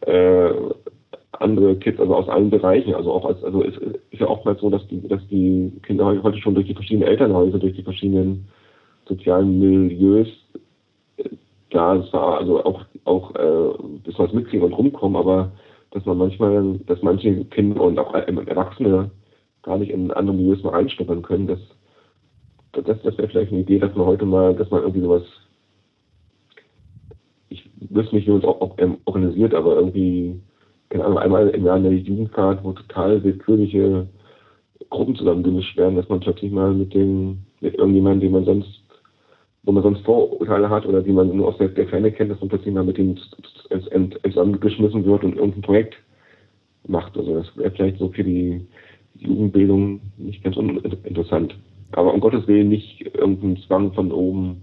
äh, 0.00 0.50
andere 1.32 1.76
Kids, 1.76 2.00
also 2.00 2.14
aus 2.16 2.28
allen 2.28 2.50
Bereichen, 2.50 2.94
also 2.94 3.12
auch 3.12 3.24
als, 3.24 3.42
also 3.44 3.62
es 3.62 3.76
ist 3.76 4.20
ja 4.20 4.26
oftmals 4.26 4.60
so, 4.60 4.70
dass 4.70 4.86
die, 4.88 5.06
dass 5.06 5.26
die 5.28 5.72
Kinder 5.82 6.20
heute 6.22 6.38
schon 6.38 6.54
durch 6.54 6.66
die 6.66 6.74
verschiedenen 6.74 7.08
Elternhäuser, 7.08 7.58
durch 7.58 7.76
die 7.76 7.82
verschiedenen 7.82 8.48
sozialen 9.06 9.58
Milieus 9.58 10.28
äh, 11.18 11.28
da 11.70 12.04
zwar 12.10 12.38
also 12.38 12.64
auch 12.64 12.84
auch 13.08 13.34
äh, 13.34 13.74
das 14.04 14.18
was 14.18 14.32
mitkriegen 14.32 14.64
und 14.64 14.72
rumkommen, 14.72 15.16
aber 15.16 15.52
dass 15.90 16.04
man 16.04 16.18
manchmal, 16.18 16.78
dass 16.86 17.02
manche 17.02 17.44
Kinder 17.46 17.80
und 17.82 17.98
auch 17.98 18.14
Erwachsene 18.14 19.10
gar 19.62 19.78
nicht 19.78 19.90
in 19.90 20.10
andere 20.10 20.36
Milieus 20.36 20.62
mal 20.62 20.74
reinschnuppern 20.74 21.22
können, 21.22 21.46
das 21.46 21.60
das, 22.72 23.02
das 23.02 23.18
wäre 23.18 23.28
vielleicht 23.28 23.50
eine 23.50 23.62
Idee, 23.62 23.78
dass 23.78 23.94
man 23.96 24.06
heute 24.06 24.26
mal, 24.26 24.54
dass 24.54 24.70
man 24.70 24.82
irgendwie 24.82 25.00
sowas 25.00 25.22
ich 27.48 27.68
wüsste 27.90 28.14
nicht, 28.14 28.26
wie 28.26 28.32
man 28.32 28.40
es 28.40 28.46
auch, 28.46 28.60
auch 28.60 28.74
ähm, 28.78 28.98
organisiert, 29.04 29.54
aber 29.54 29.76
irgendwie, 29.76 30.40
keine 30.90 31.04
Ahnung, 31.04 31.18
einmal 31.18 31.48
im 31.48 31.64
Jahr 31.64 31.76
eine 31.76 31.90
Jugendfahrt, 31.90 32.62
wo 32.62 32.72
total 32.72 33.22
willkürliche 33.24 34.06
Gruppen 34.90 35.16
zusammengemischt 35.16 35.76
werden, 35.76 35.96
dass 35.96 36.08
man 36.08 36.20
plötzlich 36.20 36.52
mal 36.52 36.72
mit 36.74 36.94
dem, 36.94 37.38
mit 37.60 37.74
irgendjemandem, 37.74 38.20
den 38.20 38.32
man 38.32 38.44
sonst, 38.44 38.82
wo 39.68 39.72
man 39.72 39.82
sonst 39.82 40.00
Vorurteile 40.00 40.70
hat 40.70 40.86
oder 40.86 41.02
die 41.02 41.12
man 41.12 41.36
nur 41.36 41.48
aus 41.48 41.58
der, 41.58 41.68
der 41.68 41.86
Ferne 41.88 42.10
kennt, 42.10 42.30
dass 42.30 42.40
man 42.40 42.48
plötzlich 42.48 42.72
mal 42.72 42.84
mit 42.84 42.96
dem 42.96 43.18
zusammengeschmissen 44.24 45.04
wird 45.04 45.24
und 45.24 45.36
irgendein 45.36 45.60
Projekt 45.60 45.94
macht. 46.86 47.14
Also 47.18 47.34
das 47.34 47.54
wäre 47.54 47.70
vielleicht 47.72 47.98
so 47.98 48.08
für 48.08 48.24
die 48.24 48.66
Jugendbildung 49.16 50.00
nicht 50.16 50.42
ganz 50.42 50.56
uninteressant. 50.56 51.54
Aber 51.92 52.14
um 52.14 52.20
Gottes 52.20 52.48
Willen 52.48 52.70
nicht 52.70 53.14
irgendein 53.14 53.58
Zwang 53.66 53.92
von 53.92 54.10
oben 54.10 54.62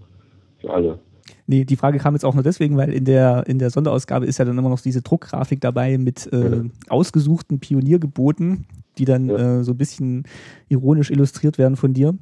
für 0.57 0.73
alle. 0.73 0.97
Nee, 1.45 1.65
die 1.65 1.75
Frage 1.75 1.99
kam 1.99 2.15
jetzt 2.15 2.25
auch 2.25 2.33
nur 2.33 2.43
deswegen, 2.43 2.75
weil 2.75 2.91
in 2.91 3.05
der, 3.05 3.43
in 3.45 3.59
der 3.59 3.69
Sonderausgabe 3.69 4.25
ist 4.25 4.39
ja 4.39 4.45
dann 4.45 4.57
immer 4.57 4.69
noch 4.69 4.81
diese 4.81 5.03
Druckgrafik 5.03 5.61
dabei 5.61 5.99
mit 5.99 6.27
äh, 6.33 6.49
ja. 6.49 6.63
ausgesuchten 6.89 7.59
Pioniergeboten, 7.59 8.65
die 8.97 9.05
dann 9.05 9.29
ja. 9.29 9.59
äh, 9.59 9.63
so 9.63 9.73
ein 9.73 9.77
bisschen 9.77 10.23
ironisch 10.67 11.11
illustriert 11.11 11.59
werden 11.59 11.75
von 11.75 11.93
dir. 11.93 12.15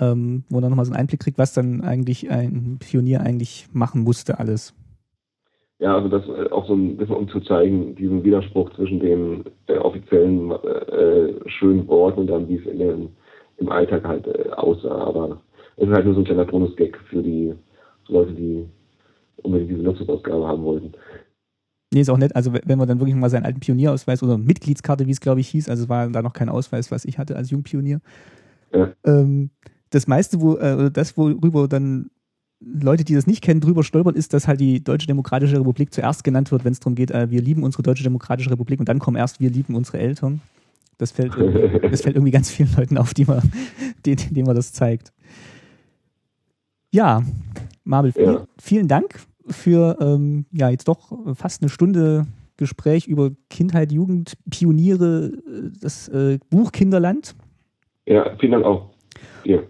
Ähm, 0.00 0.44
wo 0.48 0.60
man 0.60 0.70
nochmal 0.70 0.86
so 0.86 0.92
einen 0.92 1.00
Einblick 1.00 1.20
kriegt, 1.20 1.38
was 1.38 1.52
dann 1.52 1.82
eigentlich 1.82 2.30
ein 2.30 2.78
Pionier 2.80 3.20
eigentlich 3.20 3.68
machen 3.72 4.02
musste, 4.02 4.38
alles. 4.38 4.74
Ja, 5.80 5.96
also 5.96 6.08
das 6.08 6.22
äh, 6.28 6.50
auch 6.50 6.66
so 6.66 6.74
ein 6.74 6.96
bisschen 6.96 7.16
um 7.16 7.28
zu 7.28 7.40
zeigen, 7.40 7.94
diesen 7.96 8.22
Widerspruch 8.22 8.70
zwischen 8.74 9.00
dem 9.00 9.44
äh, 9.66 9.78
offiziellen 9.78 10.50
äh, 10.50 11.48
schönen 11.48 11.88
Wort 11.88 12.18
und 12.18 12.26
dann, 12.26 12.48
wie 12.48 12.56
es 12.56 12.66
in 12.66 12.78
den, 12.78 13.08
im 13.56 13.68
Alltag 13.70 14.04
halt 14.04 14.26
äh, 14.26 14.50
aussah. 14.50 14.94
Aber 14.94 15.40
es 15.76 15.88
ist 15.88 15.94
halt 15.94 16.04
nur 16.04 16.14
so 16.14 16.20
ein 16.20 16.26
kleiner 16.26 16.44
Bonus-Gag 16.44 16.98
für 17.08 17.22
die 17.22 17.54
Leute, 18.08 18.32
die 18.32 18.66
unbedingt 19.42 19.70
diese 19.70 19.82
Luxusausgabe 19.82 20.46
haben 20.46 20.62
wollten. 20.64 20.92
Nee, 21.92 22.02
ist 22.02 22.10
auch 22.10 22.18
nett. 22.18 22.36
Also, 22.36 22.52
wenn 22.52 22.78
man 22.78 22.86
dann 22.86 23.00
wirklich 23.00 23.16
mal 23.16 23.30
seinen 23.30 23.46
alten 23.46 23.60
Pionierausweis 23.60 24.22
oder 24.22 24.38
Mitgliedskarte, 24.38 25.06
wie 25.06 25.10
es 25.10 25.20
glaube 25.20 25.40
ich 25.40 25.48
hieß, 25.48 25.68
also 25.70 25.88
war 25.88 26.08
da 26.08 26.22
noch 26.22 26.34
kein 26.34 26.48
Ausweis, 26.50 26.92
was 26.92 27.06
ich 27.06 27.18
hatte 27.18 27.36
als 27.36 27.50
Jungpionier. 27.50 28.00
Ja. 28.72 28.92
Ähm, 29.04 29.50
das 29.90 30.06
meiste, 30.06 30.40
wo, 30.40 30.56
äh, 30.56 30.90
das, 30.90 31.16
worüber 31.16 31.68
dann 31.68 32.10
Leute, 32.60 33.04
die 33.04 33.14
das 33.14 33.26
nicht 33.26 33.42
kennen, 33.42 33.60
drüber 33.60 33.82
stolpern, 33.82 34.14
ist, 34.14 34.34
dass 34.34 34.46
halt 34.46 34.60
die 34.60 34.84
Deutsche 34.84 35.06
Demokratische 35.06 35.58
Republik 35.58 35.94
zuerst 35.94 36.24
genannt 36.24 36.52
wird, 36.52 36.64
wenn 36.64 36.72
es 36.72 36.80
darum 36.80 36.94
geht, 36.94 37.10
äh, 37.10 37.30
wir 37.30 37.40
lieben 37.40 37.62
unsere 37.62 37.82
Deutsche 37.82 38.04
Demokratische 38.04 38.50
Republik 38.50 38.80
und 38.80 38.88
dann 38.88 38.98
kommen 38.98 39.16
erst, 39.16 39.40
wir 39.40 39.50
lieben 39.50 39.74
unsere 39.74 39.98
Eltern. 39.98 40.40
Das 40.98 41.12
fällt, 41.12 41.32
das 41.90 42.02
fällt 42.02 42.16
irgendwie 42.16 42.32
ganz 42.32 42.50
vielen 42.50 42.70
Leuten 42.76 42.98
auf, 42.98 43.14
die 43.14 43.24
man, 43.24 43.42
denen, 44.06 44.18
denen 44.30 44.46
man 44.46 44.56
das 44.56 44.72
zeigt. 44.72 45.12
Ja, 46.92 47.22
Marvel, 47.84 48.12
ja. 48.16 48.46
vielen 48.58 48.88
Dank 48.88 49.20
für 49.48 49.96
ähm, 50.00 50.44
ja 50.52 50.68
jetzt 50.68 50.86
doch 50.86 51.12
fast 51.34 51.62
eine 51.62 51.70
Stunde 51.70 52.26
Gespräch 52.56 53.06
über 53.06 53.30
Kindheit, 53.48 53.90
Jugend, 53.90 54.34
Pioniere, 54.50 55.32
das 55.80 56.08
äh, 56.08 56.38
Buch 56.50 56.72
Kinderland. 56.72 57.34
Ja, 58.06 58.36
vielen 58.38 58.52
Dank 58.52 58.64
auch. 58.66 58.90
Ja. 59.44 59.60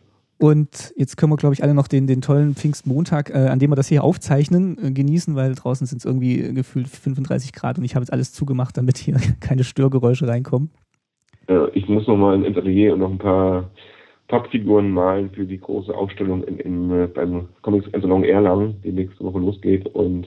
Und 0.41 0.95
jetzt 0.97 1.19
können 1.19 1.31
wir, 1.31 1.37
glaube 1.37 1.55
ich, 1.55 1.63
alle 1.63 1.75
noch 1.75 1.87
den, 1.87 2.07
den 2.07 2.23
tollen 2.23 2.55
Pfingstmontag, 2.55 3.29
äh, 3.29 3.49
an 3.49 3.59
dem 3.59 3.71
wir 3.71 3.77
das 3.77 3.89
hier 3.89 4.03
aufzeichnen, 4.03 4.79
äh, 4.83 4.91
genießen, 4.91 5.37
weil 5.37 5.55
draußen 5.55 5.87
sind 5.87 5.99
es 5.99 6.07
irgendwie 6.07 6.55
gefühlt 6.55 6.89
35 6.89 7.53
Grad 7.53 7.77
und 7.77 7.85
ich 7.85 7.95
habe 7.95 8.05
jetzt 8.05 8.13
alles 8.13 8.33
zugemacht, 8.33 8.75
damit 8.79 8.97
hier 8.97 9.17
keine 9.41 9.65
Störgeräusche 9.65 10.27
reinkommen. 10.27 10.71
Ja, 11.47 11.69
ich 11.75 11.87
muss 11.89 12.07
noch 12.07 12.17
mal 12.17 12.43
ins 12.43 12.57
Atelier 12.57 12.95
und 12.95 13.01
noch 13.01 13.11
ein 13.11 13.19
paar 13.19 13.71
Pappfiguren 14.29 14.91
malen 14.91 15.29
für 15.29 15.45
die 15.45 15.61
große 15.61 15.95
Ausstellung 15.95 16.43
in, 16.45 16.59
in, 16.59 16.91
äh, 16.91 17.07
beim 17.07 17.49
Comics 17.61 17.91
Salon 17.93 18.25
Erlangen, 18.25 18.81
die 18.83 18.93
nächste 18.93 19.23
Woche 19.23 19.41
losgeht. 19.41 19.89
Und 19.89 20.27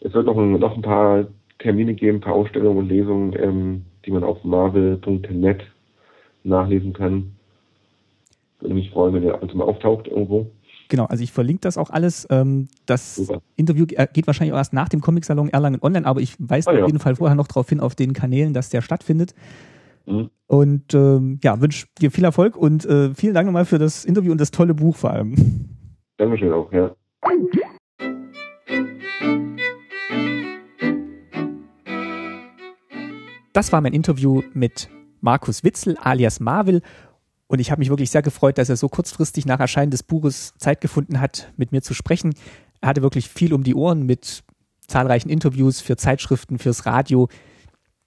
es 0.00 0.14
wird 0.14 0.24
noch 0.24 0.38
ein, 0.38 0.52
noch 0.52 0.74
ein 0.74 0.82
paar 0.82 1.26
Termine 1.58 1.92
geben, 1.92 2.16
ein 2.16 2.22
paar 2.22 2.34
Ausstellungen 2.34 2.78
und 2.78 2.88
Lesungen, 2.88 3.34
ähm, 3.38 3.82
die 4.06 4.10
man 4.10 4.24
auf 4.24 4.42
marvel.net 4.42 5.64
nachlesen 6.44 6.94
kann. 6.94 7.32
Würde 8.62 8.74
mich 8.74 8.90
freuen, 8.90 9.12
wenn 9.12 9.24
ihr 9.24 9.34
ab 9.34 9.42
und 9.42 9.50
zu 9.50 9.56
mal 9.56 9.64
auftaucht 9.64 10.06
irgendwo. 10.06 10.46
Genau, 10.88 11.06
also 11.06 11.24
ich 11.24 11.32
verlinke 11.32 11.62
das 11.62 11.76
auch 11.76 11.90
alles. 11.90 12.28
Ähm, 12.30 12.68
das 12.86 13.16
Super. 13.16 13.42
Interview 13.56 13.86
geht 13.86 14.26
wahrscheinlich 14.26 14.52
auch 14.52 14.58
erst 14.58 14.72
nach 14.72 14.88
dem 14.88 15.00
Comic-Salon 15.00 15.48
Erlangen 15.48 15.80
online, 15.82 16.06
aber 16.06 16.20
ich 16.20 16.36
weise 16.38 16.70
ah, 16.70 16.72
auf 16.74 16.78
ja. 16.78 16.86
jeden 16.86 17.00
Fall 17.00 17.16
vorher 17.16 17.34
noch 17.34 17.48
darauf 17.48 17.68
hin, 17.68 17.80
auf 17.80 17.96
den 17.96 18.12
Kanälen, 18.12 18.54
dass 18.54 18.68
der 18.68 18.82
stattfindet. 18.82 19.34
Mhm. 20.06 20.30
Und 20.46 20.94
ähm, 20.94 21.40
ja, 21.42 21.60
wünsche 21.60 21.86
dir 22.00 22.12
viel 22.12 22.24
Erfolg 22.24 22.56
und 22.56 22.84
äh, 22.84 23.14
vielen 23.14 23.34
Dank 23.34 23.46
nochmal 23.46 23.64
für 23.64 23.78
das 23.78 24.04
Interview 24.04 24.30
und 24.30 24.40
das 24.40 24.52
tolle 24.52 24.74
Buch 24.74 24.96
vor 24.96 25.10
allem. 25.10 25.34
Dankeschön 26.18 26.52
auch, 26.52 26.70
ja. 26.72 26.94
Das 33.52 33.72
war 33.72 33.80
mein 33.80 33.92
Interview 33.92 34.42
mit 34.54 34.88
Markus 35.20 35.64
Witzel 35.64 35.96
alias 36.00 36.38
Marvel 36.38 36.80
und 37.52 37.58
ich 37.58 37.70
habe 37.70 37.80
mich 37.80 37.90
wirklich 37.90 38.10
sehr 38.10 38.22
gefreut, 38.22 38.56
dass 38.56 38.70
er 38.70 38.76
so 38.76 38.88
kurzfristig 38.88 39.44
nach 39.44 39.60
Erscheinen 39.60 39.90
des 39.90 40.02
Buches 40.02 40.54
Zeit 40.56 40.80
gefunden 40.80 41.20
hat, 41.20 41.52
mit 41.58 41.70
mir 41.70 41.82
zu 41.82 41.92
sprechen. 41.92 42.34
Er 42.80 42.88
hatte 42.88 43.02
wirklich 43.02 43.28
viel 43.28 43.52
um 43.52 43.62
die 43.62 43.74
Ohren 43.74 44.06
mit 44.06 44.42
zahlreichen 44.88 45.28
Interviews 45.28 45.82
für 45.82 45.98
Zeitschriften, 45.98 46.58
fürs 46.58 46.86
Radio, 46.86 47.28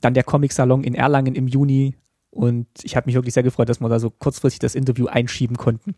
dann 0.02 0.16
der 0.16 0.24
Comic-Salon 0.24 0.84
in 0.84 0.96
Erlangen 0.96 1.36
im 1.36 1.48
Juni. 1.48 1.94
Und 2.32 2.66
ich 2.82 2.96
habe 2.96 3.06
mich 3.06 3.14
wirklich 3.14 3.36
sehr 3.36 3.44
gefreut, 3.44 3.70
dass 3.70 3.80
wir 3.80 3.88
da 3.88 4.00
so 4.00 4.10
kurzfristig 4.10 4.58
das 4.58 4.74
Interview 4.74 5.06
einschieben 5.06 5.58
konnten. 5.58 5.94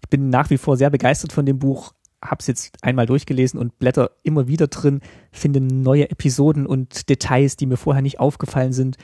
Ich 0.00 0.08
bin 0.08 0.30
nach 0.30 0.50
wie 0.50 0.56
vor 0.56 0.76
sehr 0.76 0.90
begeistert 0.90 1.32
von 1.32 1.44
dem 1.44 1.58
Buch, 1.58 1.92
habe 2.24 2.38
es 2.38 2.46
jetzt 2.46 2.76
einmal 2.82 3.06
durchgelesen 3.06 3.58
und 3.58 3.80
blätter 3.80 4.12
immer 4.22 4.46
wieder 4.46 4.68
drin, 4.68 5.00
finde 5.32 5.60
neue 5.60 6.08
Episoden 6.08 6.66
und 6.66 7.08
Details, 7.08 7.56
die 7.56 7.66
mir 7.66 7.78
vorher 7.78 8.02
nicht 8.02 8.20
aufgefallen 8.20 8.72
sind. 8.72 8.96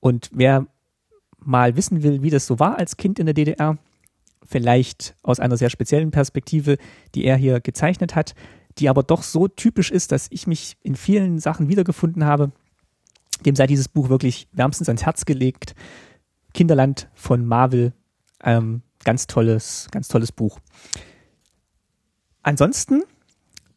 Und 0.00 0.30
wer 0.32 0.68
mal 1.44 1.76
wissen 1.76 2.02
will, 2.02 2.22
wie 2.22 2.30
das 2.30 2.46
so 2.46 2.58
war 2.58 2.78
als 2.78 2.96
Kind 2.96 3.18
in 3.18 3.26
der 3.26 3.34
DDR, 3.34 3.78
vielleicht 4.46 5.14
aus 5.22 5.40
einer 5.40 5.56
sehr 5.56 5.70
speziellen 5.70 6.10
Perspektive, 6.10 6.76
die 7.14 7.24
er 7.24 7.36
hier 7.36 7.60
gezeichnet 7.60 8.14
hat, 8.14 8.34
die 8.78 8.88
aber 8.88 9.02
doch 9.02 9.22
so 9.22 9.48
typisch 9.48 9.90
ist, 9.90 10.12
dass 10.12 10.28
ich 10.30 10.46
mich 10.46 10.76
in 10.82 10.94
vielen 10.94 11.38
Sachen 11.38 11.68
wiedergefunden 11.68 12.24
habe, 12.24 12.52
dem 13.44 13.56
sei 13.56 13.66
dieses 13.66 13.88
Buch 13.88 14.08
wirklich 14.08 14.48
wärmstens 14.52 14.88
ans 14.88 15.04
Herz 15.04 15.24
gelegt. 15.24 15.74
Kinderland 16.52 17.08
von 17.14 17.44
Marvel, 17.44 17.92
ähm, 18.42 18.82
ganz 19.04 19.26
tolles, 19.26 19.88
ganz 19.90 20.08
tolles 20.08 20.32
Buch. 20.32 20.58
Ansonsten 22.42 23.02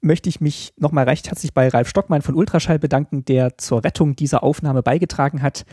möchte 0.02 0.30
ich 0.30 0.42
mich 0.42 0.74
nochmal 0.78 1.06
recht 1.06 1.28
herzlich 1.30 1.54
bei 1.54 1.70
Ralf 1.70 1.88
Stockmann 1.88 2.22
von 2.22 2.36
Ultraschall 2.36 2.80
bedanken, 2.80 3.26
der 3.26 3.58
zur 3.58 3.84
Rettung 3.84 4.16
dieser 4.16 4.44
Aufnahme 4.44 4.84
beigetragen 4.84 5.42
hat. 5.42 5.66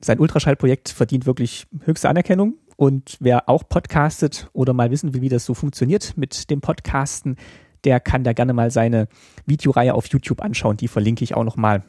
Sein 0.00 0.18
Ultraschallprojekt 0.18 0.88
verdient 0.88 1.26
wirklich 1.26 1.66
höchste 1.84 2.08
Anerkennung. 2.08 2.54
Und 2.76 3.16
wer 3.20 3.48
auch 3.48 3.68
podcastet 3.68 4.50
oder 4.52 4.72
mal 4.72 4.90
wissen 4.90 5.14
will, 5.14 5.22
wie 5.22 5.28
das 5.28 5.44
so 5.44 5.54
funktioniert 5.54 6.16
mit 6.16 6.50
dem 6.50 6.60
Podcasten, 6.60 7.36
der 7.84 8.00
kann 8.00 8.24
da 8.24 8.32
gerne 8.32 8.52
mal 8.52 8.70
seine 8.70 9.08
Videoreihe 9.46 9.94
auf 9.94 10.06
YouTube 10.06 10.42
anschauen. 10.42 10.76
Die 10.76 10.88
verlinke 10.88 11.22
ich 11.22 11.34
auch 11.34 11.44
nochmal. 11.44 11.84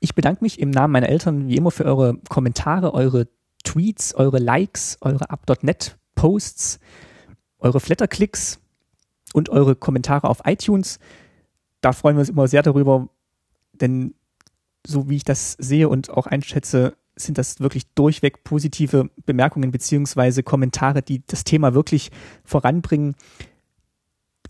Ich 0.00 0.14
bedanke 0.14 0.44
mich 0.44 0.58
im 0.58 0.70
Namen 0.70 0.92
meiner 0.92 1.08
Eltern 1.08 1.48
wie 1.48 1.56
immer 1.56 1.70
für 1.70 1.84
eure 1.84 2.18
Kommentare, 2.28 2.92
eure 2.92 3.28
Tweets, 3.62 4.14
eure 4.14 4.38
Likes, 4.38 4.98
eure 5.00 5.30
Up.net 5.30 5.96
Posts, 6.14 6.78
eure 7.58 7.80
Flatterklicks 7.80 8.60
und 9.32 9.48
eure 9.48 9.74
Kommentare 9.74 10.28
auf 10.28 10.42
iTunes. 10.44 10.98
Da 11.80 11.92
freuen 11.92 12.16
wir 12.16 12.20
uns 12.20 12.28
immer 12.28 12.48
sehr 12.48 12.62
darüber, 12.62 13.08
denn 13.72 14.14
so 14.86 15.08
wie 15.08 15.16
ich 15.16 15.24
das 15.24 15.52
sehe 15.52 15.88
und 15.88 16.10
auch 16.10 16.26
einschätze, 16.26 16.94
sind 17.16 17.38
das 17.38 17.60
wirklich 17.60 17.86
durchweg 17.94 18.44
positive 18.44 19.08
Bemerkungen 19.24 19.70
beziehungsweise 19.70 20.42
Kommentare, 20.42 21.02
die 21.02 21.22
das 21.26 21.44
Thema 21.44 21.74
wirklich 21.74 22.10
voranbringen 22.44 23.14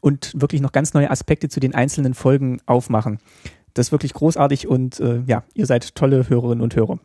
und 0.01 0.33
wirklich 0.35 0.61
noch 0.61 0.73
ganz 0.73 0.95
neue 0.95 1.11
Aspekte 1.11 1.49
zu 1.49 1.61
den 1.61 1.75
einzelnen 1.75 2.15
Folgen 2.15 2.59
aufmachen. 2.67 3.19
Das 3.75 3.89
ist 3.89 3.93
wirklich 3.93 4.15
großartig 4.15 4.69
und 4.69 5.01
äh, 5.01 5.23
ja, 5.27 5.45
ihr 5.55 5.67
seid 5.67 5.95
tolle 5.95 6.29
Hörerinnen 6.29 6.63
und 6.63 6.77
Hörer. 6.77 6.99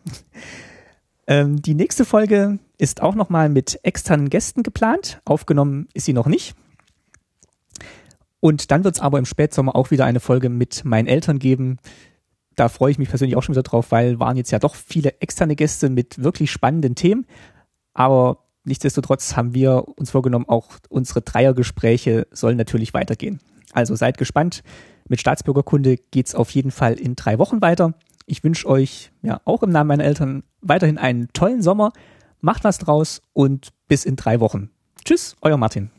ähm, 1.28 1.62
die 1.62 1.76
nächste 1.76 2.06
Folge 2.06 2.60
ist 2.78 3.02
auch 3.02 3.16
nochmal 3.16 3.50
mit 3.50 3.80
externen 3.84 4.30
Gästen 4.30 4.64
geplant. 4.64 5.22
Aufgenommen 5.26 5.88
ist 5.94 6.06
sie 6.06 6.14
noch 6.14 6.28
nicht. 6.28 6.56
Und 8.40 8.72
dann 8.72 8.84
wird 8.84 8.96
es 8.96 9.02
aber 9.02 9.18
im 9.20 9.26
Spätsommer 9.26 9.76
auch 9.76 9.92
wieder 9.92 10.06
eine 10.06 10.20
Folge 10.20 10.50
mit 10.50 10.86
meinen 10.86 11.08
Eltern 11.08 11.40
geben. 11.40 11.78
Da 12.56 12.70
freue 12.70 12.92
ich 12.92 12.98
mich 12.98 13.10
persönlich 13.10 13.38
auch 13.38 13.44
schon 13.44 13.56
wieder 13.56 13.64
drauf, 13.64 13.92
weil 13.92 14.20
waren 14.20 14.38
jetzt 14.38 14.52
ja 14.52 14.60
doch 14.60 14.76
viele 14.76 15.22
externe 15.22 15.56
Gäste 15.56 15.90
mit 15.90 16.22
wirklich 16.24 16.52
spannenden 16.52 16.96
Themen. 16.96 17.26
Aber 17.94 18.46
nichtsdestotrotz 18.64 19.36
haben 19.36 19.54
wir 19.54 19.88
uns 19.98 20.12
vorgenommen, 20.12 20.46
auch 20.48 20.68
unsere 20.90 21.22
Dreiergespräche 21.22 22.28
sollen 22.32 22.58
natürlich 22.58 22.94
weitergehen. 22.94 23.40
Also 23.74 23.96
seid 23.96 24.18
gespannt. 24.18 24.64
Mit 25.08 25.20
Staatsbürgerkunde 25.20 25.98
geht's 26.12 26.36
auf 26.36 26.52
jeden 26.52 26.72
Fall 26.72 26.94
in 26.94 27.16
drei 27.16 27.40
Wochen 27.40 27.62
weiter. 27.62 27.94
Ich 28.26 28.44
wünsche 28.44 28.68
euch 28.68 29.12
ja 29.22 29.42
auch 29.46 29.64
im 29.64 29.72
Namen 29.72 29.88
meiner 29.88 30.04
Eltern 30.04 30.44
weiterhin 30.62 30.98
einen 30.98 31.30
tollen 31.34 31.62
Sommer. 31.62 31.92
Macht 32.42 32.64
was 32.64 32.78
draus 32.78 33.22
und 33.34 33.70
bis 33.88 34.06
in 34.06 34.16
drei 34.16 34.40
Wochen. 34.40 34.70
Tschüss, 35.04 35.36
euer 35.42 35.58
Martin. 35.58 35.90